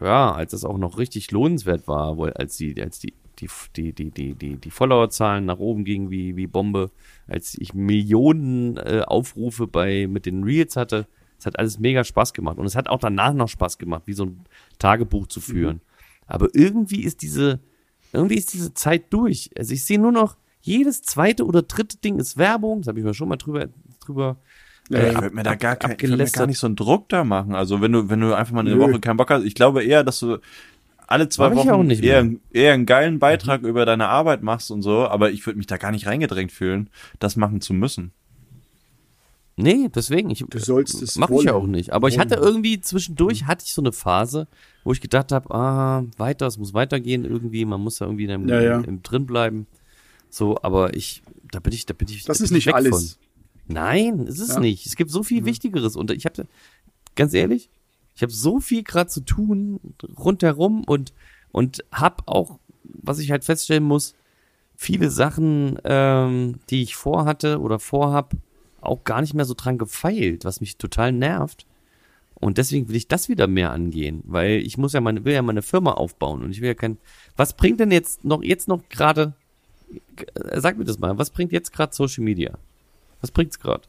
ja, 0.00 0.32
als 0.32 0.52
das 0.52 0.64
auch 0.64 0.78
noch 0.78 0.96
richtig 0.98 1.32
lohnenswert 1.32 1.88
war, 1.88 2.16
wo, 2.16 2.26
als 2.26 2.56
die, 2.56 2.80
als 2.80 3.00
die, 3.00 3.14
die, 3.40 3.48
die, 3.74 3.92
die, 3.92 4.10
die, 4.10 4.34
die, 4.34 4.56
die 4.56 4.70
Followerzahlen 4.70 5.44
nach 5.44 5.58
oben 5.58 5.84
gingen 5.84 6.10
wie, 6.10 6.36
wie 6.36 6.46
Bombe, 6.46 6.92
als 7.26 7.56
ich 7.58 7.74
Millionen 7.74 8.76
äh, 8.76 9.02
Aufrufe 9.04 9.66
bei, 9.66 10.06
mit 10.06 10.24
den 10.24 10.44
Reels 10.44 10.76
hatte, 10.76 11.08
es 11.36 11.46
hat 11.46 11.58
alles 11.58 11.80
mega 11.80 12.04
Spaß 12.04 12.32
gemacht. 12.32 12.58
Und 12.58 12.66
es 12.66 12.76
hat 12.76 12.88
auch 12.88 13.00
danach 13.00 13.32
noch 13.32 13.48
Spaß 13.48 13.76
gemacht, 13.78 14.02
wie 14.06 14.12
so 14.12 14.26
ein 14.26 14.44
Tagebuch 14.78 15.26
zu 15.26 15.40
führen. 15.40 15.80
Aber 16.26 16.48
irgendwie 16.52 17.02
ist 17.02 17.22
diese, 17.22 17.58
irgendwie 18.12 18.36
ist 18.36 18.52
diese 18.52 18.74
Zeit 18.74 19.12
durch. 19.12 19.50
Also 19.56 19.74
ich 19.74 19.84
sehe 19.84 19.98
nur 19.98 20.12
noch, 20.12 20.36
jedes 20.68 21.02
zweite 21.02 21.44
oder 21.44 21.62
dritte 21.62 21.96
Ding 21.98 22.18
ist 22.18 22.36
Werbung, 22.36 22.80
das 22.80 22.88
habe 22.88 22.98
ich 22.98 23.04
mir 23.04 23.14
schon 23.14 23.28
mal 23.28 23.36
drüber, 23.36 23.68
drüber 24.04 24.36
Ja, 24.90 24.98
äh, 24.98 25.12
Ich 25.12 25.20
würde 25.20 25.34
mir 25.34 25.42
da 25.42 25.54
gar, 25.54 25.76
kein, 25.76 25.96
mir 26.00 26.24
gar 26.26 26.46
nicht 26.46 26.58
so 26.58 26.66
einen 26.66 26.76
Druck 26.76 27.08
da 27.08 27.24
machen. 27.24 27.54
Also 27.54 27.80
wenn 27.80 27.92
du, 27.92 28.08
wenn 28.08 28.20
du 28.20 28.34
einfach 28.34 28.54
mal 28.54 28.60
eine 28.60 28.74
Nö. 28.74 28.80
Woche 28.80 29.00
keinen 29.00 29.16
Bock 29.16 29.30
hast, 29.30 29.44
ich 29.44 29.54
glaube 29.54 29.82
eher, 29.82 30.04
dass 30.04 30.20
du 30.20 30.38
alle 31.06 31.28
zwei 31.30 31.48
Mach 31.48 31.64
Wochen 31.64 31.86
nicht 31.86 32.04
eher, 32.04 32.28
eher 32.52 32.74
einen 32.74 32.84
geilen 32.86 33.18
Beitrag 33.18 33.62
über 33.62 33.86
deine 33.86 34.08
Arbeit 34.08 34.42
machst 34.42 34.70
und 34.70 34.82
so, 34.82 35.08
aber 35.08 35.30
ich 35.30 35.44
würde 35.46 35.56
mich 35.56 35.66
da 35.66 35.78
gar 35.78 35.90
nicht 35.90 36.06
reingedrängt 36.06 36.52
fühlen, 36.52 36.90
das 37.18 37.36
machen 37.36 37.60
zu 37.62 37.72
müssen. 37.72 38.12
Nee, 39.56 39.88
deswegen. 39.92 40.30
Ich, 40.30 40.44
Du 40.48 40.58
sollst 40.60 41.02
es 41.02 41.16
Mach 41.16 41.30
ich 41.30 41.42
ja 41.42 41.54
auch 41.54 41.66
nicht. 41.66 41.92
Aber 41.92 42.06
ich 42.08 42.18
hatte 42.18 42.36
irgendwie 42.36 42.80
zwischendurch 42.80 43.46
hatte 43.46 43.64
ich 43.66 43.74
so 43.74 43.82
eine 43.82 43.90
Phase, 43.90 44.46
wo 44.84 44.92
ich 44.92 45.00
gedacht 45.00 45.32
habe, 45.32 45.52
ah, 45.52 46.04
weiter, 46.16 46.46
es 46.46 46.58
muss 46.58 46.74
weitergehen 46.74 47.24
irgendwie, 47.24 47.64
man 47.64 47.80
muss 47.80 47.96
da 47.96 48.04
irgendwie 48.04 48.26
im, 48.26 48.48
Ja, 48.48 48.60
ja. 48.60 48.76
im, 48.76 48.84
im 48.84 49.02
drin 49.02 49.26
bleiben. 49.26 49.66
So, 50.30 50.56
aber 50.62 50.94
ich, 50.94 51.22
da 51.50 51.60
bin 51.60 51.72
ich, 51.72 51.86
da 51.86 51.94
bin 51.94 52.08
ich. 52.08 52.24
Das 52.24 52.38
da 52.38 52.44
ist 52.44 52.50
nicht 52.50 52.66
weg 52.66 52.74
alles. 52.74 53.14
Von. 53.14 53.74
Nein, 53.74 54.20
es 54.20 54.38
ist 54.38 54.54
Ja. 54.54 54.60
nicht. 54.60 54.86
Es 54.86 54.96
gibt 54.96 55.10
so 55.10 55.22
viel 55.22 55.44
Wichtigeres 55.44 55.96
und 55.96 56.10
ich 56.10 56.24
habe, 56.24 56.46
ganz 57.16 57.34
ehrlich, 57.34 57.68
ich 58.14 58.22
habe 58.22 58.32
so 58.32 58.60
viel 58.60 58.82
gerade 58.82 59.08
zu 59.10 59.20
tun 59.20 59.78
rundherum 60.18 60.84
und 60.84 61.12
und 61.52 61.84
hab 61.92 62.22
auch, 62.26 62.58
was 62.82 63.18
ich 63.18 63.30
halt 63.30 63.44
feststellen 63.44 63.84
muss, 63.84 64.14
viele 64.76 65.10
Sachen, 65.10 65.78
ähm, 65.84 66.56
die 66.70 66.82
ich 66.82 66.94
vorhatte 66.94 67.60
oder 67.60 67.78
vorhab, 67.78 68.32
auch 68.80 69.02
gar 69.04 69.20
nicht 69.22 69.34
mehr 69.34 69.44
so 69.44 69.54
dran 69.54 69.78
gefeilt, 69.78 70.44
was 70.44 70.60
mich 70.60 70.76
total 70.76 71.12
nervt. 71.12 71.66
Und 72.34 72.58
deswegen 72.58 72.88
will 72.88 72.94
ich 72.96 73.08
das 73.08 73.28
wieder 73.28 73.48
mehr 73.48 73.72
angehen, 73.72 74.22
weil 74.24 74.58
ich 74.60 74.78
muss 74.78 74.92
ja 74.92 75.00
meine, 75.00 75.24
will 75.24 75.32
ja 75.32 75.42
meine 75.42 75.62
Firma 75.62 75.92
aufbauen 75.94 76.42
und 76.44 76.52
ich 76.52 76.60
will 76.60 76.68
ja 76.68 76.74
kein, 76.74 76.98
was 77.36 77.54
bringt 77.56 77.80
denn 77.80 77.90
jetzt 77.90 78.24
noch, 78.24 78.42
jetzt 78.42 78.68
noch 78.68 78.82
gerade 78.88 79.34
sag 80.54 80.78
mir 80.78 80.84
das 80.84 80.98
mal, 80.98 81.18
was 81.18 81.30
bringt 81.30 81.52
jetzt 81.52 81.72
gerade 81.72 81.94
Social 81.94 82.24
Media? 82.24 82.58
Was 83.20 83.30
bringt's 83.30 83.58
gerade? 83.58 83.82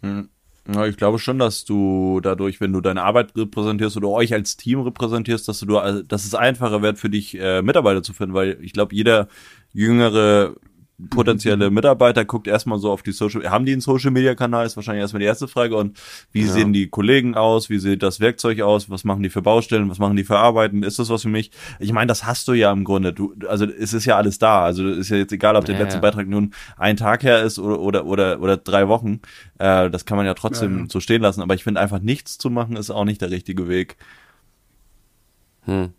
Ja, 0.71 0.85
ich 0.85 0.97
glaube 0.97 1.17
schon, 1.17 1.39
dass 1.39 1.65
du 1.65 2.19
dadurch, 2.21 2.61
wenn 2.61 2.73
du 2.73 2.81
deine 2.81 3.01
Arbeit 3.01 3.35
repräsentierst 3.35 3.97
oder 3.97 4.09
euch 4.09 4.33
als 4.33 4.55
Team 4.55 4.81
repräsentierst, 4.81 5.47
dass 5.47 5.61
du, 5.61 5.77
also, 5.77 6.03
dass 6.03 6.25
es 6.25 6.35
einfacher 6.35 6.81
wird 6.81 6.99
für 6.99 7.09
dich, 7.09 7.39
äh, 7.39 7.61
Mitarbeiter 7.61 8.03
zu 8.03 8.13
finden, 8.13 8.35
weil 8.35 8.57
ich 8.61 8.73
glaube, 8.73 8.93
jeder 8.93 9.29
jüngere 9.73 10.55
potenzielle 11.09 11.69
Mitarbeiter 11.71 12.25
guckt 12.25 12.47
erstmal 12.47 12.77
so 12.79 12.91
auf 12.91 13.03
die 13.03 13.11
Social, 13.13 13.49
haben 13.49 13.65
die 13.65 13.71
einen 13.71 13.81
Social 13.81 14.11
Media 14.11 14.35
Kanal, 14.35 14.65
ist 14.65 14.75
wahrscheinlich 14.75 15.01
erstmal 15.01 15.19
die 15.21 15.25
erste 15.25 15.47
Frage. 15.47 15.75
Und 15.77 15.97
wie 16.31 16.43
Ja. 16.43 16.47
sehen 16.47 16.73
die 16.73 16.87
Kollegen 16.87 17.35
aus, 17.35 17.69
wie 17.69 17.79
sieht 17.79 18.03
das 18.03 18.19
Werkzeug 18.19 18.59
aus, 18.61 18.89
was 18.89 19.03
machen 19.05 19.23
die 19.23 19.29
für 19.29 19.41
Baustellen, 19.41 19.89
was 19.89 19.99
machen 19.99 20.17
die 20.17 20.23
für 20.25 20.37
Arbeiten, 20.37 20.83
ist 20.83 20.99
das 20.99 21.09
was 21.09 21.21
für 21.21 21.29
mich? 21.29 21.51
Ich 21.79 21.93
meine, 21.93 22.07
das 22.07 22.25
hast 22.25 22.47
du 22.47 22.53
ja 22.53 22.71
im 22.71 22.83
Grunde, 22.83 23.13
du, 23.13 23.33
also 23.47 23.65
es 23.65 23.93
ist 23.93 24.05
ja 24.05 24.17
alles 24.17 24.39
da, 24.39 24.63
also 24.63 24.87
ist 24.89 25.09
ja 25.09 25.17
jetzt 25.17 25.31
egal, 25.31 25.55
ob 25.55 25.65
der 25.65 25.75
Ja, 25.75 25.81
letzte 25.83 25.97
ja. 25.97 26.01
Beitrag 26.01 26.27
nun 26.27 26.53
ein 26.77 26.97
Tag 26.97 27.23
her 27.23 27.43
ist 27.43 27.59
oder, 27.59 27.79
oder, 27.79 28.05
oder, 28.05 28.41
oder 28.41 28.57
drei 28.57 28.87
Wochen, 28.89 29.21
äh, 29.57 29.89
das 29.89 30.05
kann 30.05 30.17
man 30.17 30.25
ja 30.25 30.33
trotzdem 30.33 30.89
so 30.89 30.99
stehen 30.99 31.21
lassen, 31.21 31.41
aber 31.41 31.53
ich 31.53 31.63
finde 31.63 31.79
einfach 31.79 31.99
nichts 31.99 32.37
zu 32.37 32.49
machen 32.49 32.75
ist 32.75 32.89
auch 32.89 33.05
nicht 33.05 33.21
der 33.21 33.31
richtige 33.31 33.67
Weg. 33.69 33.95
Hm. 35.65 35.93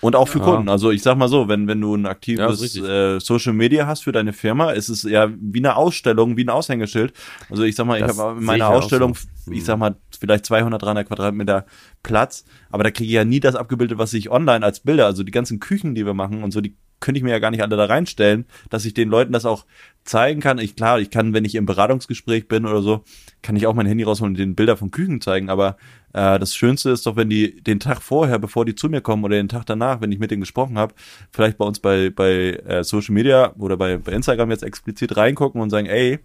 Und 0.00 0.14
auch 0.14 0.28
für 0.28 0.38
Ja. 0.38 0.44
Kunden. 0.44 0.68
Also 0.68 0.90
ich 0.90 1.02
sag 1.02 1.16
mal 1.18 1.28
so, 1.28 1.48
wenn, 1.48 1.66
wenn 1.66 1.80
du 1.80 1.94
ein 1.96 2.04
Ja, 2.04 2.10
aktives 2.10 2.62
richtig. 2.62 2.84
äh, 2.84 3.18
Social 3.18 3.52
Media 3.52 3.86
hast 3.86 4.04
für 4.04 4.12
deine 4.12 4.32
Firma, 4.32 4.70
ist 4.70 4.88
es 4.88 5.02
ja 5.02 5.28
wie 5.40 5.58
eine 5.58 5.74
Ausstellung, 5.76 6.36
wie 6.36 6.44
ein 6.44 6.50
Aushängeschild. 6.50 7.12
Also 7.50 7.64
ich 7.64 7.74
sag 7.74 7.86
mal, 7.86 7.98
Das 7.98 8.12
ich 8.12 8.18
habe 8.18 8.38
in 8.38 8.44
meiner 8.44 8.58
ja 8.58 8.68
Ausstellung, 8.68 9.14
so. 9.14 9.26
Mhm. 9.46 9.52
ich 9.56 9.64
sag 9.64 9.76
mal, 9.78 9.96
vielleicht 10.20 10.46
200, 10.46 10.80
300 10.80 11.06
Quadratmeter 11.08 11.66
Platz, 12.02 12.44
aber 12.70 12.84
da 12.84 12.90
kriege 12.90 13.08
ich 13.08 13.14
ja 13.14 13.24
nie 13.24 13.40
das 13.40 13.56
abgebildet, 13.56 13.98
was 13.98 14.12
ich 14.14 14.30
online 14.30 14.64
als 14.64 14.80
Bilder, 14.80 15.06
also 15.06 15.24
die 15.24 15.32
ganzen 15.32 15.58
Küchen, 15.58 15.94
die 15.96 16.06
wir 16.06 16.14
machen 16.14 16.42
und 16.44 16.52
so, 16.52 16.60
die 16.60 16.76
könnte 17.00 17.18
ich 17.18 17.24
mir 17.24 17.30
ja 17.30 17.38
gar 17.38 17.50
nicht 17.50 17.62
alle 17.62 17.76
da 17.76 17.84
reinstellen, 17.84 18.46
dass 18.70 18.84
ich 18.84 18.94
den 18.94 19.08
Leuten 19.08 19.32
das 19.32 19.44
auch 19.44 19.64
zeigen 20.04 20.40
kann. 20.40 20.58
Ich 20.58 20.74
klar, 20.74 20.98
ich 21.00 21.10
kann, 21.10 21.34
wenn 21.34 21.44
ich 21.44 21.54
im 21.54 21.66
Beratungsgespräch 21.66 22.48
bin 22.48 22.66
oder 22.66 22.82
so, 22.82 23.04
kann 23.42 23.56
ich 23.56 23.66
auch 23.66 23.74
mein 23.74 23.86
Handy 23.86 24.04
rausholen 24.04 24.32
und 24.32 24.38
den 24.38 24.54
Bilder 24.54 24.76
von 24.76 24.90
Küchen 24.90 25.20
zeigen, 25.20 25.50
aber 25.50 25.76
äh, 26.12 26.38
das 26.38 26.54
Schönste 26.54 26.90
ist 26.90 27.06
doch, 27.06 27.16
wenn 27.16 27.30
die 27.30 27.60
den 27.62 27.80
Tag 27.80 28.02
vorher, 28.02 28.38
bevor 28.38 28.64
die 28.64 28.74
zu 28.74 28.88
mir 28.88 29.00
kommen 29.00 29.24
oder 29.24 29.36
den 29.36 29.48
Tag 29.48 29.66
danach, 29.66 30.00
wenn 30.00 30.12
ich 30.12 30.18
mit 30.18 30.30
denen 30.30 30.40
gesprochen 30.40 30.78
habe, 30.78 30.94
vielleicht 31.30 31.58
bei 31.58 31.64
uns 31.64 31.78
bei, 31.80 32.10
bei 32.10 32.54
äh, 32.66 32.84
Social 32.84 33.14
Media 33.14 33.52
oder 33.58 33.76
bei, 33.76 33.98
bei 33.98 34.12
Instagram 34.12 34.50
jetzt 34.50 34.62
explizit 34.62 35.16
reingucken 35.16 35.60
und 35.60 35.70
sagen, 35.70 35.86
ey, 35.86 36.18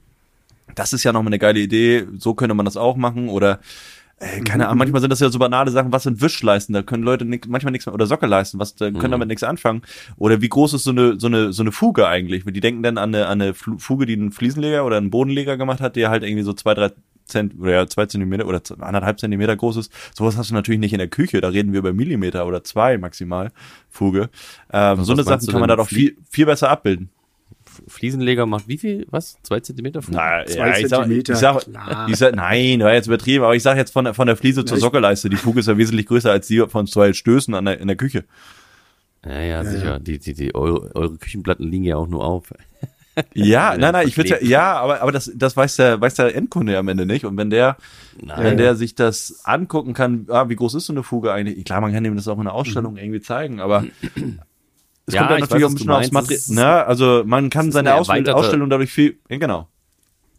das 0.76 0.94
ist 0.94 1.04
ja 1.04 1.12
nochmal 1.12 1.30
eine 1.30 1.40
geile 1.40 1.60
Idee, 1.60 2.08
so 2.18 2.34
könnte 2.34 2.56
man 2.56 2.66
das 2.66 2.78
auch 2.78 2.96
machen 2.96 3.30
oder 3.30 3.60
äh, 4.20 4.42
keine 4.42 4.68
Ahnung, 4.68 4.80
manchmal 4.80 5.02
sind 5.02 5.10
das 5.10 5.20
ja 5.20 5.30
so 5.30 5.40
banale 5.40 5.72
Sachen, 5.72 5.92
was 5.92 6.04
sind 6.04 6.22
Wischleisten, 6.22 6.74
da 6.74 6.82
können 6.82 7.04
Leute 7.04 7.26
nix, 7.26 7.48
manchmal 7.48 7.72
nichts 7.72 7.86
mehr, 7.86 7.94
oder 7.94 8.06
Sockelleisten, 8.06 8.60
was, 8.60 8.76
da 8.76 8.92
können 8.92 9.12
damit 9.12 9.28
nichts 9.28 9.44
anfangen. 9.44 9.82
Oder 10.18 10.42
wie 10.42 10.50
groß 10.50 10.74
ist 10.74 10.84
so 10.84 10.92
eine, 10.92 11.20
so 11.20 11.28
eine, 11.28 11.54
so 11.54 11.64
eine 11.64 11.72
Fuge 11.72 12.08
eigentlich? 12.08 12.44
Die 12.46 12.60
denken 12.60 12.84
dann 12.84 12.98
an 12.98 13.14
eine, 13.14 13.28
an 13.28 13.42
eine 13.42 13.54
Fuge, 13.54 14.06
die 14.06 14.16
ein 14.16 14.32
Fliesenleger 14.32 14.86
oder 14.86 14.98
ein 14.98 15.10
Bodenleger 15.10 15.58
gemacht 15.58 15.82
hat, 15.82 15.96
der 15.96 16.10
halt 16.10 16.24
irgendwie 16.24 16.44
so 16.44 16.54
zwei, 16.54 16.74
drei 16.74 16.92
Zent 17.26 17.58
oder 17.58 17.72
ja, 17.72 17.88
zwei 17.88 18.06
Zentimeter 18.06 18.46
oder 18.46 18.62
anderthalb 18.80 19.20
Zentimeter 19.20 19.56
groß 19.56 19.78
ist. 19.78 19.94
Sowas 20.14 20.38
hast 20.38 20.50
du 20.50 20.54
natürlich 20.54 20.80
nicht 20.80 20.94
in 20.94 21.00
der 21.00 21.08
Küche, 21.08 21.40
da 21.40 21.50
reden 21.50 21.72
wir 21.72 21.80
über 21.80 21.94
Millimeter 21.94 22.46
oder 22.46 22.64
zwei 22.64 22.98
maximal 22.98 23.52
Fuge. 23.90 24.30
Ähm, 24.72 25.04
so 25.04 25.14
eine 25.14 25.24
Sachen 25.24 25.48
kann 25.48 25.60
man 25.60 25.70
da 25.70 25.78
doch 25.78 25.88
viel, 25.88 26.18
viel 26.30 26.46
besser 26.46 26.70
abbilden. 26.70 27.10
Fliesenleger 27.88 28.46
macht 28.46 28.68
wie 28.68 28.78
viel? 28.78 29.06
Was? 29.10 29.38
Zwei 29.44 29.60
Zentimeter? 29.60 30.02
Na, 30.10 30.46
Zwei 30.46 30.80
ich 30.82 30.88
sag, 30.88 31.02
Zentimeter, 31.02 31.34
ich 31.34 31.40
sag, 31.40 31.66
ich 32.10 32.18
sag, 32.18 32.36
nein, 32.36 32.80
war 32.82 32.94
jetzt 32.94 33.08
übertrieben, 33.08 33.44
aber 33.44 33.56
ich 33.56 33.64
sag 33.64 33.78
jetzt 33.78 33.92
von, 33.92 34.06
der- 34.06 34.14
von 34.14 34.28
der 34.28 34.36
Fliese 34.38 34.66
zur 34.66 34.78
ich- 34.78 34.84
Sockelleiste. 34.84 35.30
Die 35.30 35.36
Fuge 35.38 35.60
ist 35.62 35.68
ja 35.68 35.78
wesentlich 35.78 36.06
größer 36.08 36.32
als 36.32 36.48
die 36.48 36.64
von 36.68 36.88
zwei 36.88 37.14
Stößen 37.14 37.54
an 37.54 37.66
der, 37.66 37.80
in 37.80 37.88
der 37.88 37.98
Küche. 37.98 38.24
Ja, 39.26 39.40
ja, 39.40 39.64
sicher. 39.64 40.00
Die, 40.00 40.20
die, 40.20 40.34
die, 40.34 40.54
eure, 40.54 40.94
eure 40.96 41.18
Küchenplatten 41.18 41.70
liegen 41.72 41.86
ja 41.86 41.96
auch 41.96 42.08
nur 42.08 42.26
auf. 42.26 42.54
Ja, 43.34 43.70
nein, 43.78 43.94
nein, 43.94 44.08
ich 44.08 44.18
würde 44.18 44.30
ja, 44.32 44.38
ja, 44.42 44.74
aber, 44.74 45.02
aber 45.02 45.12
das, 45.12 45.32
das 45.36 45.56
weiß 45.56 45.76
der, 45.78 46.02
weiß 46.02 46.16
der 46.16 46.36
Endkunde 46.36 46.78
am 46.78 46.88
Ende 46.88 47.06
nicht. 47.06 47.24
Und 47.26 47.38
wenn 47.38 47.50
der, 47.50 47.78
Nein. 48.22 48.44
wenn 48.44 48.58
der 48.58 48.76
sich 48.76 48.96
das 48.96 49.42
angucken 49.46 49.94
kann, 49.94 50.26
ah, 50.30 50.50
wie 50.50 50.56
groß 50.56 50.74
ist 50.74 50.88
so 50.88 50.94
eine 50.94 51.04
Fuge 51.04 51.32
eigentlich? 51.32 51.64
Klar, 51.64 51.80
man 51.80 51.94
kann 51.94 52.04
ihm 52.04 52.16
das 52.16 52.28
auch 52.28 52.34
in 52.36 52.42
einer 52.42 52.50
Mhm. 52.52 52.56
Ausstellung 52.58 52.98
irgendwie 52.98 53.22
zeigen, 53.22 53.60
aber 53.62 53.86
es 55.06 55.14
Ja, 55.14 55.22
kommt 55.22 55.32
dann 55.32 55.38
ich 55.38 55.42
natürlich 55.50 55.64
weiß, 55.64 55.66
auch 55.66 55.70
ein 55.70 55.76
bisschen 55.76 55.92
aufs. 55.92 56.12
Material. 56.12 56.38
Das 56.40 56.50
Ne? 56.50 56.86
Also 56.86 57.24
man 57.26 57.50
kann 57.50 57.72
seine 57.72 57.92
eine 57.94 58.00
Ausstellung, 58.36 58.70
dadurch 58.70 58.92
viel, 58.92 59.18
ja, 59.30 59.38
genau. 59.38 59.68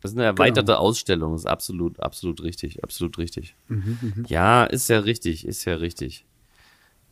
Das 0.00 0.12
ist 0.12 0.18
eine 0.18 0.26
erweiterte 0.26 0.78
Ausstellung, 0.78 1.34
ist 1.34 1.46
absolut, 1.46 1.98
absolut 2.00 2.42
richtig, 2.42 2.84
absolut 2.84 3.16
richtig. 3.18 3.54
Mhm, 3.68 4.24
Ja, 4.28 4.64
ist 4.64 4.88
ja 4.90 4.98
richtig, 4.98 5.46
ist 5.46 5.64
ja 5.64 5.74
richtig. 5.76 6.26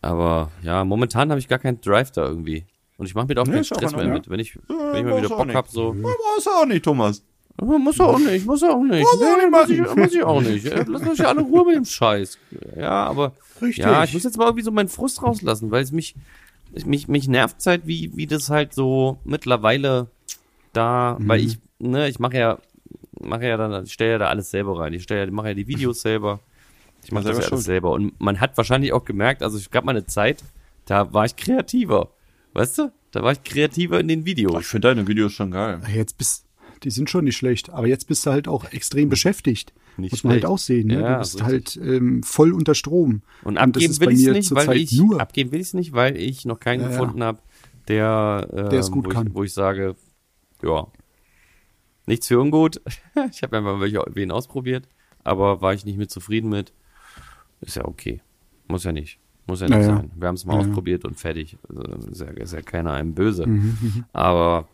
Aber 0.00 0.50
ja, 0.62 0.84
momentan 0.84 1.30
habe 1.30 1.38
ich 1.38 1.48
gar 1.48 1.58
keinen 1.58 1.80
Drive 1.80 2.10
da 2.10 2.24
irgendwie. 2.26 2.66
Und 2.98 3.06
ich 3.06 3.14
mache 3.14 3.26
mir 3.28 3.34
da 3.34 3.42
auch 3.42 3.46
Nee, 3.46 3.52
keinen 3.54 3.64
Stress 3.64 3.96
mehr 3.96 4.06
mit. 4.08 4.28
Wenn 4.28 4.40
ich, 4.40 4.56
wenn 4.68 4.96
ich 4.96 5.04
mal 5.04 5.18
wieder 5.18 5.28
Bock 5.28 5.46
nicht. 5.46 5.56
hab, 5.56 5.68
so. 5.68 5.94
Ja, 5.94 6.00
Muss 6.02 6.46
auch 6.46 6.66
nicht, 6.66 6.84
Thomas. 6.84 7.22
"Oh, 7.60 7.78
Muss 7.78 7.98
er 7.98 8.06
auch 8.06 8.18
nicht, 8.18 8.46
muss 8.46 8.62
er 8.62 8.74
auch 8.74 8.82
nicht. 8.82 9.02
Muss 9.02 9.20
Nee, 9.20 9.46
muss, 9.50 9.68
ich, 9.70 9.96
muss 9.96 10.14
ich 10.14 10.22
auch 10.22 10.40
nicht. 10.40 10.64
Lass 10.88 11.06
euch 11.08 11.18
ja 11.18 11.26
alle 11.26 11.42
Ruhe 11.42 11.64
mit 11.66 11.76
dem 11.76 11.84
Scheiß. 11.84 12.38
Ja, 12.76 13.04
aber 13.06 13.32
Richtig. 13.60 13.84
ja, 13.84 14.04
ich 14.04 14.12
muss 14.14 14.24
jetzt 14.24 14.36
mal 14.36 14.46
irgendwie 14.46 14.64
so 14.64 14.70
meinen 14.70 14.88
Frust 14.88 15.22
rauslassen, 15.22 15.70
weil 15.70 15.82
es 15.82 15.92
mich, 15.92 16.14
ich- 16.14 16.22
mich, 16.84 17.08
mich 17.08 17.28
nervt 17.28 17.64
halt, 17.66 17.86
wie, 17.86 18.16
wie 18.16 18.26
das 18.26 18.50
halt 18.50 18.72
so 18.74 19.18
mittlerweile 19.24 20.08
da, 20.72 21.16
weil 21.20 21.40
ich, 21.40 21.58
ne, 21.78 22.08
ich 22.08 22.18
mache 22.18 22.38
ja, 22.38 22.58
mache 23.20 23.46
ja 23.46 23.56
dann, 23.56 23.84
ich 23.84 23.92
stelle 23.92 24.12
ja 24.12 24.18
da 24.18 24.26
alles 24.28 24.50
selber 24.50 24.78
rein. 24.78 24.92
Ich 24.94 25.02
stelle 25.02 25.24
ja, 25.26 25.30
mache 25.30 25.48
ja 25.48 25.54
die 25.54 25.66
Videos 25.68 26.00
selber. 26.02 26.40
Ich 27.04 27.12
mache 27.12 27.24
das 27.24 27.36
selber 27.36 27.46
ja 27.46 27.52
alles 27.52 27.64
selber. 27.64 27.90
Und 27.92 28.20
man 28.20 28.40
hat 28.40 28.56
wahrscheinlich 28.56 28.92
auch 28.92 29.04
gemerkt, 29.04 29.42
also 29.42 29.58
es 29.58 29.70
gab 29.70 29.84
mal 29.84 29.90
eine 29.92 30.06
Zeit, 30.06 30.42
da 30.86 31.12
war 31.12 31.24
ich 31.24 31.36
kreativer. 31.36 32.10
Weißt 32.54 32.78
du? 32.78 32.92
Da 33.12 33.22
war 33.22 33.32
ich 33.32 33.42
kreativer 33.42 34.00
in 34.00 34.08
den 34.08 34.20
Oh, 34.20 34.22
ich 34.22 34.26
Videos. 34.26 34.66
finde 34.66 34.88
deine 34.88 35.06
Videos 35.06 35.32
schon 35.32 35.50
geil. 35.50 35.80
Jetzt 35.92 36.16
bist, 36.16 36.46
die 36.82 36.90
sind 36.90 37.10
schon 37.10 37.24
nicht 37.24 37.36
schlecht, 37.36 37.70
aber 37.70 37.86
jetzt 37.86 38.08
bist 38.08 38.24
du 38.24 38.30
halt 38.30 38.48
auch 38.48 38.64
extrem 38.72 39.08
beschäftigt. 39.10 39.72
Nicht 39.96 40.12
Muss 40.12 40.24
man 40.24 40.32
halt 40.34 40.46
auch 40.46 40.58
sehen. 40.58 40.86
Ne? 40.88 41.00
Ja, 41.00 41.12
du 41.14 41.18
bist 41.20 41.34
ist 41.36 41.42
halt 41.42 41.76
ähm, 41.76 42.22
voll 42.22 42.52
unter 42.52 42.74
Strom. 42.74 43.22
Und 43.44 43.58
abgeben 43.58 43.90
ist 43.90 44.00
will 44.00 44.10
ich 44.12 44.26
nicht, 44.26 44.54
weil 44.54 44.76
ich 44.76 44.92
nur. 44.98 45.20
abgeben 45.20 45.52
will 45.52 45.60
ich 45.60 45.74
nicht, 45.74 45.92
weil 45.92 46.16
ich 46.16 46.44
noch 46.46 46.60
keinen 46.60 46.80
Ja, 46.80 46.86
ja. 46.86 46.92
gefunden 46.92 47.22
habe, 47.22 47.38
der, 47.88 48.48
ähm, 48.52 48.70
Der 48.70 48.80
es 48.80 48.90
gut 48.90 49.06
wo, 49.06 49.10
kann. 49.10 49.26
Ich, 49.28 49.34
wo 49.34 49.42
ich 49.42 49.52
sage, 49.52 49.94
ja, 50.62 50.86
nichts 52.06 52.28
für 52.28 52.40
ungut. 52.40 52.80
ich 53.30 53.42
habe 53.42 53.58
einfach 53.58 53.80
welche 53.80 54.02
wen 54.14 54.30
ausprobiert, 54.30 54.88
aber 55.24 55.60
war 55.60 55.74
ich 55.74 55.84
nicht 55.84 55.98
mit 55.98 56.10
zufrieden 56.10 56.48
mit. 56.48 56.72
Ist 57.60 57.76
ja 57.76 57.84
okay. 57.84 58.20
Muss 58.68 58.84
ja 58.84 58.92
nicht. 58.92 59.18
Muss 59.46 59.60
ja 59.60 59.66
nicht 59.68 59.76
Ja, 59.76 59.82
ja. 59.82 59.96
sein. 59.96 60.10
Wir 60.16 60.28
haben 60.28 60.36
es 60.36 60.44
mal 60.46 60.54
Ja, 60.54 60.62
ja. 60.62 60.68
ausprobiert 60.68 61.04
und 61.04 61.18
fertig. 61.18 61.58
Also, 61.68 61.82
ist, 62.08 62.20
ja, 62.20 62.26
ist 62.28 62.52
ja 62.54 62.62
keiner 62.62 62.92
einem 62.92 63.14
böse. 63.14 63.46
Mhm, 63.46 64.04
Aber 64.12 64.68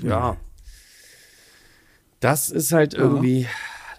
ja. 0.00 0.36
Das 2.20 2.48
ist 2.50 2.72
halt 2.72 2.94
irgendwie. 2.94 3.46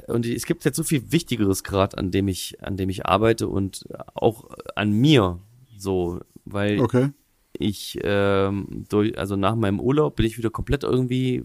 Und 0.08 0.26
es 0.26 0.46
gibt 0.46 0.63
jetzt 0.65 0.78
so 0.78 0.84
viel 0.84 1.12
Wichtigeres 1.12 1.63
gerade, 1.63 1.98
an 1.98 2.12
dem 2.12 2.28
ich, 2.28 2.62
an 2.63 2.78
dem 2.78 2.89
ich 2.89 3.06
arbeite 3.06 3.48
und 3.48 3.86
auch 4.13 4.46
an 4.76 4.91
mir. 4.91 5.39
So, 5.78 6.20
weil 6.46 6.80
Okay. 6.80 7.10
ich 7.58 7.98
ähm, 8.04 8.86
durch, 8.89 9.18
also 9.18 9.36
nach 9.36 9.56
meinem 9.56 9.80
Urlaub 9.80 10.15
bin 10.15 10.26
ich 10.26 10.38
wieder 10.38 10.50
komplett 10.52 10.84
irgendwie 10.84 11.44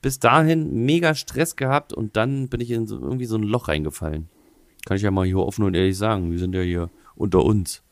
bis 0.00 0.18
dahin 0.18 0.84
mega 0.84 1.14
Stress 1.14 1.54
gehabt 1.56 1.92
und 1.92 2.16
dann 2.16 2.48
bin 2.48 2.60
ich 2.60 2.70
in 2.70 2.86
so, 2.86 2.98
irgendwie 2.98 3.26
so 3.26 3.36
ein 3.36 3.42
Loch 3.44 3.68
reingefallen. 3.68 4.28
Kann 4.84 4.96
ich 4.96 5.02
ja 5.04 5.10
mal 5.12 5.26
hier 5.26 5.38
offen 5.38 5.64
und 5.64 5.74
ehrlich 5.74 5.96
sagen. 5.96 6.30
Wir 6.32 6.38
sind 6.38 6.54
ja 6.54 6.62
hier 6.62 6.90
unter 7.14 7.44
uns. 7.44 7.82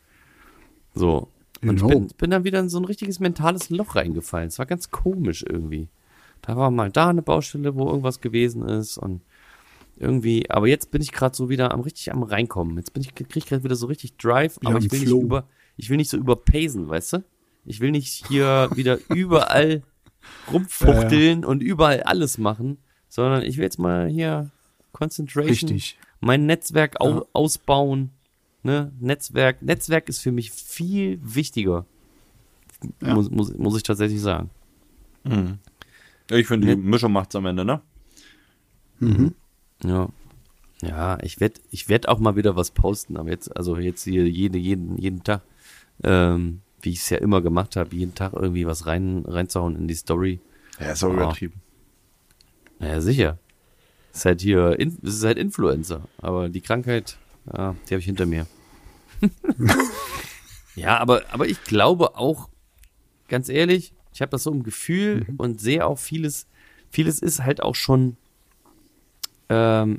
So. 0.95 1.29
Und 1.63 1.77
Genau. 1.77 1.89
ich 1.89 1.95
bin, 1.95 2.09
bin 2.17 2.31
dann 2.31 2.45
wieder 2.45 2.59
in 2.59 2.69
so 2.69 2.79
ein 2.79 2.85
richtiges 2.87 3.21
mentales 3.21 3.71
Loch 3.71 3.95
reingefallen. 3.95 4.49
Es 4.49 4.59
war 4.59 4.67
ganz 4.67 4.91
komisch 4.91 5.45
irgendwie. 5.49 5.89
Da 6.43 6.57
war 6.57 6.71
mal 6.71 6.91
da 6.91 7.09
eine 7.09 7.23
Baustelle, 7.23 7.75
wo 7.75 7.87
irgendwas 7.89 8.21
gewesen 8.21 8.67
ist 8.69 8.99
und 8.99 9.23
irgendwie, 9.97 10.49
aber 10.51 10.67
jetzt 10.69 10.91
bin 10.91 11.03
ich 11.03 11.13
gerade 11.13 11.37
so 11.37 11.51
wieder 11.51 11.73
am 11.73 11.81
richtig 11.81 12.13
am 12.13 12.23
reinkommen. 12.23 12.77
Jetzt 12.79 12.95
bin 12.95 13.03
ich 13.03 13.15
krieg 13.15 13.37
ich 13.37 13.47
gerade 13.47 13.63
wieder 13.65 13.77
so 13.77 13.87
richtig 13.87 14.17
Drive, 14.17 14.59
Ja, 14.63 14.71
aber 14.71 14.79
ich 14.79 14.91
will 14.91 15.01
Flow. 15.01 15.17
nicht 15.17 15.25
über 15.25 15.45
ich 15.77 15.91
will 15.91 15.97
nicht 15.99 16.11
so 16.11 16.17
überpacen, 16.17 16.89
weißt 16.89 17.15
du? 17.15 17.25
Ich 17.67 17.81
will 17.81 17.91
nicht 17.91 18.27
hier 18.27 18.71
wieder 18.75 18.99
überall 19.11 19.83
rumfuchteln 20.51 21.45
und 21.45 21.63
überall 21.63 22.03
alles 22.03 22.39
machen, 22.39 22.79
sondern 23.09 23.43
ich 23.43 23.57
will 23.57 23.65
jetzt 23.65 23.79
mal 23.79 24.09
hier 24.09 24.51
Concentration, 24.93 25.49
Richtig. 25.71 25.99
mein 26.21 26.47
Netzwerk 26.47 27.01
au 27.01 27.09
Ja. 27.19 27.23
ausbauen, 27.35 28.11
ne? 28.63 28.93
Netzwerk, 29.01 29.63
Netzwerk 29.63 30.09
ist 30.09 30.21
für 30.21 30.33
mich 30.33 30.51
viel 30.51 31.19
wichtiger. 31.23 31.85
Ja. 33.03 33.15
Muss, 33.15 33.31
muss, 33.31 33.55
muss 33.57 33.77
ich 33.77 33.83
tatsächlich 33.83 34.21
sagen. 34.21 34.51
Ja, 35.25 35.59
ich 36.39 36.47
finde, 36.47 36.69
die 36.69 36.77
Mischung 36.77 37.13
macht's 37.13 37.35
am 37.37 37.47
Ende, 37.47 37.65
ne? 37.65 37.81
Ja. 39.85 40.09
Ja, 40.83 41.19
ich 41.23 41.41
werd, 41.41 41.61
ich 41.71 41.89
werd 41.89 42.09
auch 42.09 42.19
mal 42.19 42.37
wieder 42.37 42.57
was 42.57 42.71
posten, 42.71 43.17
aber 43.19 43.29
jetzt, 43.31 43.55
also 43.55 43.77
jetzt 43.77 44.03
hier 44.05 44.27
jede, 44.29 44.57
jeden, 44.59 44.97
jeden 44.97 45.23
Tag, 45.23 45.43
ähm, 46.03 46.63
wie 46.81 46.91
ich 46.91 47.01
es 47.01 47.11
ja 47.11 47.19
immer 47.19 47.43
gemacht 47.43 47.77
habe, 47.77 47.95
jeden 47.95 48.15
Tag 48.15 48.33
irgendwie 48.33 48.67
was 48.67 48.87
rein, 48.87 49.25
reinzuhauen 49.27 49.77
in 49.77 49.89
die 49.89 49.95
Story. 49.95 50.41
Ja, 50.79 50.93
ist 50.93 51.05
auch 51.05 51.11
Ah. 51.11 51.15
übertrieben. 51.15 51.61
Naja, 52.79 53.01
sicher. 53.03 53.39
Ist 54.15 54.25
halt 54.25 54.41
hier, 54.41 54.79
in, 54.81 54.97
es 55.03 55.17
ist 55.17 55.25
halt 55.25 55.37
Influencer, 55.39 56.09
aber 56.19 56.49
die 56.49 56.63
Krankheit, 56.63 57.19
ja, 57.53 57.77
die 57.89 57.95
habe 57.95 58.01
ich 58.01 58.07
hinter 58.07 58.25
mir. 58.27 58.47
ja, 60.77 60.97
aber, 60.99 61.23
aber 61.31 61.47
ich 61.47 61.63
glaube 61.65 62.17
auch, 62.17 62.49
ganz 63.29 63.49
ehrlich, 63.51 63.93
Ich 64.13 64.21
habe 64.23 64.31
das 64.31 64.43
so 64.43 64.51
im 64.51 64.63
Gefühl 64.63 65.27
und 65.39 65.61
sehe 65.61 65.87
auch 65.87 65.99
vieles, 65.99 66.47
vieles 66.91 67.21
ist 67.21 67.43
halt 67.45 67.63
auch 67.63 67.75
schon, 67.75 68.17
ähm, 69.49 69.97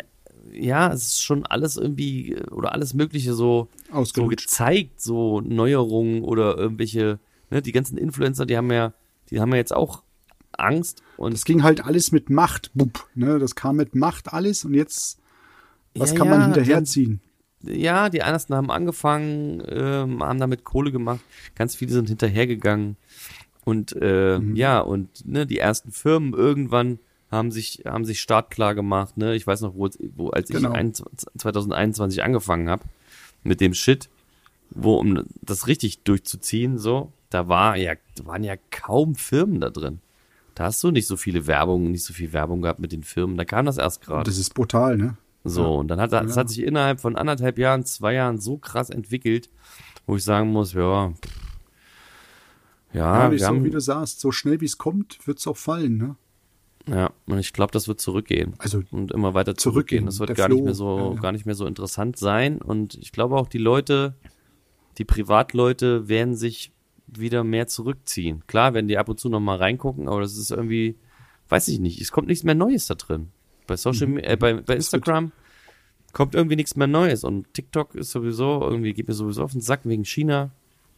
ja, 0.51 0.91
es 0.91 1.03
ist 1.07 1.21
schon 1.23 1.45
alles 1.45 1.77
irgendwie 1.77 2.33
äh, 2.33 2.43
oder 2.51 2.73
alles 2.73 2.93
Mögliche 2.93 3.33
so, 3.33 3.67
so 4.03 4.27
gezeigt, 4.27 5.01
so 5.01 5.41
Neuerungen 5.41 6.23
oder 6.23 6.57
irgendwelche, 6.57 7.19
ne, 7.49 7.61
die 7.61 7.71
ganzen 7.71 7.97
Influencer, 7.97 8.45
die 8.45 8.57
haben 8.57 8.71
ja, 8.71 8.93
die 9.29 9.39
haben 9.39 9.51
ja 9.51 9.57
jetzt 9.57 9.73
auch 9.73 10.03
Angst 10.57 11.01
und 11.17 11.33
Das 11.33 11.45
ging 11.45 11.63
halt 11.63 11.83
alles 11.85 12.11
mit 12.11 12.29
Macht. 12.29 12.71
Bup, 12.73 13.07
ne? 13.15 13.39
Das 13.39 13.55
kam 13.55 13.77
mit 13.77 13.95
Macht 13.95 14.33
alles 14.33 14.65
und 14.65 14.73
jetzt, 14.73 15.19
was 15.95 16.11
Ja, 16.11 16.17
kann 16.17 16.27
ja, 16.27 16.37
man 16.37 16.53
die 16.53 16.59
hinterherziehen? 16.59 17.21
ja, 17.63 18.09
die 18.09 18.17
ersten 18.19 18.55
haben 18.55 18.71
angefangen, 18.71 19.63
ähm, 19.69 20.21
haben 20.23 20.39
damit 20.39 20.63
Kohle 20.63 20.91
gemacht, 20.91 21.21
ganz 21.55 21.75
viele 21.75 21.91
sind 21.91 22.09
hinterhergegangen 22.09 22.97
und 23.65 23.95
äh, 24.01 24.39
Mhm. 24.39 24.55
ja 24.55 24.79
und 24.79 25.25
ne, 25.27 25.45
die 25.45 25.59
ersten 25.59 25.91
Firmen 25.91 26.33
irgendwann 26.33 26.99
haben 27.31 27.51
sich 27.51 27.83
haben 27.85 28.03
sich 28.05 28.19
startklar 28.21 28.75
gemacht, 28.75 29.17
ne? 29.17 29.35
Ich 29.35 29.47
weiß 29.47 29.61
noch, 29.61 29.75
wo, 29.75 29.87
wo 30.15 30.29
als 30.29 30.49
Genau. 30.49 30.71
ich 30.71 30.75
ein, 30.75 30.93
2021 30.93 32.23
angefangen 32.23 32.69
habe 32.69 32.83
mit 33.43 33.61
dem 33.61 33.73
Shit, 33.73 34.09
wo 34.69 34.95
um 34.95 35.23
das 35.41 35.67
richtig 35.67 36.03
durchzuziehen, 36.03 36.77
so, 36.77 37.11
da 37.29 37.47
war 37.47 37.77
ja 37.77 37.93
waren 38.23 38.43
ja 38.43 38.55
kaum 38.71 39.15
Firmen 39.15 39.61
da 39.61 39.69
drin. 39.69 39.99
Da 40.55 40.65
hast 40.65 40.83
du 40.83 40.91
nicht 40.91 41.07
so 41.07 41.15
viele 41.15 41.47
Werbung, 41.47 41.91
nicht 41.91 42.03
so 42.03 42.13
viel 42.13 42.33
Werbung 42.33 42.61
gehabt 42.61 42.79
mit 42.79 42.91
den 42.91 43.03
Firmen. 43.03 43.37
Da 43.37 43.45
kam 43.45 43.65
das 43.65 43.77
erst 43.77 44.01
gerade. 44.01 44.29
Das 44.29 44.37
ist 44.37 44.53
brutal, 44.53 44.97
ne? 44.97 45.17
So, 45.43 45.77
und 45.77 45.87
dann 45.87 45.99
hat 45.99 46.11
das 46.11 46.37
hat 46.37 46.49
sich 46.49 46.61
innerhalb 46.61 46.99
von 46.99 47.15
anderthalb 47.15 47.57
Jahren, 47.57 47.83
zwei 47.85 48.13
Jahren 48.13 48.39
so 48.39 48.57
krass 48.57 48.89
entwickelt, 48.91 49.49
wo 50.05 50.15
ich 50.17 50.23
sagen 50.23 50.51
muss, 50.51 50.73
ja, 50.73 51.09
pff, 51.11 51.50
ja, 52.93 53.23
Ja, 53.23 53.29
nicht 53.29 53.31
wir 53.33 53.39
so, 53.39 53.45
haben, 53.47 53.63
wie 53.63 53.69
du 53.69 53.79
sagst, 53.81 54.19
so 54.19 54.31
schnell 54.31 54.61
wie 54.61 54.65
es 54.65 54.77
kommt, 54.77 55.25
wird's 55.27 55.47
auch 55.47 55.57
fallen, 55.57 55.97
ne? 55.97 56.15
ja, 56.87 57.11
und 57.27 57.37
ich 57.37 57.53
glaube, 57.53 57.71
das 57.71 57.87
wird 57.87 58.01
zurückgehen. 58.01 58.53
Also 58.57 58.81
und 58.91 59.11
immer 59.11 59.33
weiter 59.33 59.55
zurückgehen. 59.55 60.05
Das 60.05 60.19
wird 60.19 60.35
gar 60.35 60.49
nicht 60.49 60.57
Flow, 60.57 60.65
mehr 60.65 60.73
so, 60.73 61.13
ja, 61.15 61.21
gar 61.21 61.31
nicht 61.31 61.45
mehr 61.45 61.55
so 61.55 61.65
interessant 61.65 62.17
sein. 62.17 62.57
Und 62.57 62.95
ich 62.95 63.11
glaube 63.11 63.35
auch 63.35 63.47
die 63.47 63.59
Leute, 63.59 64.15
die 64.97 65.05
Privatleute 65.05 66.07
werden 66.07 66.35
sich 66.35 66.71
wieder 67.07 67.43
mehr 67.43 67.67
zurückziehen. 67.67 68.43
Klar, 68.47 68.73
werden 68.73 68.87
die 68.87 68.97
ab 68.97 69.09
und 69.09 69.19
zu 69.19 69.29
noch 69.29 69.39
mal 69.39 69.57
reingucken, 69.57 70.07
aber 70.07 70.21
das 70.21 70.37
ist 70.37 70.51
irgendwie, 70.51 70.97
weiß 71.49 71.67
ich 71.67 71.79
nicht, 71.79 72.01
es 72.01 72.11
kommt 72.11 72.27
nichts 72.27 72.43
mehr 72.43 72.55
Neues 72.55 72.87
da 72.87 72.95
drin. 72.95 73.29
Bei 73.67 73.75
Social, 73.77 74.07
Mhm. 74.07 74.17
Äh, 74.17 74.37
bei, 74.37 74.53
bei 74.53 74.75
Instagram 74.75 75.31
kommt 76.13 76.35
irgendwie 76.35 76.55
nichts 76.55 76.75
mehr 76.75 76.87
Neues 76.87 77.23
und 77.23 77.53
TikTok 77.53 77.95
ist 77.95 78.11
sowieso 78.11 78.61
irgendwie 78.61 78.93
geht 78.93 79.07
mir 79.07 79.13
sowieso 79.13 79.43
auf 79.43 79.51
den 79.51 79.61
Sack 79.61 79.81
wegen 79.83 80.03
China, 80.03 80.51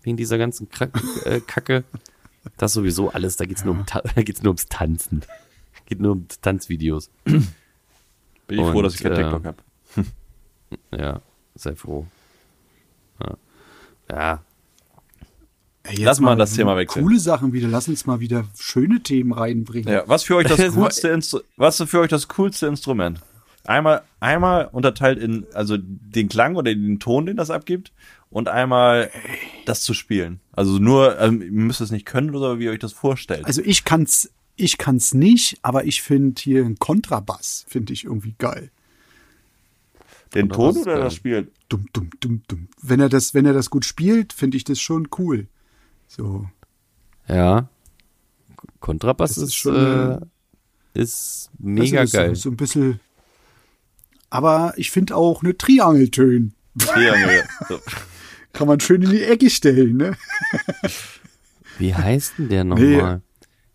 wegen 0.03 0.17
dieser 0.17 0.37
ganzen 0.37 0.67
äh, 1.25 1.39
Kacke. 1.39 1.83
Das 2.57 2.71
ist 2.71 2.75
sowieso 2.75 3.09
alles, 3.09 3.37
da 3.37 3.45
geht's 3.45 3.63
nur 3.63 3.73
um, 3.73 3.85
Ta- 3.85 4.01
da 4.15 4.21
geht's 4.21 4.43
nur 4.43 4.51
ums 4.51 4.67
Tanzen. 4.67 5.23
Geht 5.85 5.99
nur 5.99 6.13
um 6.13 6.27
Tanzvideos. 6.41 7.09
Bin 7.23 7.45
ich 8.47 8.57
froh, 8.57 8.77
Und, 8.77 8.83
dass 8.83 8.95
ich 8.95 9.01
kein 9.01 9.13
äh, 9.13 9.15
TikTok 9.15 9.45
habe. 9.45 9.57
Ja, 10.91 11.21
sei 11.53 11.75
froh. 11.75 12.07
Ja. 13.21 13.37
ja. 14.09 14.43
Ey, 15.83 15.97
jetzt 15.97 16.05
Lass 16.05 16.19
mal 16.19 16.35
das 16.35 16.53
Thema 16.53 16.75
wechseln. 16.77 17.03
Coole 17.03 17.19
Sachen 17.19 17.53
wieder. 17.53 17.67
Lass 17.67 17.87
uns 17.87 18.07
mal 18.07 18.19
wieder 18.19 18.45
schöne 18.57 19.03
Themen 19.03 19.33
reinbringen. 19.33 19.93
Ja, 19.93 20.03
was 20.07 20.23
für 20.23 20.35
euch 20.37 20.47
das 20.47 20.59
coolste 20.73 21.09
Instru 21.09 21.41
was 21.57 21.79
ist 21.79 21.89
für 21.89 21.99
euch 21.99 22.09
das 22.09 22.27
coolste 22.29 22.67
Instrument? 22.67 23.19
Einmal 23.65 24.03
einmal 24.19 24.69
unterteilt 24.71 25.19
in 25.19 25.45
also 25.53 25.77
den 25.77 26.27
Klang 26.29 26.55
oder 26.55 26.73
den 26.73 26.99
Ton, 26.99 27.25
den 27.25 27.37
das 27.37 27.49
abgibt 27.49 27.91
und 28.34 28.47
einmal 28.47 29.11
das 29.65 29.84
zu 29.84 29.93
spielen. 29.93 30.39
Also 30.51 30.79
nur 30.79 31.19
ähm, 31.19 31.41
ihr 31.41 31.51
müsst 31.51 31.81
es 31.81 31.91
nicht 31.91 32.05
können 32.05 32.36
oder 32.36 32.57
wie 32.57 32.65
ihr 32.65 32.71
euch 32.71 32.79
das 32.79 32.91
vorstellt. 32.91 33.45
Also 33.45 33.61
ich 33.63 33.86
kann's, 33.86 34.31
ich 34.55 34.79
kann's 34.79 35.13
nicht, 35.13 35.59
aber 35.61 35.86
ich 35.86 36.01
finde 36.01 36.41
hier 36.41 36.65
einen 36.65 36.79
Kontrabass, 36.79 37.63
finde 37.67 37.93
ich 37.93 38.05
irgendwie 38.05 38.34
geil. 38.39 38.71
den 40.34 40.47
oder 40.47 40.55
Ton 40.55 40.77
oder 40.77 40.93
geil? 40.93 41.03
das 41.03 41.13
Spiel? 41.13 41.51
Dumm, 41.69 41.86
dumm, 41.93 42.09
dumm, 42.19 42.41
dumm. 42.47 42.67
Wenn 42.81 42.99
er 42.99 43.09
das, 43.09 43.36
wenn 43.36 43.45
er 43.45 43.53
das 43.53 43.69
gut 43.69 43.86
spielt, 43.86 44.34
finde 44.34 44.57
ich 44.57 44.63
das 44.63 44.79
schon 44.79 45.09
cool. 45.19 45.45
So. 46.07 46.49
Ja. 47.27 47.69
Kontrabass 48.79 49.36
Das 49.36 49.38
ist, 49.38 49.49
ist 49.49 49.55
schon, 49.55 49.75
äh, 49.75 50.99
ist 50.99 51.51
mega 51.59 51.99
also 51.99 52.17
geil. 52.17 52.31
ist 52.31 52.39
So, 52.39 52.49
so 52.49 52.53
ein 52.53 52.57
bisschen. 52.57 52.99
Aber 54.31 54.73
ich 54.77 54.89
finde 54.89 55.15
auch 55.15 55.43
eine 55.43 55.55
Triangeltön. 55.55 56.53
Triangel. 56.79 57.43
So. 57.69 57.79
Kann 58.53 58.67
man 58.67 58.79
schön 58.79 59.01
in 59.01 59.09
die 59.09 59.23
Ecke 59.23 59.49
stellen, 59.49 59.97
ne? 59.97 60.15
Wie 61.79 61.93
heißt 61.93 62.35
denn 62.37 62.49
der 62.49 62.63
Nee. 62.63 62.95
nochmal? 62.97 63.21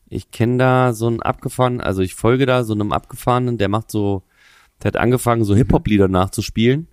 Ich 0.09 0.31
kenne 0.31 0.57
da 0.59 0.93
so 0.95 1.07
einen 1.07 1.21
abgefahrenen, 1.21 1.81
also 1.81 2.01
ich 2.01 2.15
folge 2.15 2.47
da 2.47 2.65
so 2.65 2.73
einem 2.73 2.93
abgefahrenen, 2.93 3.59
der 3.59 3.69
macht 3.69 3.91
so, 3.91 4.23
der 4.83 4.89
hat 4.89 4.97
angefangen, 4.97 5.45
so 5.45 5.55
Hip-Hop-Lieder 5.55 6.09
nachzuspielen. 6.09 6.87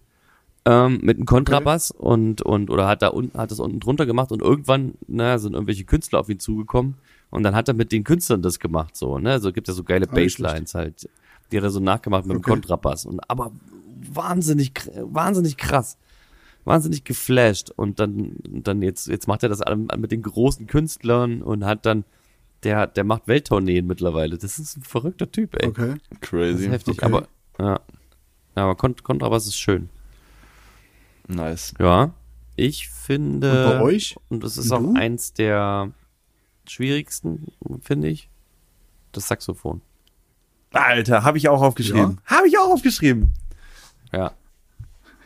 Ähm, 0.65 0.99
mit 1.03 1.17
einem 1.17 1.25
Kontrabass 1.27 1.91
und, 1.91 2.41
und, 2.41 2.71
oder 2.71 2.88
hat 2.88 3.03
da 3.03 3.09
unten, 3.09 3.38
hat 3.38 3.51
das 3.51 3.59
unten 3.59 3.79
drunter 3.79 4.07
gemacht 4.07 4.31
und 4.31 4.41
irgendwann, 4.41 4.95
naja, 5.07 5.38
sind 5.38 5.53
irgendwelche 5.53 5.86
Künstler 5.86 6.19
auf 6.19 6.27
ihn 6.27 6.39
zugekommen 6.39 6.95
und 7.29 7.43
dann 7.43 7.53
hat 7.55 7.67
er 7.67 7.75
mit 7.75 7.91
den 7.91 8.03
Künstlern 8.03 8.41
das 8.41 8.59
gemacht, 8.59 8.97
so, 8.97 9.19
ne, 9.19 9.31
also 9.33 9.53
gibt 9.53 9.67
ja 9.67 9.75
so 9.75 9.83
geile 9.83 10.07
Ah, 10.09 10.15
Basslines 10.15 10.73
halt, 10.73 11.07
die 11.51 11.57
hat 11.57 11.63
er 11.63 11.69
so 11.69 11.79
nachgemacht 11.79 12.25
mit 12.25 12.33
dem 12.33 12.39
Okay. 12.39 12.49
Kontrabass 12.49 13.05
und, 13.05 13.19
aber 13.29 13.51
wahnsinnig, 14.11 14.71
wahnsinnig 14.95 15.55
krass 15.55 15.97
wahnsinnig 16.66 17.03
geflasht 17.03 17.70
und 17.72 17.99
dann 17.99 18.38
und 18.47 18.68
dann 18.68 18.82
jetzt 18.82 19.07
jetzt 19.07 19.28
macht 19.28 19.43
er 19.43 19.49
das 19.49 19.61
alle 19.61 19.76
mit 19.78 20.11
den 20.11 20.22
großen 20.24 20.68
Künstlern 20.68 21.41
und 21.41 21.63
hat 21.66 21.86
dann 21.86 22.03
der 22.63 22.88
der 22.88 23.03
macht 23.03 23.28
Welttourneen 23.28 23.86
mittlerweile. 23.88 24.38
Das 24.38 24.59
ist 24.59 24.78
ein 24.78 24.84
verrückter 24.84 25.32
Typ, 25.32 25.55
ey. 25.61 25.70
Okay. 25.70 25.95
Das 26.09 26.20
Crazy. 26.22 26.66
ist 26.66 26.72
heftig, 26.72 26.95
okay. 27.03 27.05
aber 27.05 27.28
ja. 27.59 27.80
Ja, 28.57 28.63
aber 28.63 28.76
Kont 28.76 29.03
Kontrabass 29.03 29.45
ist 29.47 29.57
schön. 29.57 29.89
Nice. 31.28 31.74
Ja. 31.80 32.13
Ich 32.55 32.89
finde 32.89 33.49
Und 33.49 33.70
bei 33.80 33.82
euch? 33.82 34.16
und 34.30 34.43
das 34.43 34.57
ist 34.57 34.72
Und 34.72 34.78
auch 34.78 34.93
du? 34.93 34.99
eins 34.99 35.34
der 35.34 35.91
schwierigsten, 36.68 37.47
finde 37.82 38.07
ich, 38.07 38.30
das 39.11 39.28
Saxophon. 39.28 39.82
Alter, 40.72 41.24
habe 41.24 41.38
ich 41.38 41.47
auch 41.49 41.61
aufgeschrieben. 41.61 42.20
Habe 42.26 42.47
ich 42.47 42.57
auch 42.57 42.70
aufgeschrieben. 42.72 43.34
Ja. 44.13 44.32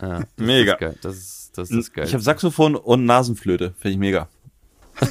Ja, 0.02 0.20
das 0.20 0.28
Mega. 0.38 0.74
Ist 0.74 0.80
geil. 0.80 0.96
Das 1.02 1.16
ist 1.16 1.40
das 1.56 1.72
ist 1.72 1.94
geil. 1.94 2.06
Ich 2.06 2.14
habe 2.14 2.24
Saxophon 2.24 2.76
und 2.76 3.06
Nasenflöte. 3.06 3.74
Finde 3.80 3.92
ich 3.94 3.98
mega. 3.98 4.28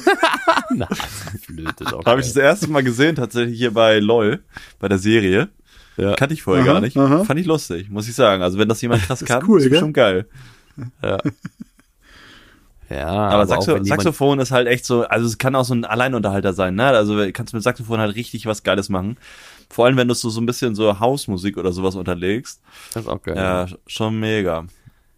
Flöte 1.41 1.83
ist 1.83 1.93
auch 1.93 2.05
Habe 2.05 2.21
ich 2.21 2.27
das 2.27 2.35
erste 2.35 2.67
Mal 2.67 2.83
gesehen, 2.83 3.15
tatsächlich 3.15 3.57
hier 3.57 3.73
bei 3.73 3.99
LOL, 3.99 4.43
bei 4.79 4.87
der 4.87 4.99
Serie. 4.99 5.49
Ja. 5.97 6.15
Kannte 6.15 6.33
ich 6.33 6.43
vorher 6.43 6.63
Aha, 6.63 6.73
gar 6.73 6.81
nicht. 6.81 6.95
aha. 6.95 7.23
Fand 7.23 7.39
ich 7.39 7.45
lustig, 7.45 7.89
muss 7.89 8.07
ich 8.07 8.15
sagen. 8.15 8.41
Also 8.41 8.57
wenn 8.57 8.69
das 8.69 8.81
jemand 8.81 9.03
krass 9.03 9.21
ist 9.21 9.27
kann, 9.27 9.43
cool, 9.47 9.61
ist 9.61 9.79
schon 9.79 9.93
geil. 9.93 10.25
Ja. 11.03 11.17
Ja, 12.91 13.07
Aber, 13.07 13.43
auch 13.43 13.47
Saxo 13.47 13.83
Saxophon 13.83 14.39
ist 14.39 14.49
halt 14.49 14.67
echt 14.67 14.83
so, 14.83 15.03
also 15.03 15.27
es 15.27 15.37
kann 15.37 15.53
auch 15.55 15.63
so 15.63 15.75
ein 15.75 15.85
Alleinunterhalter 15.85 16.53
sein, 16.53 16.73
ne? 16.73 16.87
Also 16.87 17.15
du 17.15 17.31
kannst 17.31 17.53
mit 17.53 17.61
Saxophon 17.61 17.99
halt 17.99 18.15
richtig 18.15 18.47
was 18.47 18.63
Geiles 18.63 18.89
machen. 18.89 19.17
Vor 19.69 19.85
allem, 19.85 19.95
wenn 19.95 20.07
du 20.07 20.15
so, 20.15 20.31
so 20.31 20.41
ein 20.41 20.47
bisschen 20.47 20.73
so 20.73 20.99
Hausmusik 20.99 21.57
oder 21.57 21.71
sowas 21.71 21.93
unterlegst. 21.93 22.59
Das 22.95 23.03
ist 23.03 23.07
auch 23.07 23.21
geil. 23.21 23.35
Ja, 23.35 23.67
schon 23.85 24.19
mega. 24.19 24.65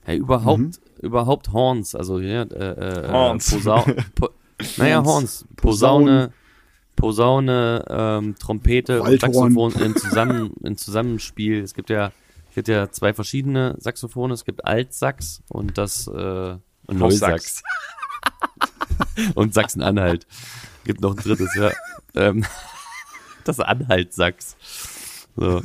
Hey, 0.04 0.18
überhaupt, 0.18 0.60
Mhm. 0.60 0.72
überhaupt 1.02 1.54
Horns, 1.54 1.96
also 1.96 2.20
ja, 2.20 2.44
äh, 2.44 3.06
äh, 3.06 3.12
Horns. 3.12 3.52
Posau 3.52 3.86
po 4.16 4.30
naja, 4.78 5.04
Horns, 5.04 5.46
Posaune, 5.56 6.34
Posaune, 6.96 7.84
ähm, 7.90 8.36
Trompete 8.38 9.02
und 9.02 9.08
Waldhorn. 9.08 9.54
Saxophon 9.54 9.82
in, 9.82 9.96
zusammen, 9.96 10.54
in 10.64 10.78
Zusammenspiel. 10.78 11.62
Es 11.64 11.74
gibt 11.74 11.90
ja, 11.90 12.12
es 12.50 12.56
gibt 12.56 12.68
ja 12.68 12.92
zwei 12.92 13.14
verschiedene 13.14 13.76
Saxophone. 13.80 14.32
Es 14.32 14.46
gibt 14.46 14.66
Altsax 14.66 15.42
und 15.50 15.78
das 15.80 16.06
äh, 16.08 16.58
und 16.88 16.98
Neusax 17.00 17.64
und 19.36 19.54
Sachsen-Anhalt. 19.54 20.28
Gibt 20.84 21.02
noch 21.02 21.16
ein 21.16 21.24
drittes, 21.24 21.56
ja. 21.56 21.72
Ähm, 22.16 22.46
das 23.46 23.60
Anhalt-Sax. 23.60 24.58
So. 25.36 25.62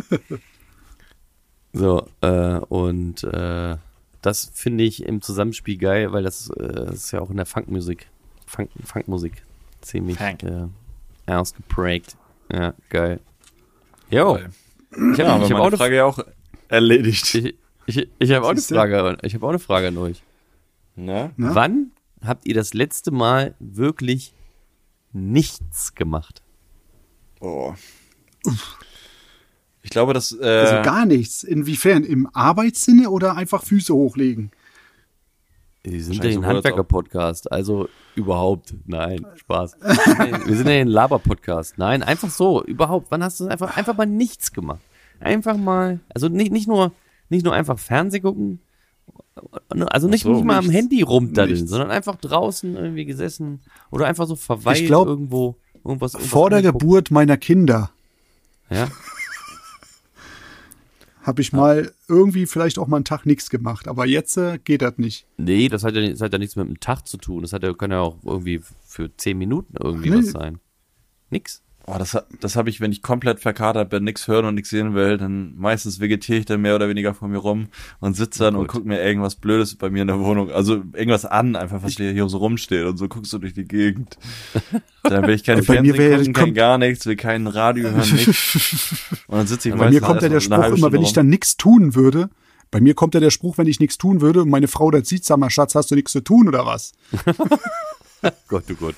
So, 1.72 2.07
äh, 2.22 2.59
und 2.68 3.24
äh, 3.24 3.76
das 4.27 4.51
finde 4.53 4.85
ich 4.85 5.05
im 5.05 5.22
Zusammenspiel 5.22 5.79
geil, 5.79 6.12
weil 6.12 6.22
das 6.24 6.51
äh, 6.51 6.93
ist 6.93 7.12
ja 7.12 7.20
auch 7.20 7.31
in 7.31 7.37
der 7.37 7.47
Funkmusik, 7.47 8.09
Funk, 8.47 8.70
Funkmusik 8.85 9.43
ziemlich 9.81 10.18
Funk. 10.18 10.43
äh, 10.43 10.66
ausgeprägt. 11.33 12.16
Ja, 12.53 12.74
geil. 12.89 13.20
Jo, 14.11 14.37
ich 14.37 15.18
Ja, 15.18 15.29
habe 15.29 15.45
ich 15.45 15.53
hab 15.53 15.61
auch, 15.61 15.66
eine 15.66 15.77
Frage 15.77 15.97
ja 15.97 16.05
auch 16.05 16.18
erledigt. 16.68 17.35
ich, 17.35 17.55
ich, 17.87 18.09
ich 18.18 18.33
hab 18.33 18.43
auch 18.43 18.51
eine? 18.51 18.61
Frage, 18.61 19.16
ich 19.22 19.35
habe 19.35 19.47
auch 19.47 19.51
eine 19.51 19.59
Frage 19.59 19.89
an 19.89 19.99
euch. 19.99 20.22
Ne? 20.97 21.31
Na? 21.37 21.55
Wann 21.55 21.93
habt 22.24 22.47
ihr 22.47 22.55
das 22.55 22.74
letzte 22.74 23.11
Mal 23.12 23.55
wirklich 23.61 24.35
nichts 25.12 25.95
gemacht? 25.95 26.43
Oh. 27.41 27.74
Ich 29.87 29.91
glaube, 29.91 30.12
dass 30.14 30.32
äh, 30.32 30.45
Also 30.45 30.82
gar 30.82 31.07
nichts. 31.07 31.45
Inwiefern? 31.45 32.03
Im 32.03 32.28
Arbeitssinne 32.32 33.09
oder 33.09 33.37
einfach 33.37 33.62
Füße 33.62 33.95
hochlegen? 33.95 34.51
Die 35.84 36.01
sind 36.01 36.24
ja 36.24 36.30
ein 36.30 36.45
Handwerker-Podcast, 36.45 37.53
also 37.53 37.89
überhaupt. 38.16 38.74
Nein, 38.87 39.24
Spaß. 39.37 39.76
Wir 39.80 40.57
sind 40.57 40.66
ja- 40.66 40.72
Wir 40.72 40.80
ein 40.80 40.89
Laber-Podcast. 40.89 41.78
Nein, 41.78 42.03
einfach 42.03 42.30
so, 42.30 42.64
überhaupt. 42.64 43.07
Wann 43.12 43.22
hast 43.22 43.39
du 43.39 43.47
einfach, 43.47 43.76
einfach 43.76 43.97
mal 43.97 44.07
nichts 44.07 44.53
gemacht? 44.53 44.80
Einfach 45.20 45.57
mal, 45.57 46.01
also 46.12 46.28
nicht, 46.28 46.51
nicht 46.51 46.66
nur, 46.66 46.91
nicht 47.28 47.45
nur 47.45 47.55
einfach 47.55 47.78
Fernseh 47.78 48.18
gucken, 48.18 48.59
also 49.91 50.09
nicht, 50.09 50.24
so, 50.24 50.32
nicht 50.32 50.45
mal 50.45 50.57
am 50.59 50.64
nichts. 50.64 50.76
Handy 50.76 51.03
rumdaddeln, 51.03 51.55
Nichts. 51.59 51.70
sondern 51.70 51.93
einfach 51.93 52.16
draußen 52.16 52.74
irgendwie 52.74 53.05
gesessen 53.05 53.61
oder 53.93 54.07
einfach 54.07 54.26
so 54.26 54.34
verweilt 54.34 54.80
Ich 54.80 54.87
glaub, 54.87 55.07
irgendwo, 55.07 55.55
irgendwas, 55.84 56.14
irgendwas 56.14 56.30
Vor 56.32 56.51
der. 56.51 56.62
Geburt 56.62 57.11
meiner 57.12 57.37
Kinder 57.37 57.91
Ja, 58.70 58.89
habe 61.27 61.43
ich 61.43 61.53
mal 61.53 61.93
irgendwie 62.09 62.47
vielleicht 62.47 62.79
auch 62.79 62.87
mal 62.87 62.99
einen 62.99 63.05
Tag 63.05 63.27
nichts 63.27 63.51
gemacht, 63.51 63.89
aber 63.89 64.07
jetzt 64.07 64.37
äh, 64.37 64.59
geht 64.62 64.81
das 64.83 64.97
nicht. 64.97 65.27
nee, 65.37 65.68
das 65.68 65.83
hat 65.83 65.95
ja, 65.97 66.09
das 66.09 66.20
hat 66.20 66.33
ja 66.33 66.39
nichts 66.39 66.55
mit 66.57 66.68
dem 66.68 66.79
Tag 66.81 67.07
zu 67.07 67.16
tun. 67.16 67.43
Das 67.43 67.53
hat 67.53 67.64
ja, 67.64 67.72
kann 67.74 67.91
ja 67.91 68.01
auch 68.01 68.18
irgendwie 68.24 68.61
für 68.85 69.14
zehn 69.16 69.37
Minuten 69.37 69.74
irgendwie 69.83 70.11
Nee. 70.11 70.18
was 70.18 70.31
sein. 70.31 70.61
Nix. 71.31 71.62
Oh, 71.89 71.95
das, 71.99 72.18
das 72.41 72.57
habe 72.57 72.68
ich, 72.68 72.80
wenn 72.80 72.91
ich 72.91 73.01
komplett 73.01 73.39
verkatert 73.39 73.91
bin, 73.91 74.03
nichts 74.03 74.26
hören 74.26 74.45
und 74.47 74.57
nichts 74.57 74.70
sehen 74.70 74.95
will, 74.95 75.18
dann 75.18 75.55
meistens 75.57 76.01
vegetiere 76.01 76.39
ich 76.41 76.45
dann 76.45 76.61
mehr 76.61 76.74
oder 76.74 76.89
weniger 76.89 77.14
vor 77.14 77.28
mir 77.28 77.39
rum 77.39 77.68
und 78.01 78.16
sitze 78.16 78.41
dann 78.43 78.57
und 78.57 78.62
Gut. 78.62 78.70
guck 78.70 78.87
mir 78.87 79.01
irgendwas 79.01 79.37
Blödes 79.37 79.76
bei 79.76 79.89
mir 79.89 80.03
in 80.03 80.09
der 80.09 80.18
Wohnung, 80.18 80.51
also 80.51 80.82
irgendwas 80.95 81.24
an, 81.24 81.55
einfach 81.55 81.84
was 81.84 81.93
hier 81.95 82.28
so 82.28 82.39
rumsteht 82.39 82.84
und 82.87 82.97
so 82.97 83.07
guckst 83.07 83.32
du 83.32 83.39
durch 83.39 83.55
die 83.55 83.64
Gegend. 83.66 84.18
Dann 85.05 85.22
will 85.28 85.34
ich 85.37 85.45
keine 85.45 85.62
Bei 85.62 85.80
mir 85.80 85.95
Fernsehen 85.95 85.99
wäre- 86.11 86.18
gucken, 86.18 86.32
kein 86.34 86.55
gar 86.55 86.78
nichts, 86.78 87.07
will 87.07 87.14
kein 87.14 87.47
Radio 87.47 87.84
hören, 87.91 87.99
nichts. 88.16 88.93
Und 89.28 89.39
dann 89.39 89.47
sitze 89.47 89.68
ich 89.68 89.74
Bei 89.76 89.78
meistens 89.84 90.01
mir 90.01 90.07
kommt 90.07 90.22
ja 90.22 90.28
der 90.28 90.41
Spruch 90.41 90.64
immer, 90.76 90.91
wenn 90.93 91.03
ich 91.03 91.09
Stunde 91.11 91.12
dann 91.14 91.28
nichts 91.28 91.57
tun 91.57 91.95
würde. 91.95 92.30
Bei 92.72 92.80
mir 92.80 92.95
kommt 92.95 93.14
ja 93.14 93.20
der 93.20 93.30
Spruch, 93.30 93.59
wenn 93.59 93.68
ich 93.68 93.78
nichts 93.78 93.97
tun 93.97 94.20
würde 94.20 94.43
und 94.43 94.49
meine 94.51 94.66
Frau 94.66 94.91
das 94.91 95.09
sieht, 95.09 95.24
sag 95.24 95.39
mal, 95.39 95.51
Schatz, 95.51 95.76
hast 95.76 95.93
du 95.93 95.95
nichts 95.95 96.11
zu 96.11 96.20
tun 96.20 96.49
oder 96.49 96.66
was? 96.66 96.91
Gott, 98.49 98.64
du 98.68 98.74
Gott. 98.74 98.97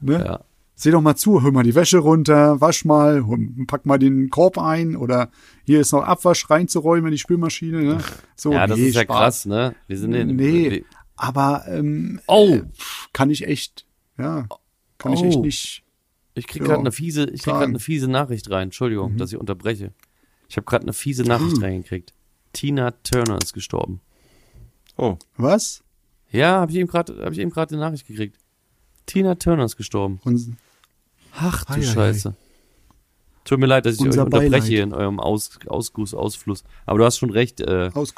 Ne? 0.00 0.24
Ja. 0.24 0.40
Seh 0.78 0.90
doch 0.90 1.00
mal 1.00 1.16
zu, 1.16 1.42
hör 1.42 1.52
mal 1.52 1.62
die 1.62 1.74
Wäsche 1.74 1.96
runter, 1.98 2.60
wasch 2.60 2.84
mal, 2.84 3.24
pack 3.66 3.86
mal 3.86 3.98
den 3.98 4.28
Korb 4.28 4.58
ein 4.58 4.94
oder 4.94 5.30
hier 5.64 5.80
ist 5.80 5.92
noch 5.92 6.02
Abwasch 6.04 6.50
reinzuräumen 6.50 7.06
in 7.06 7.12
die 7.12 7.18
Spülmaschine. 7.18 7.82
Ne? 7.82 7.98
So, 8.36 8.52
Ja, 8.52 8.66
das 8.66 8.78
nee, 8.78 8.88
ist 8.88 8.94
ja 8.94 9.02
Spaß. 9.02 9.16
krass, 9.16 9.46
ne? 9.46 9.74
Wir 9.86 9.96
sind 9.98 10.12
in, 10.12 10.36
Nee, 10.36 10.70
wir- 10.70 10.84
aber 11.16 11.64
ähm, 11.66 12.20
Oh, 12.26 12.60
kann 13.14 13.30
ich 13.30 13.46
echt, 13.46 13.86
ja, 14.18 14.46
kann 14.98 15.14
ich 15.14 15.20
Oh. 15.20 15.24
echt 15.28 15.38
nicht. 15.40 15.82
ich 16.34 16.46
krieg 16.46 16.60
Ja, 16.60 16.68
gerade 16.68 16.80
eine 16.80 16.92
fiese, 16.92 17.22
ich 17.24 17.40
krieg 17.40 17.44
gerade 17.44 17.60
sagen. 17.60 17.72
eine 17.72 17.78
fiese 17.80 18.08
Nachricht 18.08 18.50
rein. 18.50 18.64
Entschuldigung, 18.64 19.14
Mhm. 19.14 19.16
dass 19.16 19.32
ich 19.32 19.38
unterbreche. 19.38 19.94
Ich 20.50 20.58
habe 20.58 20.66
gerade 20.66 20.82
eine 20.82 20.92
fiese 20.92 21.22
Nachricht 21.22 21.62
reingekriegt. 21.62 22.12
Tina 22.52 22.90
Turner 23.02 23.38
ist 23.42 23.54
gestorben. 23.54 24.00
Oh, 24.98 25.16
Was? 25.38 25.82
Ja, 26.30 26.60
habe 26.60 26.70
ich 26.70 26.76
eben 26.76 26.88
gerade, 26.88 27.16
habe 27.24 27.32
ich 27.32 27.38
eben 27.40 27.50
gerade 27.50 27.74
eine 27.74 27.82
Nachricht 27.82 28.06
gekriegt. 28.06 28.36
Tina 29.06 29.36
Turner 29.36 29.64
ist 29.64 29.76
gestorben. 29.76 30.20
Und, 30.24 30.56
Ach 31.38 31.64
du 31.64 31.72
Ei, 31.72 31.76
ei, 31.76 31.80
ei. 31.80 31.84
Scheiße. 31.84 32.34
Tut 33.44 33.60
mir 33.60 33.66
leid, 33.66 33.86
dass 33.86 33.94
ich 33.94 34.00
Unser 34.00 34.22
euch 34.22 34.24
unterbreche 34.26 34.50
Beileid. 34.50 34.68
hier 34.68 34.82
in 34.82 34.92
eurem 34.92 35.20
Aus, 35.20 35.58
Ausguss, 35.66 36.14
Ausfluss. 36.14 36.64
Aber 36.84 36.98
du 36.98 37.04
hast 37.04 37.18
schon 37.18 37.30
recht, 37.30 37.60
äh, 37.60 37.90
aus, 37.94 38.12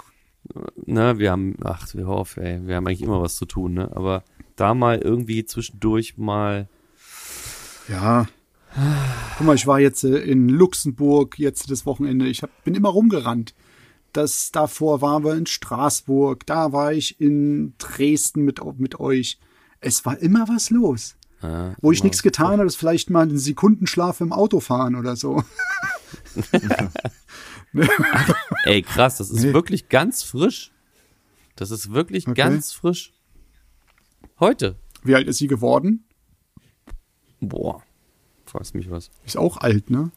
ne, 0.87 1.19
wir 1.19 1.31
haben, 1.31 1.57
ach, 1.63 1.87
wir 1.95 2.07
hoffen, 2.07 2.43
ey, 2.43 2.67
wir 2.67 2.77
haben 2.77 2.87
eigentlich 2.87 3.03
immer 3.03 3.21
was 3.21 3.37
zu 3.37 3.45
tun, 3.45 3.75
ne? 3.75 3.95
Aber 3.95 4.25
da 4.57 4.73
mal 4.75 4.99
irgendwie 4.99 5.45
zwischendurch 5.45 6.17
mal, 6.17 6.69
ja. 7.89 8.27
Guck 9.37 9.47
mal, 9.47 9.55
ich 9.55 9.67
war 9.67 9.81
jetzt 9.81 10.05
äh, 10.05 10.19
in 10.19 10.49
Luxemburg 10.49 11.39
jetzt 11.39 11.71
das 11.71 11.85
Wochenende. 11.85 12.27
Ich 12.27 12.43
hab, 12.43 12.65
bin 12.65 12.75
immer 12.75 12.91
rumgerannt. 12.91 13.55
Das 14.13 14.51
davor 14.51 15.03
waren 15.03 15.25
wir 15.25 15.35
in 15.35 15.47
Straßburg, 15.47 16.47
da 16.47 16.73
war 16.73 16.93
ich 16.95 17.21
in 17.21 17.75
Dresden 17.77 18.45
mit, 18.45 18.61
mit 18.79 18.99
euch. 18.99 19.39
Es 19.81 20.07
war 20.07 20.19
immer 20.19 20.49
was 20.49 20.71
los. 20.71 21.18
Äh, 21.43 21.73
Wo 21.81 21.93
ich 21.93 22.03
nichts 22.05 22.23
getan 22.23 22.53
habe, 22.59 22.65
ist 22.67 22.77
vielleicht 22.77 23.11
mal 23.11 23.23
einen 23.23 23.39
Sekundenschlaf 23.39 24.21
im 24.21 24.33
Auto 24.33 24.61
fahren 24.61 24.95
oder 24.97 25.17
so. 25.17 25.43
Ey, 28.65 28.83
krass, 28.83 29.19
das 29.19 29.31
ist 29.31 29.43
Nee. 29.43 29.53
wirklich 29.53 29.89
ganz 29.89 30.23
frisch. 30.23 30.73
Das 31.57 31.71
ist 31.71 31.93
wirklich 31.93 32.27
Okay. 32.27 32.37
ganz 32.37 32.73
frisch. 32.73 33.13
Heute. 34.41 34.77
Wie 35.03 35.15
alt 35.15 35.27
ist 35.29 35.39
sie 35.39 35.49
geworden? 35.49 36.05
Boah. 37.41 37.83
Fragst 38.47 38.75
mich 38.75 38.91
was. 38.91 39.11
Ist 39.25 39.37
auch 39.37 39.59
alt, 39.59 39.91
ne? 39.91 40.11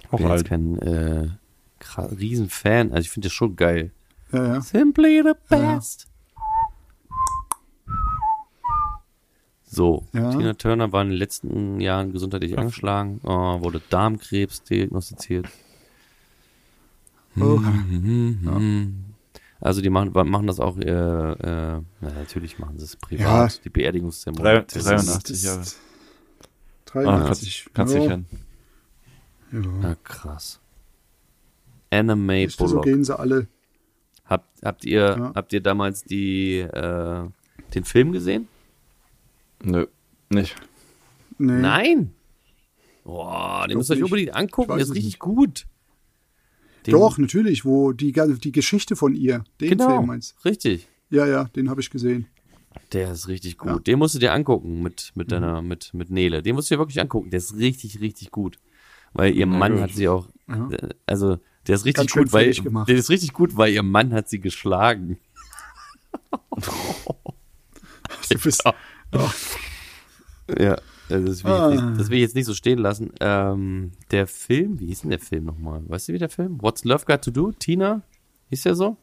Ich 0.00 0.12
auch 0.12 0.18
bin 0.18 0.28
jetzt 0.28 0.30
alt. 0.38 0.48
kein 0.48 0.78
äh, 0.78 1.28
Riesenfan. 1.98 2.90
Also 2.92 3.00
ich 3.02 3.10
finde 3.10 3.26
das 3.26 3.32
schon 3.34 3.56
geil. 3.56 3.92
Ja, 4.32 4.46
ja. 4.54 4.60
Simply 4.60 5.22
the 5.24 5.32
best. 5.48 6.08
So, 9.76 10.06
Ja. 10.14 10.30
Tina 10.30 10.54
Turner 10.54 10.90
war 10.92 11.02
in 11.02 11.10
den 11.10 11.18
letzten 11.18 11.80
Jahren 11.80 12.10
gesundheitlich 12.10 12.56
angeschlagen, 12.56 13.20
äh, 13.24 13.28
wurde 13.28 13.82
Darmkrebs 13.90 14.62
diagnostiziert. 14.62 15.46
Oh, 17.38 17.60
Also 19.60 19.82
die 19.82 19.90
machen, 19.90 20.12
machen 20.14 20.46
das 20.46 20.60
auch, 20.60 20.78
äh, 20.78 20.82
äh, 20.88 21.34
na, 21.42 21.82
natürlich 22.00 22.58
machen 22.58 22.78
sie 22.78 22.84
es 22.86 22.96
privat, 22.96 23.52
Ja. 23.54 23.60
die 23.64 23.68
Beerdigungszeremonie. 23.68 24.42
Drei- 24.42 24.60
Das 24.62 24.76
ist- 24.76 24.86
83 24.86 25.42
Jahre. 25.42 25.60
ist- 25.60 25.78
ah, 26.40 26.92
83. 26.92 27.66
kannst 27.74 27.94
ja. 27.94 28.00
dich 28.00 28.10
an. 28.12 28.26
Ja. 29.52 29.60
Ja, 29.90 29.94
krass. 30.04 30.58
Anna 31.90 32.16
May 32.16 32.44
Ist 32.44 32.58
so 32.58 32.64
Bullock. 32.64 32.84
gehen 32.84 33.04
sie 33.04 33.18
alle. 33.18 33.46
Habt, 34.24 34.48
habt 34.64 34.84
ihr, 34.86 35.00
Ja. 35.18 35.32
habt 35.34 35.52
ihr 35.52 35.60
damals 35.60 36.02
die, 36.04 36.60
äh, 36.60 37.28
den 37.74 37.84
Film 37.84 38.12
gesehen? 38.12 38.48
Nö, 39.62 39.86
nicht. 40.30 40.54
Nee. 41.38 41.60
Nein. 41.60 42.12
Boah, 43.04 43.66
den 43.68 43.78
müsst 43.78 43.90
ihr 43.90 43.96
euch 43.96 44.02
unbedingt 44.04 44.34
angucken, 44.34 44.70
der 44.72 44.78
ist 44.78 44.90
richtig 44.90 45.04
nicht. 45.04 45.18
gut. 45.18 45.66
Den, 46.86 46.92
Doch, 46.92 47.18
natürlich, 47.18 47.64
wo 47.64 47.92
die, 47.92 48.12
die 48.12 48.52
Geschichte 48.52 48.96
von 48.96 49.14
ihr, 49.14 49.44
den 49.60 49.70
genau, 49.70 49.88
Film 49.88 50.06
meinst 50.06 50.44
richtig. 50.44 50.88
Ja, 51.10 51.26
ja, 51.26 51.44
den 51.44 51.68
habe 51.70 51.80
ich 51.80 51.90
gesehen. 51.90 52.26
Der 52.92 53.12
ist 53.12 53.26
richtig 53.28 53.58
gut. 53.58 53.68
Ja. 53.70 53.78
Den 53.78 53.98
musst 53.98 54.14
du 54.14 54.18
dir 54.18 54.32
angucken 54.32 54.82
mit, 54.82 55.12
mit 55.14 55.32
deiner, 55.32 55.62
mit, 55.62 55.94
mit 55.94 56.10
Nele. 56.10 56.42
Den 56.42 56.54
musst 56.54 56.70
du 56.70 56.74
dir 56.74 56.78
wirklich 56.78 57.00
angucken. 57.00 57.30
Der 57.30 57.38
ist 57.38 57.56
richtig, 57.56 58.00
richtig 58.00 58.30
gut. 58.30 58.58
Weil 59.12 59.34
ihr 59.34 59.46
Mann 59.46 59.72
gut. 59.72 59.80
hat 59.82 59.92
sie 59.92 60.08
auch, 60.08 60.28
Ja. 60.48 60.68
äh, 60.70 60.88
also, 61.06 61.38
der 61.66 61.74
ist 61.76 61.84
richtig 61.84 62.10
gut, 62.12 62.32
weil, 62.32 62.52
gemacht. 62.52 62.88
der 62.88 62.96
ist 62.96 63.10
richtig 63.10 63.32
gut, 63.32 63.56
weil 63.56 63.72
ihr 63.72 63.82
Mann 63.82 64.12
hat 64.12 64.28
sie 64.28 64.40
geschlagen. 64.40 65.18
Du 68.28 68.38
bist. 68.40 68.64
Ja, 70.58 70.76
also 71.08 71.26
das 71.26 71.44
will, 71.44 71.50
ich 71.50 71.56
Ah. 71.58 71.70
jetzt 71.70 71.82
nicht, 71.84 72.00
das 72.00 72.08
will 72.10 72.16
ich 72.16 72.22
jetzt 72.22 72.34
nicht 72.34 72.44
so 72.46 72.54
stehen 72.54 72.78
lassen. 72.78 73.12
Ähm, 73.20 73.92
der 74.10 74.26
Film, 74.26 74.78
wie 74.80 74.86
hieß 74.86 75.02
denn 75.02 75.10
der 75.10 75.18
Film 75.18 75.44
nochmal? 75.44 75.82
Weißt 75.88 76.08
du, 76.08 76.12
wie 76.12 76.18
der 76.18 76.28
Film? 76.28 76.60
What's 76.62 76.84
Love 76.84 77.04
Got 77.04 77.22
to 77.22 77.30
Do? 77.30 77.52
Tina? 77.52 78.02
Hieß 78.50 78.62
der 78.62 78.74
so? 78.74 78.96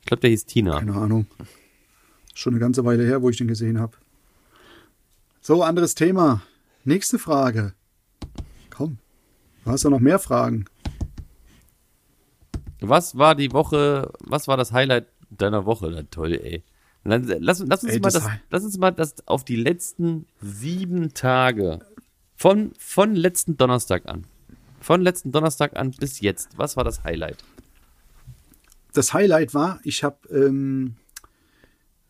Ich 0.00 0.06
glaube, 0.06 0.20
der 0.22 0.30
hieß 0.30 0.46
Tina. 0.46 0.78
keine 0.78 0.94
Ahnung. 0.94 1.26
Schon 2.34 2.52
eine 2.54 2.60
ganze 2.60 2.84
Weile 2.84 3.04
her, 3.04 3.22
wo 3.22 3.30
ich 3.30 3.36
den 3.38 3.48
gesehen 3.48 3.80
habe. 3.80 3.96
So, 5.40 5.62
anderes 5.62 5.94
Thema. 5.94 6.42
Nächste 6.84 7.18
Frage. 7.18 7.74
Komm, 8.70 8.98
du 9.64 9.70
hast 9.70 9.84
ja 9.84 9.90
noch 9.90 10.00
mehr 10.00 10.18
Fragen. 10.18 10.66
Was 12.80 13.16
war 13.16 13.34
die 13.34 13.52
Woche, 13.52 14.12
was 14.20 14.48
war 14.48 14.56
das 14.56 14.72
Highlight 14.72 15.06
deiner 15.30 15.64
Woche? 15.64 15.90
Na 15.90 16.02
toll, 16.02 16.34
ey. 16.34 16.62
Lass, 17.06 17.22
lass, 17.26 17.64
lass 17.66 17.84
uns 17.84 17.92
Ey, 17.92 18.00
mal 18.00 18.10
das 18.10 18.22
das, 18.22 18.32
lass 18.50 18.64
uns 18.64 18.78
mal 18.78 18.90
das 18.90 19.14
auf 19.26 19.44
die 19.44 19.56
letzten 19.56 20.26
sieben 20.40 21.14
Tage 21.14 21.80
von, 22.36 22.72
von 22.78 23.14
letzten 23.14 23.56
Donnerstag 23.56 24.06
an. 24.06 24.26
Von 24.80 25.00
letzten 25.00 25.32
Donnerstag 25.32 25.76
an 25.76 25.90
bis 25.92 26.20
jetzt. 26.20 26.50
Was 26.56 26.76
war 26.76 26.84
das 26.84 27.02
Highlight? 27.04 27.42
Das 28.92 29.12
Highlight 29.12 29.54
war, 29.54 29.80
ich 29.82 30.04
habe 30.04 30.16
ähm, 30.30 30.96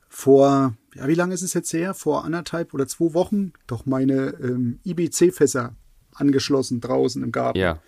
vor, 0.09 0.77
ja, 0.95 1.09
wie 1.09 1.15
lange 1.15 1.35
ist 1.35 1.43
es 1.43 1.55
jetzt 1.55 1.73
her? 1.73 1.95
Vor 1.95 2.25
anderthalb 2.25 2.75
oder 2.75 2.87
zwei 2.87 3.13
Wochen 3.15 3.53
doch 3.67 3.87
meine 3.87 4.35
ähm, 4.41 4.81
IBC-Fässer 4.85 5.75
angeschlossen 6.15 6.81
draußen 6.81 7.23
im 7.23 7.33
Garten. 7.33 7.59
Ja. 7.59 7.83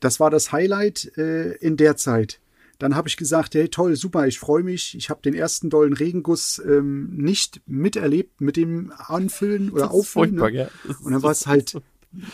Das 0.00 0.20
war 0.20 0.30
das 0.30 0.52
Highlight 0.52 1.16
äh, 1.16 1.52
in 1.56 1.76
der 1.76 1.96
Zeit. 1.96 2.40
Dann 2.82 2.96
habe 2.96 3.06
ich 3.06 3.16
gesagt, 3.16 3.54
hey 3.54 3.68
toll, 3.68 3.94
super, 3.94 4.26
ich 4.26 4.40
freue 4.40 4.64
mich. 4.64 4.96
Ich 4.96 5.08
habe 5.08 5.22
den 5.22 5.34
ersten 5.34 5.70
dollen 5.70 5.92
Regenguss 5.92 6.60
ähm, 6.66 7.10
nicht 7.14 7.60
miterlebt 7.66 8.40
mit 8.40 8.56
dem 8.56 8.92
Anfüllen 8.96 9.70
oder 9.70 9.92
Auffüllen. 9.92 10.34
ne? 10.64 10.90
ist 10.90 11.00
Und 11.00 11.12
dann 11.12 11.22
war 11.22 11.30
es 11.30 11.46
halt, 11.46 11.80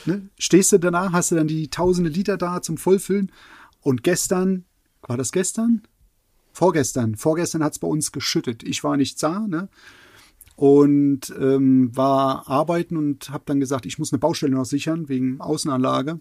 ne, 0.06 0.30
stehst 0.38 0.72
du 0.72 0.78
danach, 0.78 1.12
hast 1.12 1.32
du 1.32 1.34
dann 1.34 1.48
die 1.48 1.68
tausende 1.68 2.08
Liter 2.08 2.38
da 2.38 2.62
zum 2.62 2.78
Vollfüllen. 2.78 3.30
Und 3.82 4.02
gestern, 4.02 4.64
war 5.02 5.18
das 5.18 5.32
gestern? 5.32 5.82
Vorgestern, 6.54 7.16
vorgestern 7.16 7.62
hat 7.62 7.74
es 7.74 7.78
bei 7.78 7.88
uns 7.88 8.10
geschüttet. 8.10 8.62
Ich 8.62 8.82
war 8.82 8.96
nicht 8.96 9.22
da, 9.22 9.40
ne? 9.40 9.68
Und 10.56 11.30
ähm, 11.38 11.94
war 11.94 12.48
arbeiten 12.48 12.96
und 12.96 13.28
habe 13.28 13.44
dann 13.44 13.60
gesagt, 13.60 13.84
ich 13.84 13.98
muss 13.98 14.14
eine 14.14 14.18
Baustelle 14.18 14.54
noch 14.54 14.64
sichern 14.64 15.10
wegen 15.10 15.42
Außenanlage. 15.42 16.20